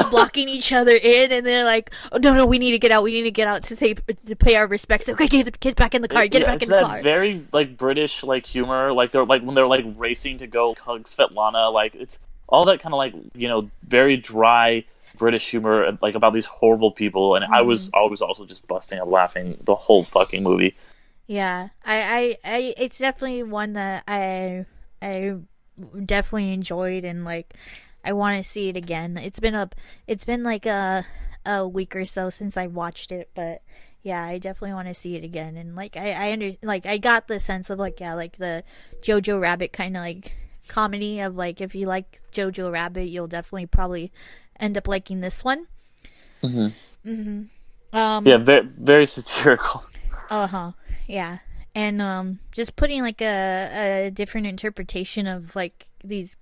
blocking 0.00 0.48
each 0.48 0.72
other 0.72 0.94
in, 0.96 1.32
and 1.32 1.44
they're 1.46 1.64
like, 1.64 1.90
"Oh 2.12 2.18
no, 2.18 2.34
no, 2.34 2.46
we 2.46 2.58
need 2.58 2.72
to 2.72 2.78
get 2.78 2.90
out. 2.90 3.02
We 3.02 3.12
need 3.12 3.24
to 3.24 3.30
get 3.30 3.48
out 3.48 3.64
to 3.64 3.76
say 3.76 3.94
to 3.94 4.36
pay 4.36 4.56
our 4.56 4.66
respects." 4.66 5.08
Okay, 5.08 5.28
get 5.28 5.60
get 5.60 5.76
back 5.76 5.94
in 5.94 6.02
the 6.02 6.08
car. 6.08 6.26
Get 6.28 6.42
Yeah, 6.42 6.46
it 6.46 6.46
back 6.46 6.62
in 6.62 6.68
the 6.68 6.74
that 6.74 6.88
car. 6.88 7.02
very 7.02 7.46
like 7.52 7.76
British 7.76 8.22
like 8.22 8.46
humor. 8.46 8.92
Like 8.92 9.12
they're 9.12 9.24
like 9.24 9.42
when 9.42 9.54
they're 9.54 9.66
like 9.66 9.84
racing 9.96 10.38
to 10.38 10.46
go 10.46 10.74
hug 10.74 11.04
Svetlana. 11.04 11.72
Like 11.72 11.94
it's 11.94 12.18
all 12.48 12.64
that 12.66 12.80
kind 12.80 12.94
of 12.94 12.98
like 12.98 13.14
you 13.34 13.48
know 13.48 13.70
very 13.82 14.16
dry 14.16 14.84
British 15.16 15.50
humor 15.50 15.98
like 16.02 16.14
about 16.14 16.32
these 16.34 16.46
horrible 16.46 16.90
people. 16.90 17.34
And 17.34 17.44
I 17.52 17.62
was 17.62 17.88
Mm-hmm. 17.88 17.94
always 17.94 18.22
also 18.22 18.44
just 18.46 18.66
busting 18.66 18.98
up 18.98 19.08
laughing 19.08 19.58
the 19.62 19.74
whole 19.74 20.04
fucking 20.04 20.42
movie. 20.42 20.74
Yeah, 21.26 21.68
I, 21.84 22.36
I, 22.44 22.54
I, 22.56 22.74
it's 22.76 22.98
definitely 22.98 23.42
one 23.42 23.72
that 23.72 24.04
I, 24.06 24.64
I 25.02 25.36
definitely 26.04 26.52
enjoyed 26.52 27.04
and 27.04 27.24
like, 27.24 27.54
I 28.06 28.12
want 28.12 28.42
to 28.42 28.48
see 28.48 28.68
it 28.68 28.76
again. 28.76 29.18
It's 29.18 29.40
been 29.40 29.54
a, 29.54 29.68
it's 30.06 30.24
been 30.24 30.42
like 30.42 30.64
a, 30.64 31.04
a 31.44 31.66
week 31.66 31.94
or 31.94 32.06
so 32.06 32.30
since 32.30 32.56
I 32.56 32.66
watched 32.68 33.12
it, 33.12 33.28
but 33.34 33.62
yeah, 34.02 34.24
I 34.24 34.38
definitely 34.38 34.74
want 34.74 34.88
to 34.88 34.94
see 34.94 35.16
it 35.16 35.24
again. 35.24 35.56
And 35.56 35.74
like, 35.74 35.96
I, 35.96 36.12
I 36.12 36.32
under, 36.32 36.52
like, 36.62 36.86
I 36.86 36.96
got 36.96 37.26
the 37.26 37.40
sense 37.40 37.68
of 37.68 37.78
like, 37.78 37.98
yeah, 37.98 38.14
like 38.14 38.38
the 38.38 38.62
Jojo 39.02 39.40
Rabbit 39.40 39.72
kind 39.72 39.96
of 39.96 40.02
like 40.02 40.36
comedy 40.68 41.20
of 41.20 41.36
like, 41.36 41.60
if 41.60 41.74
you 41.74 41.86
like 41.86 42.20
Jojo 42.32 42.70
Rabbit, 42.72 43.08
you'll 43.08 43.26
definitely 43.26 43.66
probably 43.66 44.12
end 44.60 44.78
up 44.78 44.86
liking 44.88 45.20
this 45.20 45.42
one. 45.42 45.66
Mhm. 46.42 46.72
Mm-hmm. 47.04 47.96
Um, 47.96 48.26
Yeah, 48.26 48.36
very 48.38 48.66
very 48.78 49.06
satirical. 49.06 49.84
uh 50.30 50.46
huh. 50.46 50.72
Yeah. 51.06 51.38
And 51.74 52.00
um, 52.00 52.38
just 52.52 52.76
putting 52.76 53.02
like 53.02 53.20
a, 53.20 54.06
a 54.06 54.10
different 54.10 54.46
interpretation 54.46 55.26
of 55.26 55.54
like 55.54 55.88
these, 56.02 56.36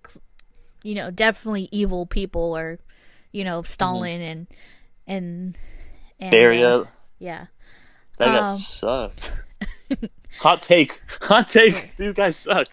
you 0.84 0.94
know, 0.94 1.10
definitely 1.10 1.68
evil 1.72 2.06
people 2.06 2.56
or, 2.56 2.78
you 3.32 3.42
know, 3.42 3.62
Stalin 3.62 4.20
and 4.20 4.46
and 5.06 5.56
and 6.20 6.32
Beria, 6.32 6.82
uh, 6.84 6.88
yeah. 7.18 7.46
that 8.18 8.26
guy 8.26 8.38
um, 8.38 8.56
sucked. 8.56 9.32
Hot 10.40 10.62
take, 10.62 11.00
hot 11.22 11.46
take. 11.46 11.96
These 11.96 12.12
guys 12.12 12.34
suck. 12.36 12.66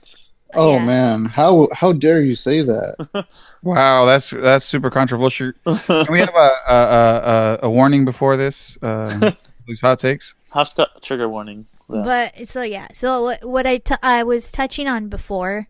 Oh 0.55 0.73
Yeah. 0.73 0.85
man, 0.85 1.25
how 1.25 1.67
how 1.73 1.93
dare 1.93 2.21
you 2.21 2.35
say 2.35 2.61
that? 2.61 3.07
Wow, 3.63 4.05
that's 4.05 4.31
that's 4.31 4.65
super 4.65 4.89
controversial. 4.89 5.51
Can 5.65 6.07
we 6.09 6.19
have 6.19 6.33
a 6.33 6.51
a, 6.67 6.73
a, 6.73 7.59
a 7.63 7.69
warning 7.69 8.05
before 8.05 8.35
this? 8.35 8.75
Uh, 8.81 9.31
these 9.67 9.81
hot 9.81 9.99
takes. 9.99 10.33
Hot 10.49 10.75
trigger 11.03 11.29
warning. 11.29 11.67
Yeah. 11.87 12.01
But 12.01 12.47
so 12.47 12.63
yeah, 12.63 12.87
so 12.91 13.21
what 13.21 13.45
what 13.45 13.67
I 13.67 13.77
t- 13.77 13.93
I 14.01 14.23
was 14.23 14.51
touching 14.51 14.87
on 14.87 15.09
before, 15.09 15.67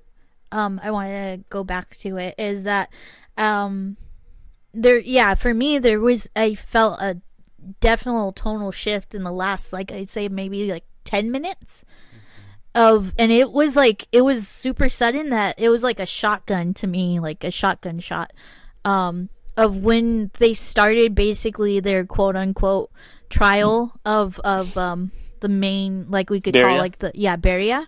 um, 0.52 0.80
I 0.84 0.92
want 0.92 1.10
to 1.10 1.44
go 1.50 1.64
back 1.64 1.96
to 1.98 2.18
it 2.18 2.36
is 2.38 2.64
that, 2.64 2.90
um, 3.38 3.98
there 4.74 5.00
yeah 5.00 5.36
for 5.36 5.54
me 5.54 5.78
there 5.78 6.00
was 6.00 6.30
I 6.36 6.56
felt 6.56 7.02
a 7.02 7.20
definite 7.80 8.36
tonal 8.36 8.72
shift 8.72 9.14
in 9.14 9.24
the 9.24 9.32
last 9.32 9.74
like 9.74 9.92
I'd 9.92 10.10
say 10.10 10.28
maybe 10.30 10.72
like 10.72 10.86
ten 11.04 11.32
minutes 11.32 11.84
of 12.74 13.14
and 13.18 13.32
it 13.32 13.52
was 13.52 13.76
like 13.76 14.08
it 14.12 14.22
was 14.22 14.48
super 14.48 14.88
sudden 14.88 15.30
that 15.30 15.60
it 15.60 15.70
was 15.70 15.84
like 15.84 16.00
a 16.00 16.06
shotgun 16.06 16.74
to 16.76 16.88
me 16.88 17.20
like 17.20 17.44
a 17.44 17.52
shotgun 17.52 18.00
shot 18.00 18.32
um 18.86 19.30
of 19.58 19.84
when 19.84 20.32
they 20.40 20.54
started 20.54 21.14
basically 21.14 21.80
their 21.80 22.06
quote 22.06 22.36
unquote 22.36 22.90
trial 23.30 23.94
of 24.06 24.40
of 24.40 24.78
um 24.78 25.12
the 25.42 25.50
main 25.50 26.10
like 26.10 26.30
we 26.30 26.40
could 26.40 26.54
call 26.54 26.78
like 26.78 27.00
the 27.00 27.12
yeah 27.14 27.36
Beria 27.36 27.88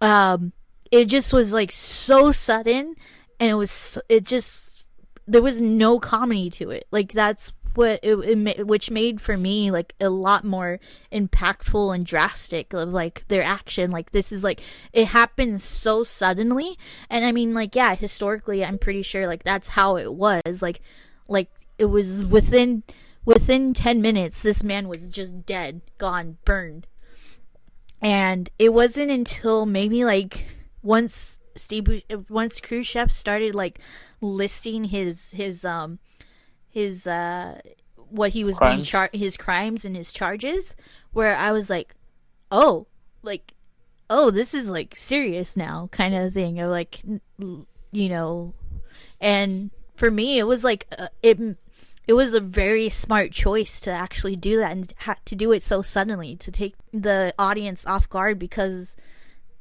um 0.00 0.52
it 0.90 1.06
just 1.06 1.32
was 1.32 1.52
like 1.52 1.72
so 1.72 2.32
sudden 2.32 2.96
and 3.38 3.50
it 3.50 3.54
was 3.54 3.98
it 4.08 4.24
just 4.24 4.84
there 5.26 5.42
was 5.42 5.60
no 5.60 6.00
comedy 6.00 6.50
to 6.50 6.70
it. 6.70 6.86
Like 6.90 7.12
that's 7.12 7.52
what 7.74 8.00
it, 8.02 8.16
it 8.16 8.66
which 8.66 8.90
made 8.90 9.20
for 9.20 9.36
me 9.36 9.70
like 9.70 9.94
a 10.00 10.10
lot 10.10 10.44
more 10.44 10.80
impactful 11.12 11.94
and 11.94 12.04
drastic 12.04 12.72
of 12.72 12.92
like 12.92 13.24
their 13.28 13.42
action. 13.42 13.90
Like 13.90 14.10
this 14.10 14.32
is 14.32 14.42
like 14.42 14.60
it 14.92 15.06
happened 15.06 15.62
so 15.62 16.02
suddenly 16.02 16.76
and 17.08 17.24
i 17.24 17.32
mean 17.32 17.54
like 17.54 17.76
yeah 17.76 17.94
historically 17.94 18.64
i'm 18.64 18.78
pretty 18.78 19.02
sure 19.02 19.26
like 19.26 19.44
that's 19.44 19.68
how 19.68 19.96
it 19.96 20.12
was. 20.12 20.62
Like 20.62 20.80
like 21.28 21.50
it 21.78 21.86
was 21.86 22.26
within 22.26 22.82
within 23.24 23.72
10 23.72 24.00
minutes 24.02 24.42
this 24.42 24.62
man 24.64 24.88
was 24.88 25.08
just 25.08 25.46
dead 25.46 25.80
gone 25.98 26.38
burned. 26.44 26.86
And 28.02 28.48
it 28.58 28.72
wasn't 28.72 29.10
until 29.10 29.66
maybe 29.66 30.04
like 30.04 30.46
once 30.82 31.38
Steve 31.54 32.02
once 32.28 32.60
Khrushchev 32.60 33.10
started 33.10 33.54
like 33.54 33.78
listing 34.20 34.84
his 34.84 35.32
his 35.32 35.64
um 35.64 35.98
his 36.68 37.06
uh 37.06 37.60
what 37.96 38.30
he 38.32 38.44
was 38.44 38.58
being 38.58 38.70
Crimes? 38.72 38.88
char- 38.88 39.10
his 39.12 39.36
crimes 39.36 39.84
and 39.84 39.96
his 39.96 40.12
charges 40.12 40.74
where 41.12 41.36
I 41.36 41.52
was 41.52 41.70
like 41.70 41.94
oh 42.50 42.86
like 43.22 43.54
oh, 44.10 44.30
this 44.30 44.52
is 44.52 44.68
like 44.68 44.94
serious 44.96 45.56
now, 45.56 45.88
kind 45.92 46.14
of 46.14 46.34
thing, 46.34 46.60
or 46.60 46.66
like, 46.66 47.00
you 47.38 48.08
know, 48.08 48.52
and 49.20 49.70
for 49.94 50.10
me, 50.10 50.38
it 50.38 50.44
was 50.44 50.64
like 50.64 50.86
uh, 50.98 51.08
it. 51.22 51.38
It 52.06 52.14
was 52.14 52.34
a 52.34 52.40
very 52.40 52.88
smart 52.88 53.30
choice 53.30 53.80
to 53.82 53.90
actually 53.92 54.34
do 54.34 54.58
that 54.58 54.72
and 54.72 54.92
ha- 54.98 55.18
to 55.26 55.36
do 55.36 55.52
it 55.52 55.62
so 55.62 55.80
suddenly 55.80 56.34
to 56.36 56.50
take 56.50 56.74
the 56.92 57.32
audience 57.38 57.86
off 57.86 58.08
guard 58.08 58.36
because, 58.36 58.96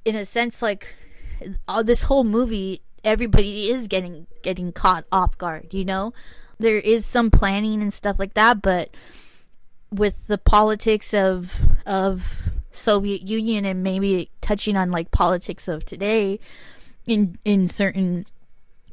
in 0.04 0.16
a 0.16 0.26
sense, 0.26 0.60
like 0.60 0.96
all 1.68 1.84
this 1.84 2.04
whole 2.04 2.24
movie, 2.24 2.82
everybody 3.04 3.70
is 3.70 3.88
getting 3.88 4.28
getting 4.42 4.72
caught 4.72 5.06
off 5.12 5.38
guard. 5.38 5.74
You 5.74 5.86
know, 5.86 6.14
there 6.60 6.78
is 6.78 7.06
some 7.06 7.32
planning 7.32 7.82
and 7.82 7.94
stuff 7.94 8.18
like 8.20 8.34
that, 8.34 8.62
but 8.62 8.90
with 9.92 10.28
the 10.28 10.38
politics 10.38 11.14
of 11.14 11.54
of 11.86 12.52
Soviet 12.72 13.22
Union 13.22 13.66
and 13.66 13.84
maybe 13.84 14.30
touching 14.42 14.78
on 14.78 14.92
like 14.92 15.12
politics 15.12 15.68
of 15.68 15.86
today 15.86 16.40
in 17.06 17.38
in 17.44 17.68
certain 17.68 18.26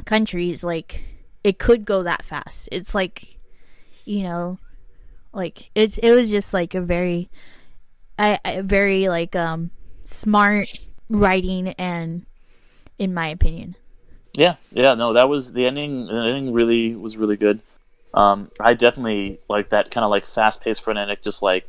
countries 0.05 0.65
like 0.65 1.05
it 1.45 1.59
could 1.59 1.85
go 1.85 2.03
that 2.03 2.25
fast. 2.25 2.69
It's 2.73 2.95
like 2.95 3.39
you 4.05 4.23
know 4.23 4.59
like 5.33 5.71
it's 5.75 5.99
it 5.99 6.13
was 6.13 6.31
just 6.31 6.55
like 6.55 6.75
a 6.75 6.81
very 6.81 7.29
I, 8.19 8.39
I 8.45 8.61
very 8.63 9.09
like 9.09 9.37
um 9.37 9.71
smart 10.05 10.81
writing 11.09 11.69
and 11.79 12.27
in 12.99 13.15
my 13.15 13.29
opinion. 13.29 13.77
Yeah, 14.37 14.57
yeah, 14.71 14.95
no, 14.95 15.15
that 15.15 15.29
was 15.29 15.53
the 15.53 15.67
ending. 15.67 16.07
The 16.07 16.15
ending 16.15 16.53
really 16.53 16.95
was 16.95 17.17
really 17.17 17.37
good. 17.37 17.61
Um, 18.13 18.51
I 18.61 18.75
definitely 18.75 19.41
like 19.49 19.71
that 19.71 19.91
kind 19.91 20.05
of 20.05 20.11
like 20.11 20.27
fast 20.27 20.61
paced 20.61 20.83
frenetic, 20.83 21.23
just 21.23 21.43
like 21.43 21.69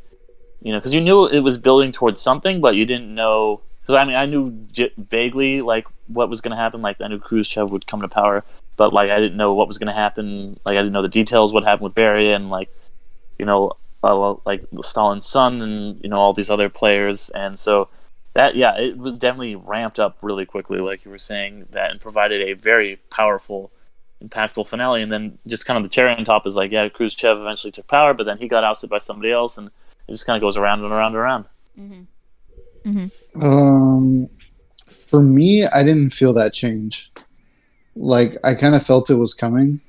you 0.62 0.72
know, 0.72 0.80
because 0.80 0.94
you 0.94 1.02
knew 1.02 1.28
it 1.28 1.40
was 1.40 1.58
building 1.58 1.92
towards 1.92 2.22
something, 2.22 2.62
but 2.62 2.76
you 2.76 2.86
didn't 2.86 3.14
know. 3.14 3.62
Because 3.82 3.96
I 3.96 4.06
mean, 4.06 4.16
I 4.16 4.26
knew 4.26 4.52
j- 4.72 4.92
vaguely 4.98 5.62
like 5.62 5.88
what 6.08 6.30
was 6.30 6.42
going 6.42 6.52
to 6.52 6.58
happen. 6.58 6.82
Like 6.82 7.00
I 7.00 7.08
knew 7.08 7.20
Khrushchev 7.20 7.72
would 7.72 7.88
come 7.88 8.02
to 8.02 8.08
power, 8.08 8.44
but 8.76 8.92
like 8.92 9.10
I 9.10 9.20
didn't 9.20 9.38
know 9.38 9.54
what 9.54 9.68
was 9.68 9.78
going 9.78 9.88
to 9.88 9.94
happen. 9.94 10.60
Like 10.66 10.74
I 10.74 10.82
didn't 10.82 10.94
know 10.94 11.02
the 11.02 11.10
details. 11.10 11.54
What 11.54 11.64
happened 11.64 11.84
with 11.84 11.96
Beria 11.96 12.36
and 12.36 12.50
like 12.50 12.70
you 13.38 13.46
know, 13.46 13.74
uh, 14.04 14.36
like 14.46 14.66
Stalin's 14.82 15.26
son 15.26 15.62
and 15.62 16.04
you 16.04 16.10
know 16.10 16.18
all 16.18 16.34
these 16.34 16.50
other 16.50 16.70
players, 16.70 17.30
and 17.30 17.58
so 17.58 17.90
that 18.38 18.56
yeah, 18.56 18.78
it 18.78 19.00
was 19.00 19.16
definitely 19.16 19.56
ramped 19.56 19.98
up 19.98 20.16
really 20.22 20.46
quickly, 20.46 20.78
like 20.78 21.04
you 21.04 21.10
were 21.10 21.18
saying 21.18 21.66
that, 21.72 21.90
and 21.90 22.00
provided 22.00 22.40
a 22.48 22.54
very 22.54 22.98
powerful, 23.10 23.72
impactful 24.24 24.68
finale. 24.68 25.02
And 25.02 25.12
then 25.12 25.40
just 25.48 25.66
kind 25.66 25.76
of 25.76 25.82
the 25.82 25.90
cherry 25.90 26.14
on 26.14 26.24
top 26.24 26.46
is 26.46 26.56
like, 26.56 26.72
yeah, 26.72 26.88
Khrushchev 26.88 27.36
eventually 27.36 27.72
took 27.72 27.88
power, 27.88 28.14
but 28.14 28.28
then 28.28 28.38
he 28.38 28.48
got 28.48 28.64
ousted 28.64 28.92
by 28.92 29.00
somebody 29.00 29.32
else, 29.32 29.58
and 29.58 29.70
it 30.08 30.12
just 30.12 30.28
kind 30.28 30.38
of 30.38 30.42
goes 30.42 30.56
around 30.56 30.84
and 30.84 30.94
around 30.94 31.14
and 31.14 31.16
around. 31.16 31.46
Mm-hmm. 31.80 32.92
Mm-hmm. 32.92 33.44
Um, 33.44 34.30
for 34.88 35.24
me, 35.24 35.66
I 35.66 35.82
didn't 35.82 36.12
feel 36.12 36.34
that 36.34 36.54
change. 36.54 37.12
Like 37.96 38.38
I 38.44 38.54
kind 38.54 38.76
of 38.76 38.86
felt 38.86 39.10
it 39.10 39.16
was 39.16 39.34
coming 39.34 39.82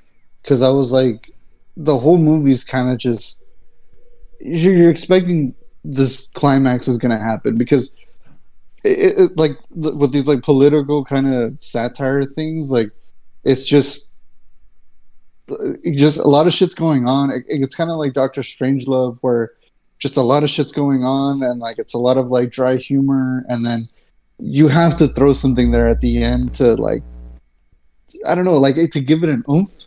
because 0.43 0.63
I 0.63 0.71
was 0.71 0.91
like, 0.91 1.35
the 1.77 1.99
whole 1.99 2.17
movie's 2.17 2.65
kind 2.65 2.89
of 2.89 2.97
just 2.97 3.45
you're 4.41 4.73
you're 4.73 4.91
expecting 4.91 5.55
this 5.85 6.29
climax 6.33 6.89
is 6.89 6.97
going 6.97 7.17
to 7.17 7.23
happen 7.23 7.59
because 7.59 7.93
it, 8.85 9.21
it, 9.21 9.37
like 9.37 9.59
with 9.71 10.13
these 10.13 10.29
like 10.29 10.43
political 10.43 11.05
kind 11.05 11.33
of 11.33 11.61
satire 11.61 12.25
things, 12.25 12.71
like 12.71 12.91
it's 13.45 13.65
just 13.65 14.19
just 15.93 16.19
a 16.19 16.29
lot 16.29 16.47
of 16.47 16.53
shit's 16.53 16.75
going 16.75 17.07
on. 17.07 17.31
It, 17.31 17.45
it's 17.49 17.75
kind 17.75 17.91
of 17.91 17.97
like 17.97 18.13
Doctor 18.13 18.43
Strangelove, 18.43 19.19
where 19.21 19.53
just 19.99 20.17
a 20.17 20.23
lot 20.23 20.43
of 20.43 20.51
shit's 20.51 20.73
going 20.73 21.05
on, 21.05 21.43
and 21.43 21.61
like 21.61 21.79
it's 21.79 21.95
a 21.95 21.99
lot 21.99 22.17
of 22.17 22.29
like 22.29 22.51
dry 22.51 22.77
humor, 22.77 23.45
and 23.49 23.65
then 23.65 23.87
you 24.39 24.69
have 24.69 24.97
to 24.99 25.09
throw 25.09 25.33
something 25.33 25.71
there 25.71 25.89
at 25.89 26.01
the 26.01 26.23
end 26.23 26.55
to 26.55 26.75
like 26.75 27.03
I 28.27 28.35
don't 28.35 28.45
know, 28.45 28.59
like 28.59 28.77
to 28.77 29.01
give 29.01 29.23
it 29.23 29.29
an 29.29 29.43
oomph. 29.51 29.87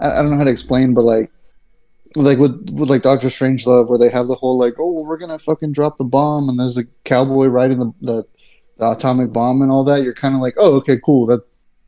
I, 0.00 0.10
I 0.10 0.16
don't 0.16 0.30
know 0.30 0.38
how 0.38 0.44
to 0.44 0.50
explain, 0.50 0.94
but 0.94 1.02
like 1.02 1.30
like 2.16 2.38
with, 2.38 2.70
with 2.72 2.90
like 2.90 3.02
Doctor 3.02 3.28
Strangelove, 3.28 3.88
where 3.88 3.98
they 3.98 4.08
have 4.08 4.26
the 4.26 4.34
whole 4.34 4.58
like, 4.58 4.74
oh, 4.78 4.98
we're 5.04 5.18
gonna 5.18 5.38
fucking 5.38 5.72
drop 5.72 5.98
the 5.98 6.04
bomb, 6.04 6.48
and 6.48 6.58
there's 6.58 6.78
a 6.78 6.84
cowboy 7.04 7.46
riding 7.46 7.78
the, 7.78 7.92
the, 8.00 8.24
the 8.78 8.90
atomic 8.90 9.32
bomb 9.32 9.62
and 9.62 9.70
all 9.70 9.84
that. 9.84 10.02
You're 10.02 10.14
kind 10.14 10.34
of 10.34 10.40
like, 10.40 10.54
oh, 10.56 10.74
okay, 10.76 10.98
cool. 11.04 11.26
That 11.26 11.42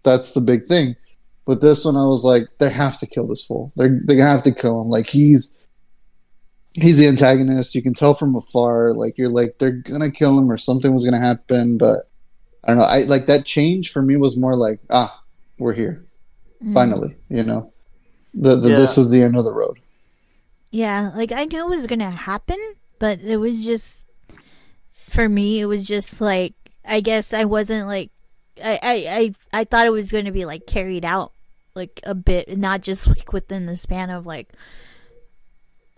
that's 0.05 0.33
the 0.33 0.41
big 0.41 0.65
thing. 0.65 0.97
But 1.45 1.61
this 1.61 1.85
one, 1.85 1.97
I 1.97 2.07
was 2.07 2.25
like, 2.25 2.47
they 2.59 2.71
have 2.71 2.99
to 3.01 3.07
kill 3.07 3.27
this 3.27 3.45
fool. 3.45 3.73
They 3.77 3.89
they 3.89 4.17
have 4.17 4.43
to 4.43 4.53
kill 4.53 4.81
him. 4.81 4.89
Like 4.89 5.09
he's 5.09 5.53
he's 6.75 6.99
the 6.99 7.09
antagonist. 7.09 7.75
You 7.75 7.83
can 7.83 7.95
tell 7.95 8.15
from 8.15 8.37
afar. 8.37 8.95
Like 8.95 9.19
you're 9.19 9.29
like 9.29 9.59
they're 9.59 9.73
gonna 9.73 10.11
kill 10.11 10.39
him 10.39 10.51
or 10.51 10.57
something 10.57 10.93
was 10.93 11.05
gonna 11.05 11.21
happen. 11.21 11.79
But 11.79 12.09
I 12.65 12.69
don't 12.69 12.79
know. 12.79 12.85
I 12.85 13.03
like 13.03 13.27
that 13.27 13.45
change 13.45 13.91
for 13.91 14.03
me 14.03 14.17
was 14.17 14.37
more 14.37 14.55
like, 14.55 14.79
ah, 14.89 15.21
we're 15.59 15.75
here 15.75 16.07
finally. 16.73 17.17
You 17.29 17.43
know, 17.43 17.73
the, 18.35 18.57
the 18.57 18.69
this 18.71 18.99
is 18.99 19.11
the 19.11 19.23
end 19.23 19.37
of 19.37 19.45
the 19.45 19.53
road. 19.53 19.81
Yeah, 20.73 21.13
like 21.15 21.31
I 21.33 21.45
knew 21.45 21.67
it 21.67 21.69
was 21.69 21.87
gonna 21.87 22.11
happen, 22.11 22.59
but 22.99 23.21
it 23.21 23.37
was 23.37 23.65
just 23.65 24.07
for 25.11 25.29
me. 25.29 25.61
It 25.61 25.67
was 25.67 25.85
just 25.85 26.21
like 26.21 26.55
I 26.85 27.01
guess 27.01 27.35
I 27.35 27.45
wasn't 27.45 27.87
like 27.87 28.11
I 28.63 28.79
I 28.83 28.93
I, 29.53 29.61
I 29.61 29.65
thought 29.65 29.87
it 29.87 29.93
was 29.93 30.11
gonna 30.11 30.33
be 30.33 30.47
like 30.47 30.67
carried 30.67 31.05
out 31.05 31.33
like 31.75 32.01
a 32.05 32.15
bit, 32.15 32.57
not 32.59 32.81
just 32.81 33.07
like 33.07 33.35
within 33.35 33.67
the 33.67 33.77
span 33.77 34.09
of 34.09 34.25
like 34.25 34.49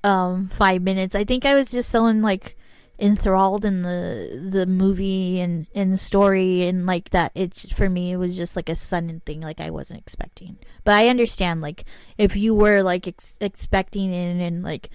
um 0.02 0.48
five 0.48 0.82
minutes. 0.82 1.14
I 1.14 1.22
think 1.24 1.46
I 1.46 1.54
was 1.54 1.70
just 1.70 1.88
so 1.88 2.06
in, 2.06 2.20
like 2.20 2.56
enthralled 2.98 3.64
in 3.64 3.82
the 3.82 4.48
the 4.50 4.66
movie 4.66 5.40
and 5.40 5.66
and 5.74 5.98
story 5.98 6.66
and 6.66 6.86
like 6.86 7.10
that. 7.10 7.32
It's 7.34 7.70
for 7.72 7.88
me 7.90 8.12
it 8.12 8.16
was 8.16 8.36
just 8.36 8.56
like 8.56 8.68
a 8.68 8.76
sudden 8.76 9.20
thing 9.20 9.40
like 9.40 9.60
I 9.60 9.70
wasn't 9.70 10.00
expecting. 10.00 10.58
But 10.84 10.94
I 10.94 11.08
understand 11.08 11.60
like 11.60 11.84
if 12.18 12.36
you 12.36 12.54
were 12.54 12.82
like 12.82 13.08
ex- 13.08 13.36
expecting 13.40 14.12
it 14.12 14.40
and 14.40 14.62
like 14.62 14.90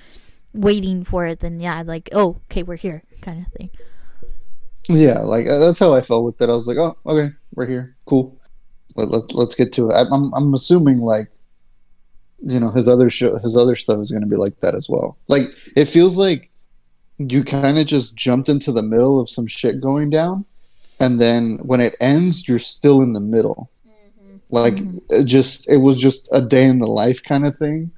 waiting 0.54 1.04
for 1.04 1.26
it, 1.26 1.42
then 1.42 1.60
yeah, 1.60 1.82
like 1.86 2.10
oh 2.14 2.42
okay 2.50 2.64
we're 2.64 2.78
here 2.78 3.04
kind 3.22 3.46
of 3.46 3.52
thing. 3.54 3.70
Yeah, 4.88 5.20
like 5.20 5.46
uh, 5.48 5.60
that's 5.60 5.80
how 5.80 5.94
I 5.94 6.02
felt 6.02 6.24
with 6.24 6.42
it. 6.42 6.50
I 6.50 6.54
was 6.54 6.68
like, 6.68 6.78
oh, 6.78 6.98
okay, 7.06 7.34
we're 7.54 7.68
here, 7.68 7.86
cool. 8.06 8.40
Let, 8.96 9.10
let, 9.10 9.36
let's 9.36 9.54
get 9.54 9.72
to 9.74 9.92
it. 9.92 9.94
I, 9.94 10.04
I'm 10.12 10.34
I'm 10.34 10.54
assuming 10.54 11.00
like, 11.00 11.28
you 12.40 12.60
know, 12.60 12.72
his 12.72 12.88
other 12.88 13.10
show, 13.10 13.38
his 13.38 13.56
other 13.56 13.76
stuff 13.76 14.00
is 14.00 14.10
going 14.10 14.24
to 14.24 14.28
be 14.28 14.36
like 14.36 14.62
that 14.62 14.74
as 14.74 14.90
well. 14.90 15.18
Like 15.28 15.44
it 15.76 15.86
feels 15.86 16.18
like 16.18 16.49
you 17.20 17.44
kind 17.44 17.78
of 17.78 17.86
just 17.86 18.16
jumped 18.16 18.50
into 18.50 18.72
the 18.72 18.82
middle 18.82 19.20
of 19.20 19.30
some 19.30 19.46
shit 19.46 19.82
going 19.82 20.10
down, 20.10 20.46
and 21.00 21.20
then 21.20 21.58
when 21.58 21.82
it 21.82 21.96
ends, 22.00 22.48
you're 22.48 22.60
still 22.60 23.02
in 23.02 23.14
the 23.14 23.20
middle. 23.20 23.70
Like 24.52 24.76
it 25.10 25.26
just 25.26 25.70
it 25.70 25.78
was 25.78 26.00
just 26.00 26.28
a 26.32 26.42
day 26.42 26.66
in 26.66 26.80
the 26.80 26.88
life 26.88 27.22
kind 27.22 27.46
of 27.46 27.56
thing 27.56 27.92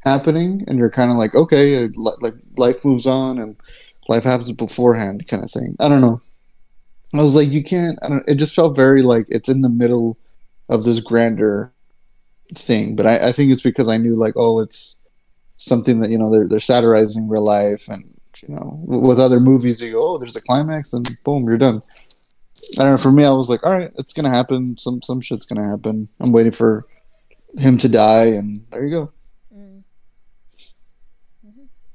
happening, 0.00 0.64
and 0.68 0.78
you're 0.78 0.90
kind 0.90 1.10
of 1.10 1.16
like, 1.16 1.34
okay, 1.34 1.84
uh, 1.84 1.88
like 1.96 2.34
life 2.56 2.84
moves 2.84 3.06
on 3.06 3.38
and 3.38 3.56
life 4.08 4.24
happens 4.24 4.52
beforehand 4.52 5.26
kind 5.26 5.42
of 5.42 5.50
thing. 5.50 5.76
I 5.80 5.88
don't 5.88 6.00
know. 6.00 6.20
I 7.14 7.22
was 7.22 7.34
like, 7.34 7.48
you 7.48 7.64
can't. 7.64 7.98
I 8.02 8.08
don't. 8.08 8.28
It 8.28 8.36
just 8.36 8.54
felt 8.54 8.76
very 8.76 9.02
like 9.02 9.26
it's 9.28 9.48
in 9.48 9.62
the 9.62 9.68
middle 9.68 10.18
of 10.68 10.84
this 10.84 11.00
grander 11.00 11.72
thing. 12.54 12.96
But 12.96 13.06
I, 13.06 13.28
I 13.28 13.32
think 13.32 13.50
it's 13.50 13.62
because 13.62 13.88
I 13.88 13.96
knew 13.96 14.12
like, 14.12 14.34
oh, 14.36 14.60
it's 14.60 14.98
something 15.56 16.00
that 16.00 16.10
you 16.10 16.18
know 16.18 16.30
they're 16.30 16.46
they're 16.46 16.60
satirizing 16.60 17.28
real 17.28 17.42
life, 17.42 17.88
and 17.88 18.17
you 18.42 18.54
know, 18.54 18.80
with 18.84 19.18
other 19.18 19.40
movies, 19.40 19.80
you 19.80 19.92
go, 19.92 20.14
oh, 20.14 20.18
there's 20.18 20.36
a 20.36 20.40
climax, 20.40 20.92
and 20.92 21.08
boom, 21.24 21.44
you're 21.44 21.58
done. 21.58 21.80
I 22.78 22.82
don't 22.82 22.92
know. 22.92 22.96
For 22.98 23.10
me, 23.10 23.24
I 23.24 23.30
was 23.30 23.48
like, 23.48 23.64
all 23.64 23.72
right, 23.72 23.90
it's 23.96 24.12
gonna 24.12 24.30
happen. 24.30 24.76
Some 24.78 25.00
some 25.02 25.20
shit's 25.20 25.46
gonna 25.46 25.68
happen. 25.68 26.08
I'm 26.20 26.32
waiting 26.32 26.52
for 26.52 26.86
him 27.56 27.78
to 27.78 27.88
die, 27.88 28.26
and 28.26 28.54
there 28.70 28.84
you 28.84 28.90
go. 28.90 29.12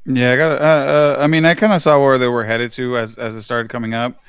Yeah, 0.05 0.33
I 0.33 0.35
got. 0.35 0.61
Uh, 0.61 0.65
uh, 0.65 1.17
I 1.19 1.27
mean, 1.27 1.45
I 1.45 1.53
kind 1.53 1.73
of 1.73 1.81
saw 1.81 2.01
where 2.01 2.17
they 2.17 2.27
were 2.27 2.43
headed 2.43 2.71
to 2.73 2.97
as 2.97 3.15
as 3.17 3.35
it 3.35 3.43
started 3.43 3.69
coming 3.69 3.93
up. 3.93 4.19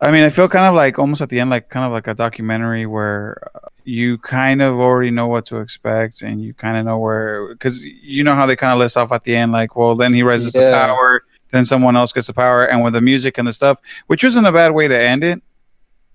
I 0.00 0.10
mean, 0.10 0.24
I 0.24 0.30
feel 0.30 0.48
kind 0.48 0.66
of 0.66 0.74
like 0.74 0.98
almost 0.98 1.20
at 1.20 1.28
the 1.28 1.38
end, 1.40 1.50
like 1.50 1.68
kind 1.68 1.86
of 1.86 1.92
like 1.92 2.08
a 2.08 2.14
documentary 2.14 2.86
where 2.86 3.40
you 3.84 4.18
kind 4.18 4.62
of 4.62 4.80
already 4.80 5.10
know 5.10 5.26
what 5.26 5.44
to 5.46 5.58
expect, 5.58 6.22
and 6.22 6.42
you 6.42 6.54
kind 6.54 6.76
of 6.76 6.84
know 6.84 6.98
where 6.98 7.48
because 7.48 7.82
you 7.84 8.24
know 8.24 8.34
how 8.34 8.46
they 8.46 8.56
kind 8.56 8.72
of 8.72 8.78
list 8.78 8.96
off 8.96 9.12
at 9.12 9.24
the 9.24 9.36
end, 9.36 9.52
like, 9.52 9.76
well, 9.76 9.94
then 9.94 10.12
he 10.14 10.22
rises 10.22 10.52
to 10.54 10.60
Yeah. 10.60 10.86
power, 10.86 11.22
then 11.50 11.64
someone 11.64 11.96
else 11.96 12.12
gets 12.12 12.26
the 12.26 12.32
power, 12.32 12.64
and 12.64 12.82
with 12.82 12.94
the 12.94 13.00
music 13.00 13.38
and 13.38 13.46
the 13.46 13.52
stuff, 13.52 13.78
which 14.06 14.24
isn't 14.24 14.44
a 14.44 14.52
bad 14.52 14.72
way 14.72 14.88
to 14.88 14.98
end 14.98 15.22
it. 15.22 15.42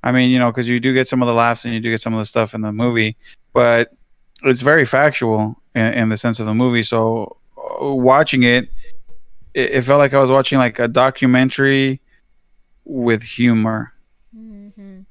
I 0.03 0.11
mean, 0.11 0.29
you 0.29 0.39
know, 0.39 0.49
because 0.51 0.67
you 0.67 0.79
do 0.79 0.93
get 0.93 1.07
some 1.07 1.21
of 1.21 1.27
the 1.27 1.33
laughs 1.33 1.65
and 1.65 1.73
you 1.73 1.79
do 1.79 1.91
get 1.91 2.01
some 2.01 2.13
of 2.13 2.19
the 2.19 2.25
stuff 2.25 2.53
in 2.53 2.61
the 2.61 2.71
movie, 2.71 3.17
but 3.53 3.93
it's 4.43 4.61
very 4.61 4.85
factual 4.85 5.61
in, 5.75 5.93
in 5.93 6.09
the 6.09 6.17
sense 6.17 6.39
of 6.39 6.45
the 6.45 6.53
movie. 6.53 6.83
So 6.83 7.37
uh, 7.57 7.85
watching 7.93 8.43
it, 8.43 8.69
it, 9.53 9.71
it 9.71 9.81
felt 9.83 9.99
like 9.99 10.13
I 10.13 10.21
was 10.21 10.31
watching 10.31 10.57
like 10.57 10.79
a 10.79 10.87
documentary 10.87 11.99
with 12.85 13.21
humor. 13.21 13.93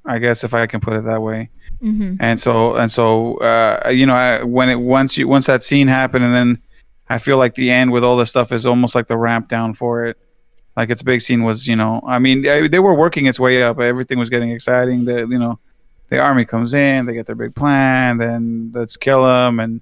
I 0.07 0.19
guess 0.19 0.43
if 0.43 0.55
I 0.55 0.67
can 0.67 0.81
put 0.81 0.95
it 0.95 1.05
that 1.05 1.21
way. 1.21 1.51
Mm-hmm. 1.83 2.17
And 2.21 2.41
so 2.41 2.77
and 2.77 2.91
so, 2.91 3.37
uh, 3.37 3.89
you 3.91 4.07
know, 4.07 4.15
I, 4.15 4.43
when 4.43 4.69
it 4.69 4.81
once 4.81 5.17
you 5.17 5.29
once 5.29 5.47
that 5.47 5.63
scene 5.63 5.89
happened, 5.89 6.25
and 6.25 6.35
then 6.35 6.63
I 7.09 7.19
feel 7.19 7.39
like 7.39 7.55
the 7.55 7.71
end 7.71 7.93
with 7.93 8.05
all 8.05 8.17
the 8.17 8.27
stuff 8.27 8.53
is 8.53 8.67
almost 8.67 8.95
like 8.95 9.07
the 9.07 9.17
ramp 9.17 9.49
down 9.49 9.75
for 9.75 10.07
it. 10.07 10.17
Like 10.77 10.91
its 10.91 11.03
big 11.03 11.21
scene 11.21 11.43
was, 11.43 11.67
you 11.67 11.75
know, 11.75 12.01
I 12.07 12.19
mean, 12.19 12.43
they 12.43 12.69
they 12.69 12.79
were 12.79 12.95
working 12.95 13.27
its 13.27 13.41
way 13.41 13.63
up. 13.63 13.81
Everything 13.81 14.19
was 14.19 14.31
getting 14.31 14.51
exciting. 14.51 15.05
The 15.05 15.27
you 15.27 15.39
know, 15.39 15.59
the 16.09 16.19
army 16.19 16.45
comes 16.45 16.75
in, 16.75 17.07
they 17.07 17.15
get 17.15 17.27
their 17.27 17.35
big 17.35 17.55
plan, 17.55 18.19
then 18.19 18.71
let's 18.75 18.97
kill 18.97 19.25
them. 19.25 19.61
And 19.61 19.81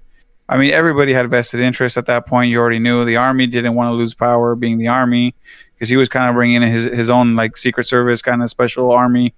I 0.49 0.57
mean, 0.57 0.71
everybody 0.71 1.13
had 1.13 1.29
vested 1.29 1.59
interest 1.59 1.97
at 1.97 2.05
that 2.05 2.25
point. 2.25 2.49
You 2.49 2.59
already 2.59 2.79
knew 2.79 3.05
the 3.05 3.17
army 3.17 3.47
didn't 3.47 3.75
want 3.75 3.89
to 3.89 3.93
lose 3.93 4.13
power, 4.13 4.55
being 4.55 4.77
the 4.77 4.87
army, 4.87 5.35
because 5.73 5.89
he 5.89 5.97
was 5.97 6.09
kind 6.09 6.29
of 6.29 6.35
bringing 6.35 6.61
in 6.61 6.71
his 6.71 6.85
his 6.85 7.09
own 7.09 7.35
like 7.35 7.57
secret 7.57 7.85
service 7.85 8.21
kind 8.21 8.41
of 8.41 8.49
special 8.49 8.91
army. 8.91 9.33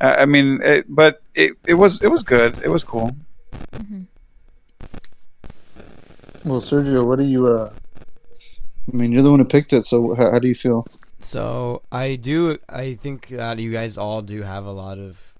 Uh, 0.00 0.16
I 0.18 0.26
mean, 0.26 0.60
it, 0.62 0.86
but 0.88 1.22
it, 1.34 1.52
it 1.66 1.74
was 1.74 2.00
it 2.02 2.08
was 2.08 2.22
good. 2.22 2.56
It 2.62 2.70
was 2.70 2.84
cool. 2.84 3.16
Well, 6.44 6.60
Sergio, 6.60 7.04
what 7.04 7.18
do 7.18 7.24
you? 7.26 7.46
uh 7.46 7.72
I 8.90 8.96
mean, 8.96 9.12
you're 9.12 9.22
the 9.22 9.30
one 9.30 9.40
who 9.40 9.44
picked 9.44 9.72
it, 9.72 9.84
so 9.84 10.14
how, 10.14 10.30
how 10.30 10.38
do 10.38 10.48
you 10.48 10.54
feel? 10.54 10.86
So 11.20 11.82
I 11.92 12.14
do. 12.14 12.58
I 12.68 12.94
think 12.94 13.28
that 13.28 13.58
you 13.58 13.72
guys 13.72 13.98
all 13.98 14.22
do 14.22 14.42
have 14.42 14.64
a 14.64 14.70
lot 14.70 14.98
of 14.98 15.34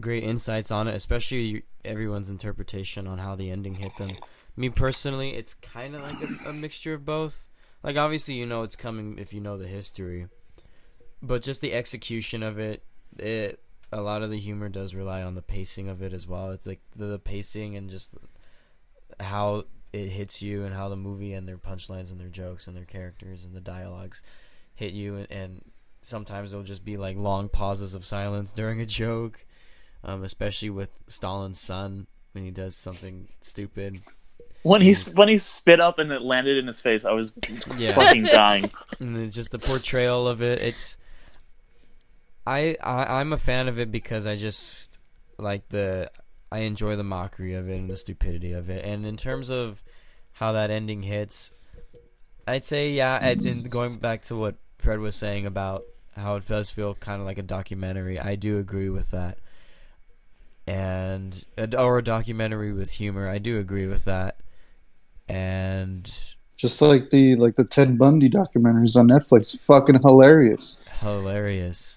great 0.00 0.24
insights 0.24 0.70
on 0.70 0.88
it, 0.88 0.94
especially 0.94 1.62
everyone's 1.84 2.28
interpretation 2.28 3.06
on 3.06 3.18
how 3.18 3.34
the 3.34 3.50
ending 3.50 3.76
hit 3.76 3.96
them. 3.96 4.12
Me 4.56 4.68
personally, 4.68 5.34
it's 5.34 5.54
kind 5.54 5.94
of 5.94 6.02
like 6.02 6.20
a, 6.20 6.50
a 6.50 6.52
mixture 6.52 6.94
of 6.94 7.04
both. 7.04 7.48
Like 7.82 7.96
obviously, 7.96 8.34
you 8.34 8.46
know 8.46 8.62
it's 8.62 8.76
coming 8.76 9.18
if 9.18 9.32
you 9.32 9.40
know 9.40 9.56
the 9.56 9.68
history, 9.68 10.26
but 11.22 11.42
just 11.42 11.60
the 11.60 11.72
execution 11.72 12.42
of 12.42 12.58
it, 12.58 12.82
it 13.18 13.60
a 13.96 14.02
lot 14.02 14.22
of 14.22 14.30
the 14.30 14.38
humor 14.38 14.68
does 14.68 14.94
rely 14.94 15.22
on 15.22 15.34
the 15.34 15.42
pacing 15.42 15.88
of 15.88 16.02
it 16.02 16.12
as 16.12 16.26
well. 16.26 16.50
It's 16.50 16.66
like 16.66 16.80
the, 16.94 17.06
the 17.06 17.18
pacing 17.18 17.76
and 17.76 17.88
just 17.90 18.14
how 19.20 19.64
it 19.92 20.08
hits 20.08 20.42
you 20.42 20.64
and 20.64 20.74
how 20.74 20.88
the 20.88 20.96
movie 20.96 21.32
and 21.32 21.48
their 21.48 21.56
punchlines 21.58 22.10
and 22.10 22.20
their 22.20 22.28
jokes 22.28 22.66
and 22.66 22.76
their 22.76 22.84
characters 22.84 23.44
and 23.44 23.54
the 23.54 23.60
dialogues 23.60 24.22
hit 24.74 24.92
you 24.92 25.16
and, 25.16 25.30
and 25.30 25.62
sometimes 26.02 26.52
it'll 26.52 26.64
just 26.64 26.84
be 26.84 26.96
like 26.96 27.16
long 27.16 27.48
pauses 27.48 27.94
of 27.94 28.04
silence 28.04 28.52
during 28.52 28.80
a 28.80 28.86
joke 28.86 29.44
um, 30.04 30.22
especially 30.22 30.70
with 30.70 30.90
Stalin's 31.08 31.58
son 31.58 32.06
when 32.32 32.44
he 32.44 32.50
does 32.50 32.76
something 32.76 33.28
stupid 33.40 34.00
When 34.62 34.82
he 34.82 34.94
when 35.14 35.28
he 35.28 35.38
spit 35.38 35.80
up 35.80 35.98
and 35.98 36.12
it 36.12 36.20
landed 36.22 36.58
in 36.58 36.66
his 36.66 36.80
face, 36.80 37.04
I 37.04 37.12
was 37.12 37.34
Yeah. 37.78 37.94
fucking 37.94 38.24
dying. 38.24 38.70
and 39.00 39.16
it's 39.16 39.34
just 39.34 39.50
the 39.52 39.58
portrayal 39.58 40.28
of 40.28 40.42
it 40.42 40.60
it's 40.60 40.98
I, 42.46 42.76
I 42.82 43.20
i'm 43.20 43.32
a 43.32 43.38
fan 43.38 43.68
of 43.68 43.78
it 43.78 43.90
because 43.90 44.26
i 44.26 44.36
just 44.36 44.98
like 45.38 45.68
the 45.68 46.10
i 46.52 46.60
enjoy 46.60 46.96
the 46.96 47.04
mockery 47.04 47.54
of 47.54 47.68
it 47.68 47.76
and 47.76 47.90
the 47.90 47.96
stupidity 47.96 48.52
of 48.52 48.70
it. 48.70 48.84
And 48.84 49.04
in 49.04 49.16
terms 49.16 49.50
of 49.50 49.82
how 50.32 50.52
that 50.52 50.70
ending 50.70 51.02
hits 51.02 51.50
i'd 52.46 52.64
say 52.64 52.90
yeah 52.90 53.18
and, 53.20 53.68
going 53.70 53.98
back 53.98 54.22
to 54.22 54.36
what 54.36 54.54
fred 54.78 55.00
was 55.00 55.16
saying 55.16 55.46
about 55.46 55.82
how 56.14 56.36
it 56.36 56.46
does 56.46 56.70
feel 56.70 56.94
kind 56.94 57.20
of 57.20 57.26
like 57.26 57.38
a 57.38 57.42
documentary 57.42 58.18
i 58.18 58.36
do 58.36 58.58
agree 58.58 58.88
with 58.88 59.10
that. 59.10 59.38
And 60.68 61.44
or 61.78 61.98
a 61.98 62.02
documentary 62.02 62.72
with 62.72 62.92
humor 62.92 63.28
i 63.28 63.38
do 63.38 63.58
agree 63.58 63.86
with 63.86 64.04
that. 64.04 64.36
And 65.28 66.10
Just 66.56 66.80
like 66.82 67.10
the 67.10 67.36
like 67.36 67.56
the 67.56 67.64
Ted 67.64 67.98
Bundy 67.98 68.28
documentaries 68.30 68.96
on 68.96 69.08
Netflix, 69.08 69.58
fucking 69.60 70.00
hilarious. 70.02 70.80
hilarious 71.00 71.95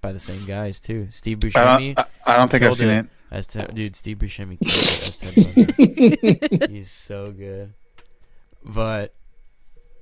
by 0.00 0.12
the 0.12 0.18
same 0.18 0.44
guys 0.44 0.80
too. 0.80 1.08
Steve 1.10 1.38
I 1.44 1.48
Buscemi 1.48 1.94
don't, 1.94 2.08
I, 2.26 2.34
I 2.34 2.36
don't 2.36 2.50
think 2.50 2.62
I've 2.62 2.68
killed 2.68 2.78
seen 2.78 2.88
it 2.88 2.98
it. 3.04 3.06
as 3.30 3.46
Ted, 3.46 3.74
dude. 3.74 3.96
Steve 3.96 4.18
Buscemi 4.18 4.58
as 4.62 5.16
Ted 5.18 6.70
He's 6.70 6.90
so 6.90 7.30
good, 7.32 7.74
but 8.64 9.14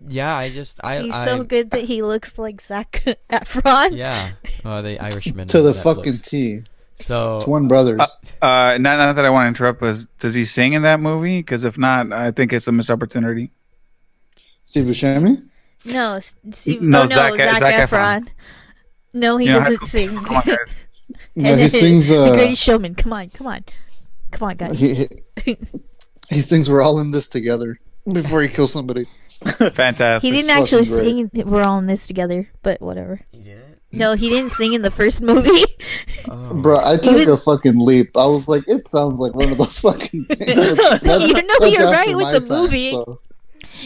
yeah, 0.06 0.36
I 0.36 0.50
just 0.50 0.80
I 0.84 1.00
He's 1.02 1.14
I, 1.14 1.24
so 1.24 1.42
good 1.44 1.70
that 1.70 1.84
he 1.84 2.02
looks 2.02 2.38
like 2.38 2.60
Zac 2.60 3.02
Efron. 3.30 3.96
Yeah, 3.96 4.32
uh, 4.64 4.82
the 4.82 4.98
Irishman 5.00 5.48
to 5.48 5.62
the 5.62 5.72
Netflix. 5.72 5.82
fucking 5.82 6.12
T. 6.24 6.60
So 6.98 7.40
Twin 7.42 7.68
brothers. 7.68 8.00
Uh, 8.40 8.78
not, 8.80 8.96
not 8.98 9.16
that 9.16 9.24
I 9.26 9.30
want 9.30 9.44
to 9.44 9.48
interrupt, 9.48 9.80
but 9.80 9.96
does 10.18 10.32
he 10.34 10.44
sing 10.46 10.72
in 10.72 10.82
that 10.82 10.98
movie? 11.00 11.40
Because 11.40 11.64
if 11.64 11.76
not, 11.76 12.10
I 12.12 12.30
think 12.30 12.52
it's 12.54 12.68
a 12.68 12.72
missed 12.72 12.90
opportunity. 12.90 13.50
Steve 14.64 14.84
Buscemi. 14.86 15.46
No, 15.84 16.18
Steve, 16.50 16.80
No, 16.82 17.02
oh, 17.02 17.06
no, 17.06 17.14
Zac- 17.14 17.36
Zac, 17.36 17.58
Zac 17.60 17.88
Efron. 17.90 18.20
Efron. 18.22 18.28
No, 19.16 19.36
he 19.38 19.46
You 19.46 19.52
doesn't 19.52 19.80
high 19.80 19.86
sing. 19.86 20.24
Come 20.24 20.36
on, 20.36 20.42
guys. 20.44 20.78
No, 21.36 21.54
he 21.56 21.68
sings. 21.68 22.08
the 22.08 22.16
Uh, 22.18 22.34
Greatest 22.34 22.62
Showman. 22.62 22.94
Come 22.96 23.12
on, 23.12 23.30
come 23.30 23.46
on, 23.46 23.64
come 24.32 24.48
on, 24.48 24.56
guys. 24.56 24.78
he, 24.78 25.08
he 25.44 25.56
he 26.30 26.40
sings. 26.40 26.68
We're 26.68 26.82
all 26.82 26.98
in 26.98 27.10
this 27.12 27.28
together 27.28 27.78
before 28.12 28.42
he 28.42 28.48
kills 28.48 28.72
somebody. 28.72 29.06
Fantastic. 29.74 30.22
He 30.22 30.30
didn't 30.32 30.48
fucking 30.48 30.62
actually 30.62 30.84
great. 30.86 31.32
sing. 31.32 31.48
We're 31.48 31.62
all 31.62 31.78
in 31.78 31.86
this 31.86 32.06
together, 32.06 32.48
but 32.62 32.80
whatever. 32.80 33.20
he 33.30 33.38
did 33.40 33.58
it. 33.58 33.78
No, 33.92 34.14
he 34.14 34.28
didn't 34.28 34.50
sing 34.50 34.72
in 34.72 34.82
the 34.82 34.90
first 34.90 35.22
movie. 35.22 35.64
Oh. 36.28 36.54
Bro, 36.54 36.76
I 36.82 36.96
took 36.96 37.14
Even- 37.18 37.34
a 37.34 37.36
fucking 37.36 37.78
leap. 37.78 38.16
I 38.16 38.26
was 38.26 38.48
like, 38.48 38.64
it 38.66 38.84
sounds 38.84 39.20
like 39.20 39.32
one 39.34 39.52
of 39.52 39.58
those 39.58 39.78
fucking 39.78 40.24
things. 40.24 40.38
That- 40.58 41.20
You 41.28 41.42
know 41.42 41.66
you're 41.68 41.90
right 41.92 42.14
with 42.16 42.32
the 42.32 42.40
time, 42.40 42.58
movie. 42.62 42.90
so- 42.90 43.20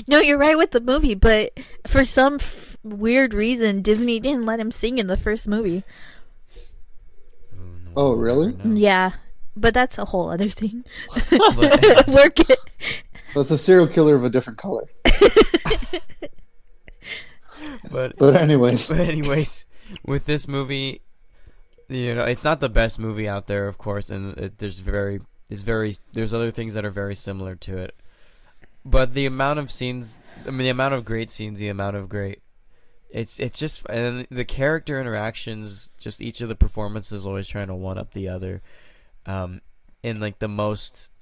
no, 0.09 0.21
you're 0.21 0.38
right 0.38 0.57
with 0.57 0.71
the 0.71 0.81
movie, 0.81 1.14
but 1.14 1.53
for 1.87 2.05
some 2.05 2.35
f- 2.37 2.69
weird 2.83 3.35
reason, 3.35 3.83
Disney 3.83 4.21
didn't 4.21 4.47
let 4.47 4.61
him 4.61 4.73
sing 4.73 4.99
in 4.99 5.07
the 5.07 5.16
first 5.16 5.49
movie. 5.49 5.85
Oh, 7.97 8.12
oh 8.12 8.12
really? 8.12 8.57
Yeah, 8.64 9.12
but 9.57 9.75
that's 9.75 9.99
a 9.99 10.07
whole 10.07 10.31
other 10.31 10.49
thing. 10.49 10.85
Work 11.33 12.40
it. 12.49 12.59
That's 13.35 13.53
a 13.53 13.59
serial 13.59 13.87
killer 13.87 14.16
of 14.16 14.25
a 14.25 14.31
different 14.31 14.59
color. 14.59 14.88
but 17.90 18.12
But 18.19 18.35
anyways, 18.35 18.88
But 18.88 18.99
anyways, 19.09 19.66
with 20.05 20.27
this 20.27 20.49
movie, 20.49 21.03
you 21.88 22.14
know, 22.14 22.25
it's 22.25 22.43
not 22.43 22.59
the 22.61 22.69
best 22.69 22.99
movie 22.99 23.29
out 23.29 23.47
there, 23.47 23.69
of 23.69 23.79
course, 23.79 24.11
and 24.11 24.37
it, 24.37 24.59
there's 24.59 24.81
very, 24.81 25.21
it's 25.49 25.62
very, 25.62 25.95
there's 26.12 26.35
other 26.35 26.51
things 26.51 26.75
that 26.75 26.85
are 26.85 26.90
very 26.90 27.14
similar 27.14 27.55
to 27.57 27.79
it. 27.79 27.95
But 28.85 29.14
the 29.14 29.27
amount 29.27 29.59
of 29.59 29.71
scenes, 29.71 30.19
I 30.47 30.51
mean, 30.51 30.59
the 30.59 30.71
amount 30.71 30.95
of 30.95 31.05
great 31.05 31.31
scenes, 31.31 31.61
the 31.61 31.69
amount 31.69 31.97
of 31.97 32.09
great, 32.09 32.43
it's 33.12 33.38
it's 33.40 33.59
just, 33.59 33.85
and 33.90 34.27
the 34.31 34.44
character 34.44 35.01
interactions, 35.01 35.90
just 35.99 36.20
each 36.23 36.40
of 36.40 36.49
the 36.49 36.55
performances 36.55 37.27
always 37.27 37.49
trying 37.49 37.68
to 37.68 37.75
one 37.75 37.99
up 37.99 38.12
the 38.12 38.29
other, 38.29 38.62
um, 39.27 39.61
in 40.03 40.20
like 40.20 40.38
the 40.38 40.49
most 40.49 41.12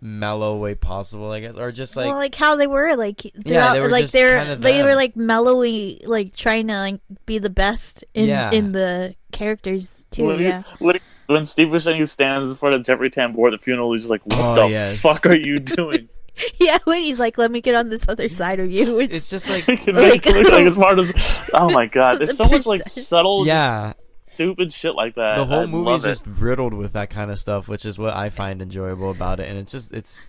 mellow 0.00 0.56
way 0.56 0.74
possible, 0.74 1.30
I 1.30 1.40
guess, 1.40 1.56
or 1.56 1.72
just 1.72 1.96
like 1.96 2.06
well, 2.06 2.16
like 2.16 2.34
how 2.34 2.56
they 2.56 2.66
were, 2.66 2.94
like 2.96 3.20
throughout, 3.46 3.74
they 3.74 3.80
were 3.80 3.88
like 3.88 4.02
just 4.04 4.12
they're 4.12 4.38
kinda 4.38 4.56
they 4.56 4.82
were 4.82 4.94
like 4.94 5.14
mellowy, 5.14 6.06
like 6.06 6.34
trying 6.34 6.66
to 6.68 6.74
like 6.74 7.00
be 7.26 7.38
the 7.38 7.50
best 7.50 8.04
in 8.12 8.28
Yeah. 8.28 8.50
in 8.50 8.72
the 8.72 9.14
characters 9.32 9.92
too. 10.10 10.26
when, 10.26 10.38
he- 10.40 10.44
yeah, 10.46 10.62
when, 10.78 10.98
when 11.26 11.46
Steve 11.46 11.68
Buscemi 11.68 12.06
stands 12.08 12.50
in 12.50 12.56
front 12.56 12.74
of 12.74 12.84
Jeffrey 12.84 13.08
Tambor 13.10 13.46
at 13.46 13.52
the 13.52 13.58
funeral, 13.58 13.92
he's 13.94 14.02
just 14.02 14.10
like, 14.10 14.26
"What 14.26 14.38
Oh, 14.40 14.54
the 14.66 14.68
yes. 14.70 15.00
fuck 15.00 15.24
are 15.26 15.34
you 15.34 15.58
doing?" 15.58 16.08
yeah. 16.60 16.78
When 16.84 17.02
he's 17.02 17.18
like, 17.18 17.38
"Let 17.38 17.50
me 17.50 17.60
get 17.60 17.74
on 17.74 17.88
this 17.90 18.04
other 18.08 18.28
side 18.28 18.60
of 18.60 18.70
you," 18.70 18.98
it's, 19.00 19.14
it's 19.14 19.30
just 19.30 19.48
like, 19.48 19.64
He 19.66 19.76
can 19.76 19.96
it 19.96 20.22
look 20.24 20.52
like 20.52 20.66
it's 20.66 20.76
part 20.86 20.98
of. 20.98 21.12
Oh 21.52 21.70
my 21.70 21.86
god, 21.86 22.18
there's 22.18 22.36
so 22.36 22.46
much 22.46 22.66
like 22.66 22.82
subtle, 22.84 23.46
yeah. 23.46 23.92
just 24.26 24.34
stupid 24.34 24.72
shit 24.72 24.94
like 24.94 25.14
that. 25.14 25.36
the 25.36 25.44
whole 25.44 25.60
I 25.60 25.66
movie's 25.66 25.86
love 25.86 26.04
it. 26.04 26.08
just 26.08 26.26
riddled 26.26 26.74
with 26.74 26.92
that 26.94 27.10
kind 27.10 27.30
of 27.30 27.38
stuff, 27.38 27.68
which 27.68 27.84
is 27.84 27.98
what 27.98 28.14
I 28.14 28.30
find 28.30 28.60
enjoyable 28.60 29.10
about 29.10 29.38
it, 29.40 29.48
and 29.48 29.58
it's 29.58 29.70
just 29.72 29.92
it's 29.92 30.26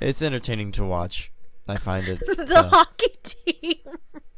it's 0.00 0.22
entertaining 0.22 0.72
to 0.72 0.84
watch. 0.84 1.30
I 1.68 1.76
find 1.76 2.06
it, 2.08 2.18
the 2.20 2.46
so- 2.46 2.68
hockey 2.68 3.14
team. 3.22 3.74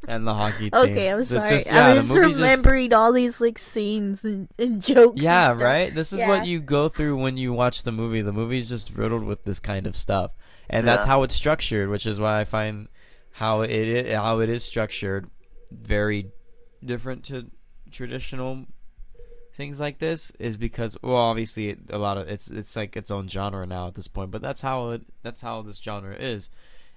and 0.07 0.27
the 0.27 0.33
hockey 0.33 0.69
team. 0.69 0.81
Okay, 0.83 1.09
I'm 1.09 1.23
sorry. 1.23 1.49
just- 1.49 1.67
yeah, 1.67 1.85
I 1.85 1.89
the 1.91 1.95
was 1.95 2.05
just 2.07 2.15
movie's 2.17 2.37
just- 2.37 2.41
remembering 2.41 2.93
all 2.93 3.13
these 3.13 3.39
like 3.39 3.57
scenes 3.57 4.25
and, 4.25 4.49
and 4.59 4.81
jokes. 4.81 5.13
and 5.15 5.23
yeah, 5.23 5.51
stuff. 5.51 5.61
right. 5.63 5.95
This 5.95 6.11
is 6.11 6.19
Yeah. 6.19 6.27
what 6.27 6.45
you 6.45 6.59
go 6.59 6.89
through 6.89 7.15
when 7.17 7.37
you 7.37 7.53
watch 7.53 7.83
the 7.83 7.91
movie. 7.93 8.21
The 8.21 8.33
movie's 8.33 8.67
just 8.67 8.95
riddled 8.97 9.23
with 9.23 9.45
this 9.45 9.61
kind 9.61 9.87
of 9.87 9.95
stuff, 9.95 10.31
and 10.71 10.87
that's 10.87 11.05
how 11.05 11.23
it's 11.23 11.35
structured, 11.35 11.89
which 11.89 12.05
is 12.05 12.19
why 12.19 12.39
I 12.39 12.43
find 12.45 12.87
how 13.31 13.61
it 13.61 14.13
how 14.13 14.39
it 14.39 14.49
is 14.49 14.63
structured 14.63 15.29
very 15.71 16.31
different 16.83 17.23
to 17.23 17.49
traditional 17.91 18.65
things 19.53 19.79
like 19.79 19.99
this 19.99 20.31
is 20.39 20.57
because 20.57 20.97
well 21.01 21.15
obviously 21.15 21.69
it, 21.69 21.79
a 21.89 21.97
lot 21.97 22.17
of 22.17 22.27
it's 22.27 22.49
it's 22.49 22.75
like 22.75 22.97
its 22.97 23.11
own 23.11 23.27
genre 23.27 23.65
now 23.65 23.87
at 23.87 23.95
this 23.95 24.07
point 24.07 24.31
but 24.31 24.41
that's 24.41 24.61
how 24.61 24.89
it 24.91 25.01
that's 25.23 25.41
how 25.41 25.61
this 25.61 25.77
genre 25.77 26.15
is. 26.15 26.49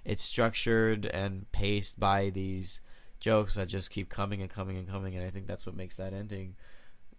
It's 0.05 0.23
structured 0.23 1.07
and 1.07 1.51
paced 1.53 1.99
by 1.99 2.31
these 2.31 2.81
jokes 3.21 3.55
that 3.55 3.69
just 3.69 3.91
keep 3.91 4.09
coming 4.11 4.43
and 4.43 4.51
coming 4.51 4.77
and 4.77 4.89
coming 4.89 5.17
and 5.17 5.25
I 5.25 5.31
think 5.31 5.47
that's 5.47 5.67
what 5.67 5.77
makes 5.77 5.97
that 5.97 6.13
ending 6.13 6.57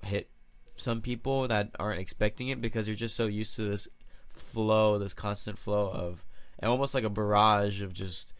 hit 0.03 0.29
some 0.75 1.01
people 1.01 1.47
that 1.47 1.71
aren't 1.79 2.01
expecting 2.01 2.49
it 2.49 2.61
because 2.61 2.87
you're 2.87 2.97
just 2.97 3.15
so 3.15 3.27
used 3.27 3.55
to 3.55 3.63
this 3.63 3.87
flow 4.27 4.99
this 4.99 5.13
constant 5.13 5.57
flow 5.57 5.89
of 5.89 6.24
and 6.59 6.69
almost 6.71 6.93
like 6.95 7.03
a 7.03 7.09
barrage 7.09 7.81
of 7.81 7.93
just 7.93 8.33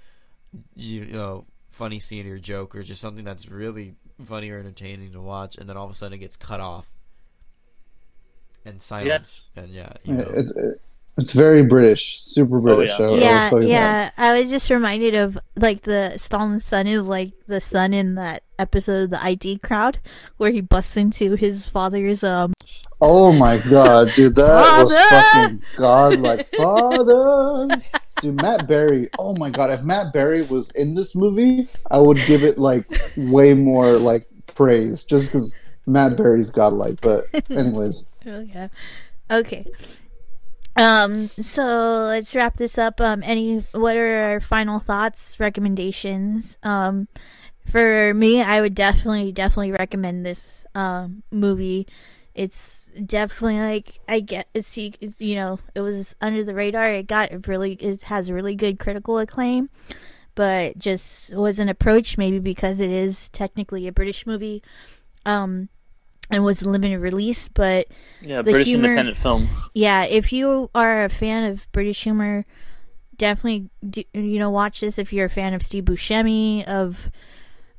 you 0.76 1.06
know 1.06 1.46
funny 1.70 2.00
scene 2.00 2.26
or 2.28 2.38
joke 2.38 2.76
or 2.76 2.82
just 2.84 3.02
something 3.02 3.26
that's 3.26 3.50
really 3.50 3.96
funny 4.26 4.50
or 4.50 4.58
entertaining 4.60 5.12
to 5.12 5.20
watch 5.20 5.58
and 5.58 5.68
then 5.68 5.76
all 5.76 5.86
of 5.86 5.92
a 5.92 5.94
sudden 5.94 6.14
it 6.14 6.20
gets 6.20 6.38
cut 6.38 6.60
off 6.62 6.88
and 8.64 8.82
silence 8.82 9.46
and 9.56 9.70
yeah 9.70 9.92
you 10.04 10.14
know 10.14 10.24
it, 10.24 10.46
it, 10.56 10.82
It's 11.18 11.32
very 11.34 11.64
British, 11.64 12.22
super 12.24 12.60
British. 12.60 12.98
yeah. 13.00 13.06
I- 13.06 13.10
I 13.10 13.18
yeah, 13.18 13.44
tell 13.50 13.62
you 13.62 13.68
that. 13.68 13.70
yeah. 13.70 14.10
I 14.18 14.40
was 14.40 14.50
just 14.50 14.70
reminded 14.70 15.16
of 15.16 15.38
like 15.56 15.84
the 15.84 16.14
Stalin's 16.18 16.66
son 16.66 16.88
is 16.88 17.08
like 17.08 17.32
the 17.48 17.62
son 17.62 17.94
in 17.94 18.16
that 18.16 18.44
episode 18.60 19.04
of 19.04 19.10
the 19.12 19.20
IT 19.24 19.62
Crowd 19.62 20.00
where 20.38 20.52
he 20.52 20.60
busts 20.62 20.98
into 20.98 21.36
his 21.36 21.68
father's 21.70 22.22
um. 22.24 22.54
Oh 23.02 23.34
my 23.34 23.58
god, 23.58 24.14
dude, 24.14 24.36
that 24.36 24.84
was 24.84 24.98
Father! 24.98 25.50
fucking 25.50 25.64
godlike. 25.78 26.50
Father, 26.56 27.82
dude, 28.22 28.42
Matt 28.42 28.68
Berry. 28.68 29.10
Oh 29.20 29.36
my 29.36 29.50
god, 29.50 29.70
if 29.70 29.84
Matt 29.84 30.14
Berry 30.14 30.44
was 30.44 30.72
in 30.72 30.96
this 30.96 31.16
movie, 31.16 31.68
I 31.92 32.00
would 32.00 32.18
give 32.26 32.44
it 32.44 32.58
like 32.58 32.86
way 33.18 33.54
more 33.54 33.94
like 33.94 34.28
praise, 34.56 35.04
just 35.04 35.28
because 35.28 35.52
Matt 35.86 36.16
Berry's 36.16 36.50
godlike. 36.50 37.02
But 37.02 37.28
anyways, 37.50 38.06
Oh 38.26 38.40
yeah. 38.40 38.70
Okay. 39.30 39.66
Um. 40.76 41.30
So 41.40 42.06
let's 42.08 42.36
wrap 42.36 42.58
this 42.58 42.78
up. 42.78 43.00
Um. 43.00 43.22
Any? 43.24 43.64
What 43.72 43.96
are 43.96 44.24
our 44.24 44.40
final 44.40 44.80
thoughts? 44.80 45.40
Recommendations? 45.40 46.58
Um. 46.64 47.08
For 47.70 48.14
me, 48.14 48.42
I 48.42 48.62
would 48.62 48.76
definitely, 48.76 49.32
definitely 49.32 49.72
recommend 49.72 50.26
this 50.26 50.66
um 50.76 51.24
movie. 51.32 51.88
It's 52.36 52.90
definitely 53.06 53.60
like 53.60 54.00
I 54.10 54.20
get 54.20 54.48
see 54.60 54.94
it's, 55.00 55.22
you 55.22 55.36
know 55.36 55.60
it 55.74 55.82
was 55.82 56.16
under 56.22 56.44
the 56.44 56.54
radar. 56.54 56.92
It 56.92 57.08
got 57.08 57.48
really 57.48 57.74
it 57.74 58.04
has 58.04 58.30
really 58.30 58.56
good 58.56 58.78
critical 58.78 59.18
acclaim, 59.20 59.70
but 60.36 60.78
just 60.78 61.34
wasn't 61.34 61.70
approached 61.70 62.18
maybe 62.18 62.40
because 62.40 62.80
it 62.82 62.92
is 62.92 63.30
technically 63.30 63.88
a 63.88 63.92
British 63.94 64.28
movie, 64.28 64.62
um, 65.26 65.70
and 66.30 66.44
was 66.44 66.62
limited 66.66 67.00
release. 67.00 67.48
But 67.48 67.88
Yeah, 68.22 68.42
British 68.42 68.68
humor- 68.68 68.88
independent 68.90 69.18
film. 69.18 69.48
yeah, 69.74 70.04
if 70.04 70.34
you 70.34 70.70
are 70.76 71.06
a 71.06 71.10
fan 71.10 71.50
of 71.50 71.72
British 71.72 72.04
humor, 72.04 72.46
definitely 73.18 73.70
do, 73.90 74.04
you 74.14 74.40
know 74.40 74.50
watch 74.50 74.82
this. 74.82 74.98
If 75.00 75.14
you're 75.14 75.28
a 75.28 75.30
fan 75.30 75.54
of 75.54 75.64
Steve 75.64 75.86
Buscemi, 75.86 76.66
of 76.68 77.10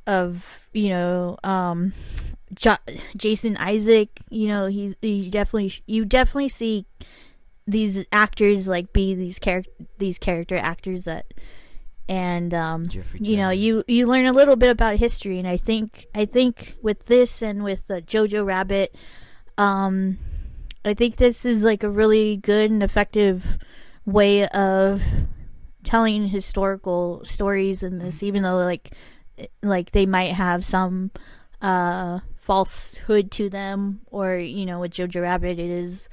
of 0.07 0.67
you 0.73 0.89
know 0.89 1.37
um, 1.43 1.93
jo- 2.55 2.77
Jason 3.15 3.57
Isaac, 3.57 4.09
you 4.29 4.47
know 4.47 4.67
he's 4.67 4.95
he 5.01 5.29
definitely 5.29 5.73
you 5.85 6.05
definitely 6.05 6.49
see 6.49 6.85
these 7.67 8.05
actors 8.11 8.67
like 8.67 8.93
be 8.93 9.13
these 9.13 9.39
character 9.39 9.71
these 9.97 10.17
character 10.17 10.55
actors 10.55 11.03
that 11.03 11.33
and 12.07 12.53
um 12.53 12.87
you 13.19 13.35
know 13.35 13.49
you 13.49 13.83
you 13.87 14.07
learn 14.07 14.25
a 14.25 14.31
little 14.31 14.55
bit 14.55 14.69
about 14.69 14.95
history 14.95 15.37
and 15.37 15.47
i 15.47 15.57
think 15.57 16.05
i 16.15 16.23
think 16.23 16.75
with 16.81 17.05
this 17.07 17.41
and 17.41 17.63
with 17.63 17.91
uh, 17.91 17.99
jojo 18.01 18.45
rabbit 18.45 18.95
um 19.57 20.17
i 20.85 20.93
think 20.93 21.17
this 21.17 21.43
is 21.43 21.63
like 21.63 21.83
a 21.83 21.89
really 21.89 22.37
good 22.37 22.71
and 22.71 22.81
effective 22.81 23.57
way 24.05 24.47
of 24.47 25.03
telling 25.83 26.27
historical 26.27 27.21
stories 27.25 27.83
in 27.83 27.99
this 27.99 28.23
even 28.23 28.43
though 28.43 28.57
like 28.57 28.93
like 29.61 29.91
they 29.91 30.05
might 30.05 30.31
have 30.31 30.63
some 30.63 31.11
uh 31.61 32.19
falsehood 32.47 33.29
to 33.29 33.49
them 33.49 33.99
or 34.09 34.37
you 34.37 34.65
know 34.65 34.79
with 34.79 34.93
jojo 34.93 35.21
rabbit 35.21 35.59
it 35.59 35.69
is 35.69 36.07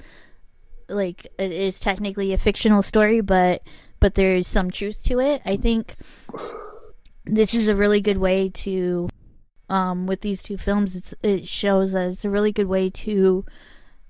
like 0.89 1.25
it 1.39 1.51
is 1.51 1.79
technically 1.79 2.33
a 2.33 2.37
fictional 2.37 2.83
story 2.83 3.21
but 3.21 3.63
but 3.99 4.15
there's 4.15 4.45
some 4.45 4.69
truth 4.69 5.03
to 5.03 5.19
it. 5.19 5.41
I 5.45 5.57
think 5.57 5.95
this 7.25 7.55
is 7.55 7.67
a 7.67 7.75
really 7.75 8.01
good 8.01 8.17
way 8.17 8.49
to 8.49 9.09
um 9.67 10.05
with 10.05 10.21
these 10.21 10.43
two 10.43 10.57
films 10.57 10.95
it's 10.95 11.13
it 11.23 11.47
shows 11.47 11.93
that 11.93 12.11
it's 12.11 12.25
a 12.25 12.29
really 12.29 12.51
good 12.51 12.67
way 12.67 12.89
to 12.89 13.45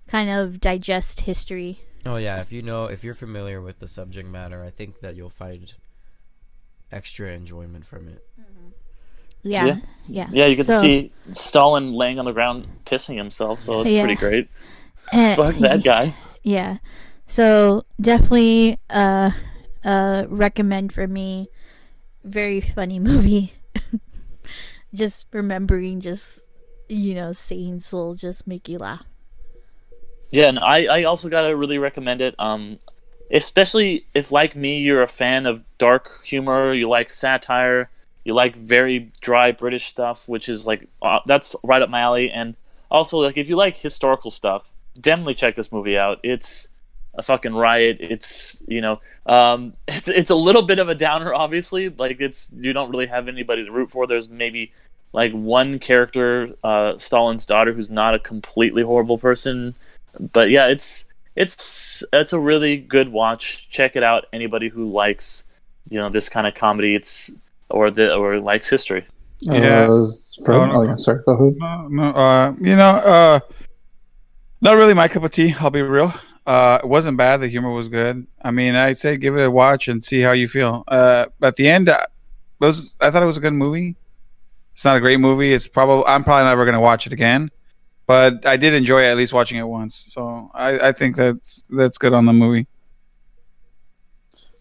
kind 0.07 0.29
of 0.29 0.59
digest 0.59 1.21
history. 1.21 1.79
Oh 2.05 2.17
yeah, 2.17 2.41
if 2.41 2.51
you 2.51 2.61
know 2.61 2.85
if 2.85 3.03
you're 3.03 3.13
familiar 3.13 3.61
with 3.61 3.79
the 3.79 3.87
subject 3.87 4.27
matter, 4.27 4.63
I 4.63 4.69
think 4.69 4.99
that 4.99 5.15
you'll 5.15 5.29
find 5.29 5.73
extra 6.91 7.31
enjoyment 7.31 7.85
from 7.85 8.07
it. 8.07 8.27
Yeah 9.45 9.65
Yeah. 9.65 9.77
yeah 10.07 10.29
Yeah, 10.33 10.45
you 10.47 10.55
can 10.57 10.65
So- 10.65 10.81
see 10.81 11.11
Stalin 11.31 11.93
laying 11.93 12.19
on 12.19 12.25
the 12.25 12.33
ground 12.33 12.67
pissing 12.85 13.15
himself, 13.17 13.59
so 13.61 13.81
it's 13.81 13.91
Yeah. 13.91 14.01
pretty 14.03 14.19
great. 14.19 14.49
Eh, 15.13 15.35
Fuck 15.35 15.55
that 15.61 15.83
guy. 15.83 16.15
yeah 16.41 16.77
so 17.27 17.85
definitely 18.01 18.79
uh 18.89 19.29
uh 19.85 20.25
recommend 20.29 20.91
for 20.91 21.07
me 21.07 21.47
very 22.23 22.59
funny 22.59 22.97
movie 23.09 23.53
just 24.93 25.25
remembering 25.31 25.99
just 26.01 26.41
you 26.89 27.13
know 27.13 27.33
scenes 27.33 27.91
will 27.93 28.15
just 28.15 28.47
make 28.47 28.67
you 28.69 28.77
laugh 28.79 29.05
Yeah, 30.31 30.47
and 30.49 30.57
I, 30.59 30.85
I 30.85 31.03
also 31.03 31.29
gotta 31.29 31.55
really 31.55 31.77
recommend 31.77 32.19
it. 32.21 32.33
Um, 32.39 32.79
especially 33.31 34.05
if 34.13 34.31
like 34.31 34.55
me, 34.55 34.79
you're 34.81 35.03
a 35.03 35.07
fan 35.07 35.45
of 35.45 35.61
dark 35.77 36.25
humor, 36.25 36.73
you 36.73 36.89
like 36.89 37.09
satire, 37.09 37.89
you 38.25 38.33
like 38.33 38.55
very 38.55 39.11
dry 39.21 39.51
British 39.51 39.85
stuff, 39.85 40.27
which 40.27 40.49
is 40.49 40.67
like 40.67 40.87
uh, 41.01 41.19
that's 41.25 41.55
right 41.63 41.81
up 41.81 41.89
my 41.89 42.01
alley. 42.01 42.29
And 42.29 42.55
also, 42.91 43.19
like 43.19 43.37
if 43.37 43.47
you 43.47 43.55
like 43.55 43.77
historical 43.77 44.31
stuff, 44.31 44.71
definitely 44.99 45.35
check 45.35 45.55
this 45.55 45.71
movie 45.71 45.97
out. 45.97 46.19
It's 46.23 46.67
a 47.13 47.21
fucking 47.21 47.55
riot. 47.55 47.97
It's 48.01 48.61
you 48.67 48.81
know, 48.81 48.99
um, 49.25 49.73
it's 49.87 50.09
it's 50.09 50.31
a 50.31 50.35
little 50.35 50.63
bit 50.63 50.79
of 50.79 50.89
a 50.89 50.95
downer, 50.95 51.33
obviously. 51.33 51.87
Like 51.87 52.19
it's 52.19 52.51
you 52.53 52.73
don't 52.73 52.91
really 52.91 53.07
have 53.07 53.29
anybody 53.29 53.63
to 53.63 53.71
root 53.71 53.91
for. 53.91 54.07
There's 54.07 54.29
maybe 54.29 54.73
like 55.13 55.31
one 55.31 55.79
character, 55.79 56.49
uh, 56.61 56.97
Stalin's 56.97 57.45
daughter, 57.45 57.71
who's 57.71 57.89
not 57.89 58.15
a 58.15 58.19
completely 58.19 58.83
horrible 58.83 59.17
person 59.17 59.75
but 60.19 60.49
yeah, 60.49 60.67
it's 60.67 61.05
it's 61.35 62.03
it's 62.13 62.33
a 62.33 62.39
really 62.39 62.77
good 62.77 63.09
watch. 63.09 63.69
Check 63.69 63.95
it 63.95 64.03
out. 64.03 64.25
Anybody 64.33 64.69
who 64.69 64.91
likes 64.91 65.43
you 65.89 65.97
know 65.99 66.09
this 66.09 66.29
kind 66.29 66.47
of 66.47 66.55
comedy, 66.55 66.95
it's 66.95 67.33
or 67.69 67.91
the 67.91 68.13
or 68.13 68.39
likes 68.39 68.69
history. 68.69 69.05
Yeah. 69.39 69.87
Uh, 69.89 70.07
from, 70.43 70.69
Oh, 70.71 70.73
no. 70.73 70.81
yeah, 70.83 70.95
sorry. 70.95 71.21
Go 71.25 71.33
ahead. 71.33 71.55
No, 71.57 71.87
no, 71.87 72.03
uh, 72.11 72.53
you 72.59 72.75
know, 72.75 72.89
uh, 72.95 73.39
not 74.61 74.75
really 74.75 74.93
my 74.93 75.07
cup 75.07 75.23
of 75.23 75.31
tea. 75.31 75.53
I'll 75.59 75.69
be 75.69 75.81
real. 75.81 76.13
Uh, 76.45 76.79
it 76.83 76.87
wasn't 76.87 77.17
bad. 77.17 77.41
The 77.41 77.47
humor 77.47 77.71
was 77.71 77.87
good. 77.89 78.25
I 78.41 78.51
mean, 78.51 78.75
I'd 78.75 78.97
say 78.97 79.17
give 79.17 79.35
it 79.35 79.43
a 79.43 79.51
watch 79.51 79.87
and 79.87 80.03
see 80.03 80.21
how 80.21 80.31
you 80.31 80.47
feel. 80.47 80.83
Uh, 80.87 81.25
at 81.41 81.55
the 81.55 81.67
end, 81.67 81.89
uh, 81.89 81.97
it 82.01 82.65
was 82.65 82.95
I 83.01 83.11
thought 83.11 83.23
it 83.23 83.27
was 83.27 83.37
a 83.37 83.41
good 83.41 83.53
movie. 83.53 83.95
It's 84.73 84.85
not 84.85 84.95
a 84.97 84.99
great 84.99 85.19
movie. 85.19 85.53
It's 85.53 85.67
probably 85.67 86.05
I'm 86.07 86.23
probably 86.23 86.45
never 86.45 86.65
gonna 86.65 86.79
watch 86.81 87.07
it 87.07 87.13
again, 87.13 87.49
but 88.07 88.45
I 88.45 88.57
did 88.57 88.73
enjoy 88.73 89.05
at 89.05 89.17
least 89.17 89.33
watching 89.33 89.57
it 89.57 89.63
once. 89.67 90.05
So 90.09 90.51
I, 90.53 90.89
I 90.89 90.91
think 90.91 91.15
that's 91.15 91.63
that's 91.69 91.97
good 91.97 92.13
on 92.13 92.25
the 92.25 92.33
movie. 92.33 92.67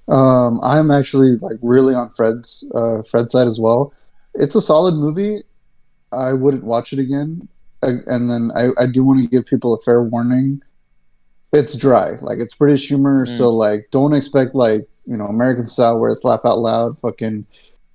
Um, 0.08 0.60
I'm 0.62 0.90
actually 0.90 1.36
like 1.38 1.56
really 1.62 1.94
on 1.94 2.10
Fred's 2.10 2.70
uh, 2.74 3.02
Fred's 3.02 3.32
side 3.32 3.46
as 3.46 3.58
well. 3.58 3.92
It's 4.34 4.54
a 4.54 4.60
solid 4.60 4.94
movie. 4.94 5.42
I 6.12 6.32
wouldn't 6.32 6.64
watch 6.64 6.92
it 6.92 6.98
again. 6.98 7.48
I, 7.82 7.92
and 8.06 8.30
then 8.30 8.50
I, 8.54 8.70
I 8.82 8.86
do 8.86 9.04
want 9.04 9.22
to 9.22 9.28
give 9.28 9.46
people 9.46 9.74
a 9.74 9.78
fair 9.78 10.02
warning. 10.02 10.62
It's 11.52 11.76
dry, 11.76 12.12
like 12.20 12.38
it's 12.40 12.54
British 12.54 12.88
humor, 12.88 13.24
so 13.26 13.50
like 13.50 13.88
don't 13.92 14.12
expect 14.12 14.56
like 14.56 14.88
you 15.06 15.16
know 15.16 15.26
American 15.26 15.66
style 15.66 16.00
where 16.00 16.10
it's 16.10 16.24
laugh 16.24 16.40
out 16.44 16.58
loud, 16.58 16.98
fucking 16.98 17.46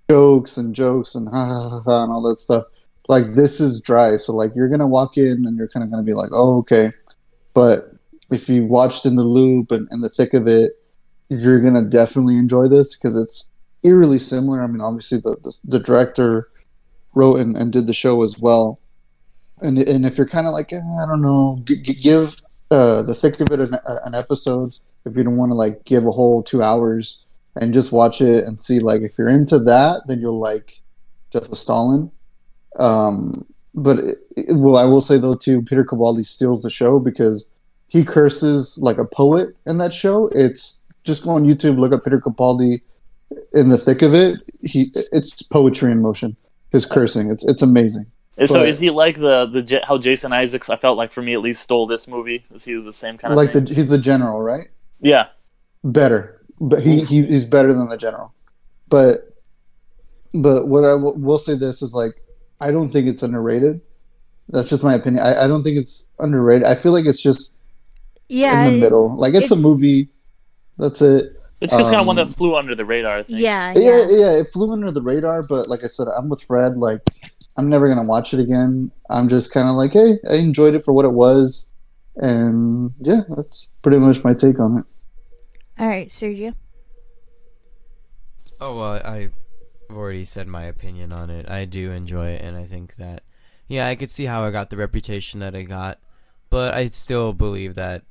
jokes 0.10 0.56
and 0.58 0.74
jokes 0.74 1.14
and 1.14 1.28
ha 1.28 1.46
ha 1.46 1.70
ha, 1.70 1.82
ha 1.82 2.04
and 2.04 2.12
all 2.12 2.22
that 2.24 2.38
stuff. 2.38 2.64
Like 3.10 3.36
this 3.36 3.60
is 3.60 3.82
dry, 3.82 4.16
so 4.16 4.34
like 4.34 4.56
you're 4.56 4.70
gonna 4.70 4.88
walk 4.88 5.18
in 5.18 5.46
and 5.46 5.58
you're 5.58 5.68
kind 5.68 5.84
of 5.84 5.92
gonna 5.92 6.04
be 6.04 6.14
like, 6.14 6.30
oh 6.32 6.60
okay, 6.60 6.94
but 7.54 7.94
if 8.32 8.48
you 8.48 8.66
watched 8.66 9.06
in 9.06 9.16
the 9.18 9.24
loop 9.24 9.72
and 9.72 9.88
in 9.92 10.00
the 10.00 10.10
thick 10.10 10.34
of 10.34 10.48
it, 10.48 10.79
you're 11.30 11.60
gonna 11.62 11.84
definitely 11.84 12.38
enjoy 12.38 12.68
this 12.68 12.96
because 12.96 13.16
it's 13.16 13.50
eerily 13.84 14.20
similar. 14.20 14.62
I 14.64 14.68
mean, 14.68 14.82
obviously 14.82 15.20
the 15.20 15.36
the, 15.44 15.56
the 15.64 15.80
director 15.80 16.44
wrote 17.16 17.40
and, 17.40 17.56
and 17.58 17.72
did 17.72 17.88
the 17.88 17.94
show 17.94 18.24
as 18.24 18.40
well, 18.40 18.80
and 19.62 19.78
and 19.80 20.06
if 20.06 20.18
you're 20.18 20.28
kind 20.28 20.48
of 20.48 20.54
like 20.54 20.74
eh, 20.74 20.78
I 21.02 21.06
don't 21.06 21.22
know, 21.22 21.60
g- 21.64 21.82
g- 21.82 21.94
give 22.04 22.36
uh, 22.72 23.02
the 23.04 23.14
thick 23.16 23.40
of 23.40 23.52
it 23.52 23.60
an, 23.60 23.80
an 24.06 24.14
episode 24.16 24.74
if 25.06 25.16
you 25.16 25.24
don't 25.24 25.38
want 25.38 25.50
to 25.52 25.56
like 25.56 25.86
give 25.86 26.06
a 26.06 26.12
whole 26.12 26.44
two 26.44 26.62
hours 26.62 27.26
and 27.56 27.74
just 27.74 27.92
watch 27.92 28.22
it 28.22 28.44
and 28.46 28.62
see 28.62 28.80
like 28.80 29.02
if 29.02 29.18
you're 29.18 29.30
into 29.30 29.58
that, 29.60 30.02
then 30.08 30.20
you'll 30.20 30.40
like 30.40 30.82
Death 31.32 31.50
of 31.50 31.58
Stalin. 31.58 32.12
Um, 32.78 33.46
but 33.74 34.00
it, 34.00 34.18
it- 34.36 34.56
well, 34.56 34.78
I 34.78 34.86
will 34.86 35.02
say 35.02 35.18
though 35.18 35.36
too, 35.36 35.62
Peter 35.62 35.84
Capaldi 35.84 36.26
steals 36.26 36.62
the 36.64 36.70
show 36.70 37.00
because 37.00 37.50
he 37.88 38.04
curses 38.04 38.78
like 38.82 38.98
a 39.00 39.06
poet 39.06 39.56
in 39.66 39.78
that 39.80 39.94
show. 39.94 40.28
It's 40.30 40.79
just 41.10 41.24
go 41.24 41.32
on 41.32 41.44
YouTube, 41.44 41.78
look 41.78 41.92
up 41.94 42.04
Peter 42.04 42.20
Capaldi 42.20 42.82
in 43.54 43.70
the 43.70 43.78
thick 43.78 44.02
of 44.02 44.14
it. 44.14 44.40
He 44.62 44.92
it's 45.12 45.42
poetry 45.44 45.92
in 45.92 46.02
motion. 46.02 46.38
His 46.72 46.86
cursing, 46.86 47.30
it's 47.32 47.44
it's 47.46 47.62
amazing. 47.62 48.06
And 48.38 48.48
so 48.48 48.60
But- 48.60 48.70
is 48.70 48.80
he 48.80 48.90
like 48.90 49.16
the 49.18 49.46
the 49.52 49.62
J- 49.64 49.82
how 49.88 49.98
Jason 49.98 50.32
Isaacs? 50.32 50.70
I 50.70 50.78
felt 50.78 50.98
like 50.98 51.12
for 51.12 51.22
me 51.22 51.34
at 51.34 51.42
least 51.42 51.62
stole 51.62 51.88
this 51.88 52.08
movie. 52.08 52.46
Is 52.54 52.64
he 52.64 52.80
the 52.80 52.92
same 52.92 53.18
kind 53.18 53.34
of 53.34 53.38
Like 53.38 53.52
thing? 53.54 53.66
the 53.66 53.74
he's 53.74 53.90
the 53.90 53.98
general, 53.98 54.40
right? 54.42 54.68
yeah. 55.02 55.28
Better, 55.84 56.40
but 56.62 56.84
he, 56.84 57.06
he 57.06 57.26
he's 57.26 57.46
better 57.46 57.74
than 57.74 57.88
the 57.90 57.98
general. 57.98 58.34
But 58.90 59.30
but 60.34 60.68
what 60.68 60.84
I 60.84 60.94
will, 60.94 61.16
will 61.16 61.40
say 61.40 61.56
this 61.56 61.82
is 61.82 61.94
like 61.94 62.14
I 62.62 62.72
don't 62.72 62.90
think 62.92 63.08
it's 63.08 63.24
underrated. 63.24 63.82
That's 64.50 64.70
just 64.70 64.84
my 64.84 64.94
opinion. 64.96 65.24
I, 65.24 65.46
I 65.46 65.48
don't 65.48 65.64
think 65.64 65.78
it's 65.78 66.06
underrated. 66.20 66.66
I 66.68 66.76
feel 66.76 66.92
like 66.92 67.06
it's 67.06 67.22
just 67.22 67.56
yeah 68.28 68.66
in 68.66 68.74
the 68.74 68.80
middle. 68.80 69.16
Like 69.18 69.34
it's, 69.36 69.52
a 69.52 69.56
movie. 69.56 70.10
That's 70.80 71.02
it. 71.02 71.36
It's 71.62 71.74
just 71.76 71.92
kind 71.92 72.00
of 72.00 72.08
one 72.08 72.16
that 72.16 72.28
Um, 72.28 72.32
flew 72.34 72.56
under 72.56 72.74
the 72.74 72.86
radar. 72.86 73.18
I. 73.18 73.26
Yeah, 73.28 73.74
Yeah, 73.76 73.82
yeah. 73.82 74.06
yeah, 74.10 74.32
it 74.40 74.48
flew 74.48 74.72
under 74.72 74.92
the 74.92 75.02
radar, 75.02 75.44
but 75.44 75.68
like 75.68 75.84
I 75.84 75.88
said, 75.88 76.08
I'm 76.08 76.30
with 76.30 76.42
Fred. 76.42 76.78
Like, 76.78 77.02
I'm 77.58 77.70
never 77.70 77.88
gonna 77.90 78.08
watch 78.08 78.34
it 78.34 78.40
again. 78.40 78.92
I'm 79.10 79.28
just 79.28 79.52
kind 79.52 79.68
of 79.68 79.76
like, 79.76 79.92
hey, 79.92 80.20
I 80.32 80.36
enjoyed 80.38 80.74
it 80.74 80.84
for 80.86 80.94
what 80.94 81.04
it 81.04 81.12
was, 81.12 81.70
and 82.16 82.94
yeah, 83.02 83.22
that's 83.36 83.70
pretty 83.82 84.00
much 84.00 84.24
my 84.24 84.34
take 84.34 84.58
on 84.58 84.78
it. 84.80 84.86
All 85.78 85.88
right, 85.90 86.08
Sergio. 86.08 86.54
Oh 88.62 88.76
well, 88.78 89.02
I've 89.04 89.34
already 89.92 90.24
said 90.24 90.48
my 90.48 90.64
opinion 90.64 91.12
on 91.12 91.30
it. 91.30 91.50
I 91.50 91.66
do 91.66 91.92
enjoy 91.92 92.28
it, 92.30 92.42
and 92.42 92.56
I 92.56 92.64
think 92.64 92.96
that, 92.96 93.24
yeah, 93.68 93.88
I 93.88 93.96
could 93.96 94.10
see 94.10 94.26
how 94.26 94.44
I 94.46 94.52
got 94.52 94.70
the 94.70 94.78
reputation 94.78 95.42
that 95.42 95.56
I 95.56 95.64
got, 95.64 96.00
but 96.50 96.74
I 96.74 96.86
still 96.86 97.34
believe 97.34 97.76
that. 97.76 98.04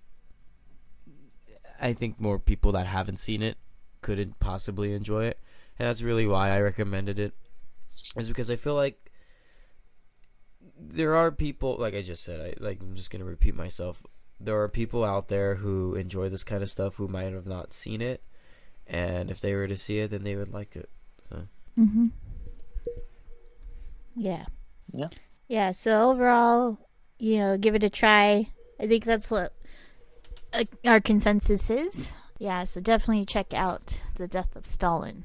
I 1.80 1.92
think 1.92 2.20
more 2.20 2.38
people 2.38 2.72
that 2.72 2.86
haven't 2.86 3.18
seen 3.18 3.42
it 3.42 3.56
couldn't 4.02 4.38
possibly 4.40 4.92
enjoy 4.92 5.26
it, 5.26 5.38
and 5.78 5.88
that's 5.88 6.02
really 6.02 6.26
why 6.26 6.50
I 6.50 6.60
recommended 6.60 7.18
it. 7.18 7.34
Is 8.16 8.28
because 8.28 8.50
I 8.50 8.56
feel 8.56 8.74
like 8.74 9.10
there 10.78 11.14
are 11.14 11.30
people, 11.30 11.76
like 11.78 11.94
I 11.94 12.02
just 12.02 12.22
said, 12.22 12.40
I 12.40 12.62
like 12.62 12.80
I'm 12.80 12.94
just 12.94 13.10
gonna 13.10 13.24
repeat 13.24 13.54
myself. 13.54 14.02
There 14.40 14.60
are 14.60 14.68
people 14.68 15.04
out 15.04 15.28
there 15.28 15.56
who 15.56 15.94
enjoy 15.94 16.28
this 16.28 16.44
kind 16.44 16.62
of 16.62 16.70
stuff 16.70 16.96
who 16.96 17.08
might 17.08 17.32
have 17.32 17.46
not 17.46 17.72
seen 17.72 18.02
it, 18.02 18.22
and 18.86 19.30
if 19.30 19.40
they 19.40 19.54
were 19.54 19.68
to 19.68 19.76
see 19.76 19.98
it, 20.00 20.10
then 20.10 20.24
they 20.24 20.36
would 20.36 20.52
like 20.52 20.76
it. 20.76 20.88
Mm-hmm. 21.78 22.06
Yeah. 24.16 24.46
Yeah. 24.92 25.08
Yeah. 25.46 25.70
So 25.72 26.10
overall, 26.10 26.78
you 27.18 27.38
know, 27.38 27.56
give 27.56 27.74
it 27.74 27.84
a 27.84 27.90
try. 27.90 28.50
I 28.80 28.86
think 28.86 29.04
that's 29.04 29.30
what 29.30 29.52
uh, 30.58 30.64
our 30.88 31.00
consensus 31.00 31.70
is. 31.70 32.10
Yeah. 32.38 32.64
So 32.64 32.80
definitely 32.80 33.24
check 33.24 33.52
out 33.54 34.00
the 34.16 34.28
Death 34.28 34.54
of 34.56 34.66
Stalin. 34.66 35.24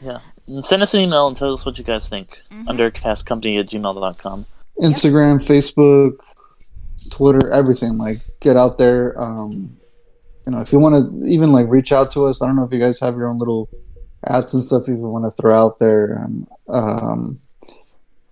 Yeah. 0.00 0.18
And 0.46 0.64
send 0.64 0.82
us 0.82 0.94
an 0.94 1.00
email 1.00 1.26
and 1.26 1.36
tell 1.36 1.52
us 1.52 1.64
what 1.64 1.78
you 1.78 1.84
guys 1.84 2.08
think. 2.08 2.42
Mhm. 2.50 2.66
Undercastcompany 2.66 3.58
at 3.58 3.66
gmail.com. 3.68 4.44
Instagram, 4.80 5.44
Facebook, 5.44 6.18
Twitter, 7.10 7.50
everything. 7.52 7.98
Like, 7.98 8.20
get 8.40 8.56
out 8.56 8.78
there. 8.78 9.20
Um, 9.20 9.76
you 10.46 10.52
know, 10.52 10.60
if 10.60 10.72
you 10.72 10.78
want 10.78 10.94
to 10.94 11.26
even 11.26 11.52
like 11.52 11.66
reach 11.68 11.92
out 11.92 12.10
to 12.12 12.26
us, 12.26 12.40
I 12.40 12.46
don't 12.46 12.56
know 12.56 12.64
if 12.64 12.72
you 12.72 12.78
guys 12.78 13.00
have 13.00 13.16
your 13.16 13.28
own 13.28 13.38
little 13.38 13.68
ads 14.26 14.54
and 14.54 14.62
stuff. 14.62 14.82
If 14.82 14.88
you 14.88 14.96
want 14.96 15.24
to 15.24 15.30
throw 15.30 15.52
out 15.52 15.78
there, 15.78 16.22
um, 16.24 16.46
um, 16.68 17.36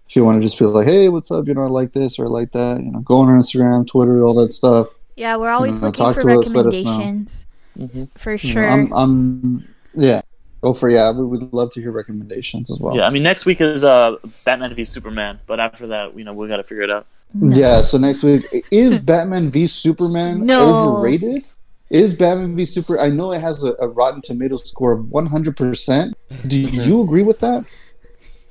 if 0.08 0.14
you 0.14 0.22
want 0.22 0.36
to 0.36 0.42
just 0.42 0.58
be 0.58 0.66
like, 0.66 0.86
hey, 0.86 1.08
what's 1.08 1.30
up? 1.30 1.48
You 1.48 1.54
know, 1.54 1.62
I 1.62 1.66
like 1.66 1.92
this 1.92 2.18
or 2.18 2.26
I 2.26 2.28
like 2.28 2.52
that. 2.52 2.78
You 2.78 2.90
know, 2.92 3.00
go 3.00 3.18
on 3.18 3.28
our 3.28 3.36
Instagram, 3.36 3.86
Twitter, 3.86 4.24
all 4.24 4.34
that 4.34 4.52
stuff. 4.52 4.88
Yeah, 5.16 5.36
we're 5.36 5.50
always 5.50 5.80
know, 5.80 5.88
looking 5.88 6.04
talk 6.04 6.14
for 6.16 6.20
to 6.22 6.38
us, 6.40 6.54
let 6.54 6.66
us 6.66 6.74
recommendations. 6.74 7.46
Mm-hmm. 7.78 8.04
For 8.16 8.32
You 8.32 8.38
sure. 8.38 8.62
know, 8.62 8.68
I'm, 8.68 8.92
I'm, 8.94 9.74
yeah. 9.94 10.22
Go 10.60 10.72
for 10.72 10.88
yeah. 10.88 11.10
We 11.12 11.24
would 11.26 11.52
love 11.52 11.70
to 11.72 11.80
hear 11.80 11.90
recommendations 11.92 12.70
as 12.70 12.80
well. 12.80 12.96
Yeah, 12.96 13.02
I 13.02 13.10
mean, 13.10 13.22
next 13.22 13.44
week 13.46 13.60
is 13.60 13.84
uh, 13.84 14.16
Batman 14.44 14.74
v 14.74 14.84
Superman, 14.84 15.38
but 15.46 15.60
after 15.60 15.86
that, 15.88 16.16
you 16.16 16.24
know, 16.24 16.32
we 16.32 16.48
got 16.48 16.56
to 16.56 16.62
figure 16.64 16.82
it 16.82 16.90
out. 16.90 17.06
No. 17.34 17.54
Yeah, 17.54 17.82
so 17.82 17.98
next 17.98 18.22
week 18.22 18.46
is 18.70 18.96
Batman 18.98 19.42
v 19.50 19.66
Superman 19.66 20.46
No. 20.46 20.96
overrated? 20.96 21.44
Is 21.90 22.14
Batman 22.14 22.56
v 22.56 22.64
Super? 22.64 22.98
I 22.98 23.10
know 23.10 23.32
it 23.32 23.40
has 23.40 23.62
a, 23.62 23.74
a 23.78 23.88
Rotten 23.88 24.22
Tomatoes 24.22 24.66
score 24.68 24.92
of 24.92 25.10
one 25.10 25.26
hundred 25.26 25.56
percent. 25.56 26.16
Do 26.46 26.56
you 26.58 27.02
agree 27.02 27.22
with 27.24 27.40
that? 27.40 27.64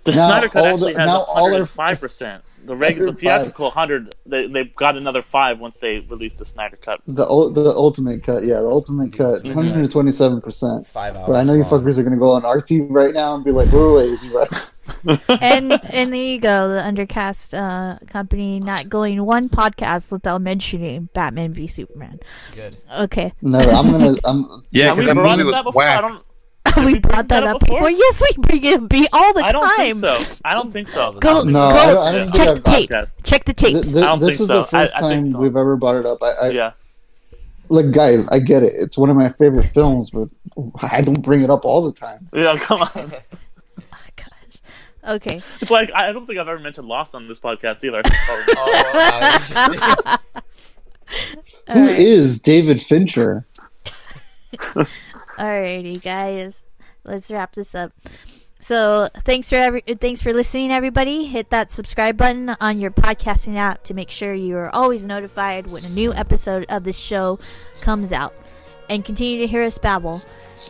The 0.04 0.12
Now 0.12 0.28
Snyder 0.28 0.50
Cut 0.50 0.68
all 0.68 0.78
the- 0.78 0.88
actually 0.90 1.02
has 1.02 1.08
now 1.10 1.22
all 1.24 1.54
our- 1.54 1.62
105%. 1.62 2.42
The 2.66 2.76
regular, 2.76 3.12
the 3.12 3.12
105. 3.12 3.20
theatrical 3.20 3.66
100, 3.66 4.16
they, 4.26 4.48
they 4.48 4.64
got 4.64 4.96
another 4.98 5.22
5 5.22 5.60
once 5.60 5.78
they 5.78 6.00
released 6.00 6.40
the 6.40 6.46
Snyder 6.46 6.78
Cut. 6.78 7.02
The 7.06 7.26
the 7.26 7.74
ultimate 7.76 8.24
cut, 8.24 8.44
yeah, 8.44 8.62
the 8.62 8.68
ultimate 8.68 9.14
cut, 9.14 9.44
one 9.44 9.54
hundred 9.68 9.92
twenty 9.92 10.12
seven 10.12 10.42
percent. 10.42 10.88
Five 10.88 11.16
hours. 11.16 11.28
But 11.28 11.36
I 11.36 11.44
know 11.44 11.54
you 11.54 11.64
fuckers 11.64 11.98
are 11.98 12.04
gonna 12.04 12.18
go 12.18 12.30
on 12.32 12.44
RT 12.46 12.90
right 12.90 13.14
now 13.14 13.36
and 13.36 13.44
be 13.44 13.52
like, 13.52 13.72
wait, 13.72 13.82
wait, 13.82 13.96
wait, 13.96 14.10
is 14.12 14.24
he 14.24 14.30
right? 14.30 14.50
and 15.42 15.72
and 15.72 16.12
there 16.14 16.22
you 16.22 16.40
go, 16.40 16.68
the 16.70 16.82
Undercast 16.82 17.54
uh, 17.54 18.00
company 18.08 18.60
not 18.60 18.90
going 18.90 19.24
one 19.24 19.48
podcast 19.48 20.12
without 20.12 20.42
mentioning 20.42 21.10
Batman 21.14 21.54
v 21.54 21.68
Superman. 21.68 22.20
Good. 22.54 22.78
Okay, 23.00 23.34
No, 23.42 23.60
I'm 23.60 23.92
gonna, 23.92 24.16
I'm. 24.26 24.66
Yeah, 24.72 24.88
Have 24.88 24.98
we 24.98 25.06
because 25.06 25.16
that 25.16 25.16
brought 25.16 25.38
movie 25.38 25.50
up 25.50 25.54
that 25.54 25.66
was 25.66 25.74
before? 25.74 25.84
I 25.84 26.02
don't, 26.02 26.24
we 26.78 26.86
we 26.94 27.00
brought 27.00 27.28
that 27.28 27.44
up 27.44 27.60
before. 27.60 27.90
Yes, 27.90 28.22
we 28.22 28.42
bring 28.42 28.64
it 28.64 28.90
be 28.90 29.08
all 29.14 29.34
the 29.34 29.44
I 29.46 29.52
don't 29.52 29.64
time. 29.78 29.96
think 29.96 29.98
so. 29.98 30.20
I 30.46 30.54
don't 30.54 30.72
think 30.72 30.88
so. 30.88 31.12
Go, 31.14 31.44
No, 31.44 31.52
go, 31.52 31.60
I 31.60 31.86
don't- 31.86 31.98
I 32.00 32.12
don't 32.14 32.34
check 32.36 32.56
the 32.56 32.62
tapes. 32.62 32.94
podcast. 32.94 33.14
Check 33.24 33.46
the 33.46 33.54
tapes. 33.54 33.92
th- 33.94 34.04
I 34.04 34.08
don't 34.08 34.20
this 34.20 34.30
think 34.30 34.40
is 34.42 34.48
so. 34.48 34.58
the 34.60 34.64
first 34.66 34.96
I 34.96 35.00
time 35.02 35.32
so. 35.32 35.40
we've 35.40 35.56
ever 35.58 35.76
brought 35.76 35.96
it 35.98 36.06
up. 36.06 36.22
I, 36.24 36.32
I 36.32 36.50
yeah. 36.52 36.72
like, 37.70 37.92
guys, 37.92 38.28
I 38.30 38.40
get 38.40 38.64
it. 38.64 38.74
It's 38.78 38.98
one 38.98 39.10
of 39.10 39.16
my 39.18 39.30
favorite 39.30 39.66
films, 39.66 40.10
but 40.10 40.30
I 40.82 41.02
don't 41.02 41.24
bring 41.24 41.42
it 41.44 41.50
up 41.50 41.66
all 41.66 41.82
the 41.82 41.92
time. 41.94 42.26
Yeah, 42.34 42.56
come 42.58 42.82
on. 42.82 43.14
Oh, 43.78 43.98
gosh. 44.16 45.16
Okay. 45.16 45.42
It's 45.60 45.72
like, 45.72 45.92
I 45.94 46.14
don't 46.14 46.26
think 46.26 46.40
I've 46.40 46.48
ever 46.48 46.60
mentioned 46.60 46.88
Lost 46.88 47.14
on 47.16 47.28
this 47.28 47.40
podcast 47.40 47.84
either. 47.84 48.02
Oh, 51.68 51.74
Who 51.74 51.88
is 51.88 52.40
David 52.42 52.82
Fincher? 52.82 53.46
Alrighty, 55.38 56.02
guys, 56.02 56.64
let's 57.04 57.32
wrap 57.32 57.54
this 57.54 57.74
up. 57.74 57.92
So, 58.60 59.08
thanks 59.26 59.50
for 59.50 59.56
every 59.56 59.82
thanks 59.82 60.22
for 60.22 60.32
listening, 60.32 60.72
everybody. 60.72 61.26
Hit 61.26 61.50
that 61.50 61.72
subscribe 61.72 62.16
button 62.16 62.52
on 62.62 62.80
your 62.80 62.92
podcasting 62.92 63.58
app 63.58 63.84
to 63.84 63.94
make 63.94 64.10
sure 64.10 64.34
you 64.34 64.56
are 64.56 64.74
always 64.74 65.06
notified 65.06 65.70
when 65.70 65.84
a 65.84 65.90
new 65.90 66.14
episode 66.14 66.66
of 66.70 66.86
this 66.86 66.96
show 66.96 67.40
comes 67.82 68.14
out, 68.14 68.34
and 68.90 69.04
continue 69.04 69.40
to 69.40 69.48
hear 69.48 69.64
us 69.64 69.78
babble. 69.78 70.22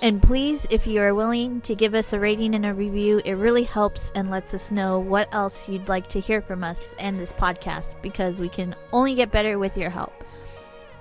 And 0.01 0.23
please, 0.23 0.65
if 0.69 0.87
you 0.87 1.01
are 1.01 1.13
willing 1.13 1.61
to 1.61 1.75
give 1.75 1.93
us 1.93 2.13
a 2.13 2.19
rating 2.19 2.55
and 2.55 2.65
a 2.65 2.73
review, 2.73 3.21
it 3.25 3.33
really 3.33 3.63
helps 3.63 4.11
and 4.15 4.29
lets 4.29 4.53
us 4.53 4.71
know 4.71 4.97
what 4.97 5.31
else 5.31 5.69
you'd 5.69 5.89
like 5.89 6.07
to 6.09 6.19
hear 6.19 6.41
from 6.41 6.63
us 6.63 6.95
and 6.97 7.19
this 7.19 7.33
podcast 7.33 8.01
because 8.01 8.39
we 8.39 8.49
can 8.49 8.75
only 8.91 9.13
get 9.13 9.29
better 9.29 9.59
with 9.59 9.77
your 9.77 9.89
help. 9.89 10.23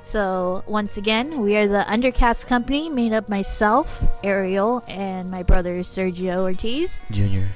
So, 0.05 0.65
once 0.67 0.97
again, 0.97 1.41
we 1.41 1.57
are 1.57 1.69
the 1.69 1.85
Undercast 1.89 2.47
Company 2.47 2.89
made 2.89 3.13
up 3.13 3.29
myself, 3.29 4.03
Ariel, 4.25 4.83
and 4.89 5.31
my 5.31 5.43
brother 5.45 5.81
Sergio 5.81 6.39
Ortiz 6.43 6.99
Junior. 7.11 7.49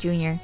Jr. 0.00 0.40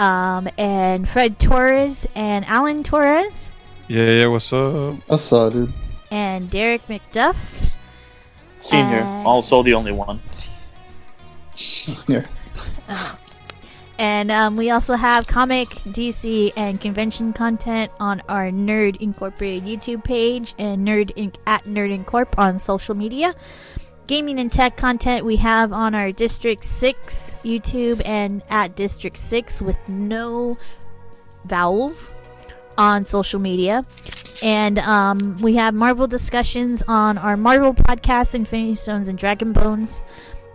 Um, 0.00 0.48
and 0.58 1.08
Fred 1.08 1.38
Torres 1.38 2.06
and 2.14 2.44
Alan 2.46 2.82
Torres 2.82 3.52
Yeah, 3.88 4.04
yeah, 4.04 4.26
what's 4.26 4.52
up? 4.52 4.96
I 5.10 5.16
saw, 5.16 5.50
dude. 5.50 5.72
and 6.10 6.50
Derek 6.50 6.86
McDuff. 6.88 7.36
Senior. 8.58 9.00
Uh, 9.00 9.22
also 9.24 9.62
the 9.62 9.74
only 9.74 9.92
one. 9.92 10.20
Here. 12.06 12.26
And 14.00 14.30
um, 14.30 14.56
we 14.56 14.70
also 14.70 14.94
have 14.94 15.26
comic, 15.26 15.68
DC, 15.68 16.54
and 16.56 16.80
convention 16.80 17.34
content 17.34 17.92
on 18.00 18.22
our 18.30 18.48
Nerd 18.48 18.96
Incorporated 18.96 19.64
YouTube 19.64 20.04
page 20.04 20.54
and 20.58 20.88
Nerd 20.88 21.14
Inc- 21.16 21.34
at 21.46 21.64
Nerd 21.64 21.92
Incorp 22.02 22.28
on 22.38 22.58
social 22.58 22.94
media. 22.94 23.34
Gaming 24.06 24.40
and 24.40 24.50
tech 24.50 24.78
content 24.78 25.26
we 25.26 25.36
have 25.36 25.74
on 25.74 25.94
our 25.94 26.12
District 26.12 26.64
6 26.64 27.36
YouTube 27.44 28.00
and 28.06 28.42
at 28.48 28.74
District 28.74 29.18
6 29.18 29.60
with 29.60 29.76
no 29.86 30.56
vowels 31.44 32.10
on 32.78 33.04
social 33.04 33.38
media. 33.38 33.84
And 34.42 34.78
um, 34.78 35.36
we 35.42 35.56
have 35.56 35.74
Marvel 35.74 36.06
discussions 36.06 36.82
on 36.88 37.18
our 37.18 37.36
Marvel 37.36 37.74
podcast, 37.74 38.34
Infinity 38.34 38.76
Stones 38.76 39.08
and 39.08 39.18
Dragon 39.18 39.52
Bones, 39.52 40.00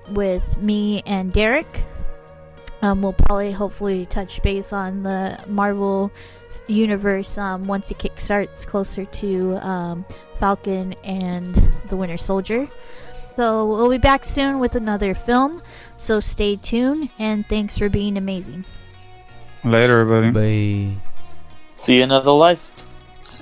with 0.09 0.57
me 0.57 1.03
and 1.05 1.31
Derek. 1.31 1.83
Um, 2.85 3.01
we'll 3.01 3.13
probably 3.13 3.51
hopefully 3.51 4.05
touch 4.05 4.43
base 4.43 4.71
on 4.71 5.01
the 5.01 5.39
Marvel 5.47 6.11
universe 6.67 7.35
um, 7.35 7.65
once 7.65 7.89
it 7.89 7.97
kickstarts 7.97 8.65
closer 8.65 9.05
to 9.05 9.57
um, 9.57 10.05
Falcon 10.39 10.93
and 11.03 11.73
the 11.89 11.95
Winter 11.95 12.17
Soldier. 12.17 12.67
So 13.35 13.65
we'll 13.65 13.89
be 13.89 13.97
back 13.97 14.23
soon 14.23 14.59
with 14.59 14.75
another 14.75 15.15
film. 15.15 15.63
So 15.97 16.19
stay 16.19 16.57
tuned 16.57 17.09
and 17.17 17.47
thanks 17.47 17.75
for 17.75 17.89
being 17.89 18.17
amazing. 18.17 18.65
Later, 19.63 20.01
everybody. 20.01 20.91
Bye. 20.91 21.01
See 21.77 21.97
you 21.97 22.03
another 22.03 22.31
life. 22.31 22.69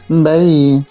Bye. 0.09 0.85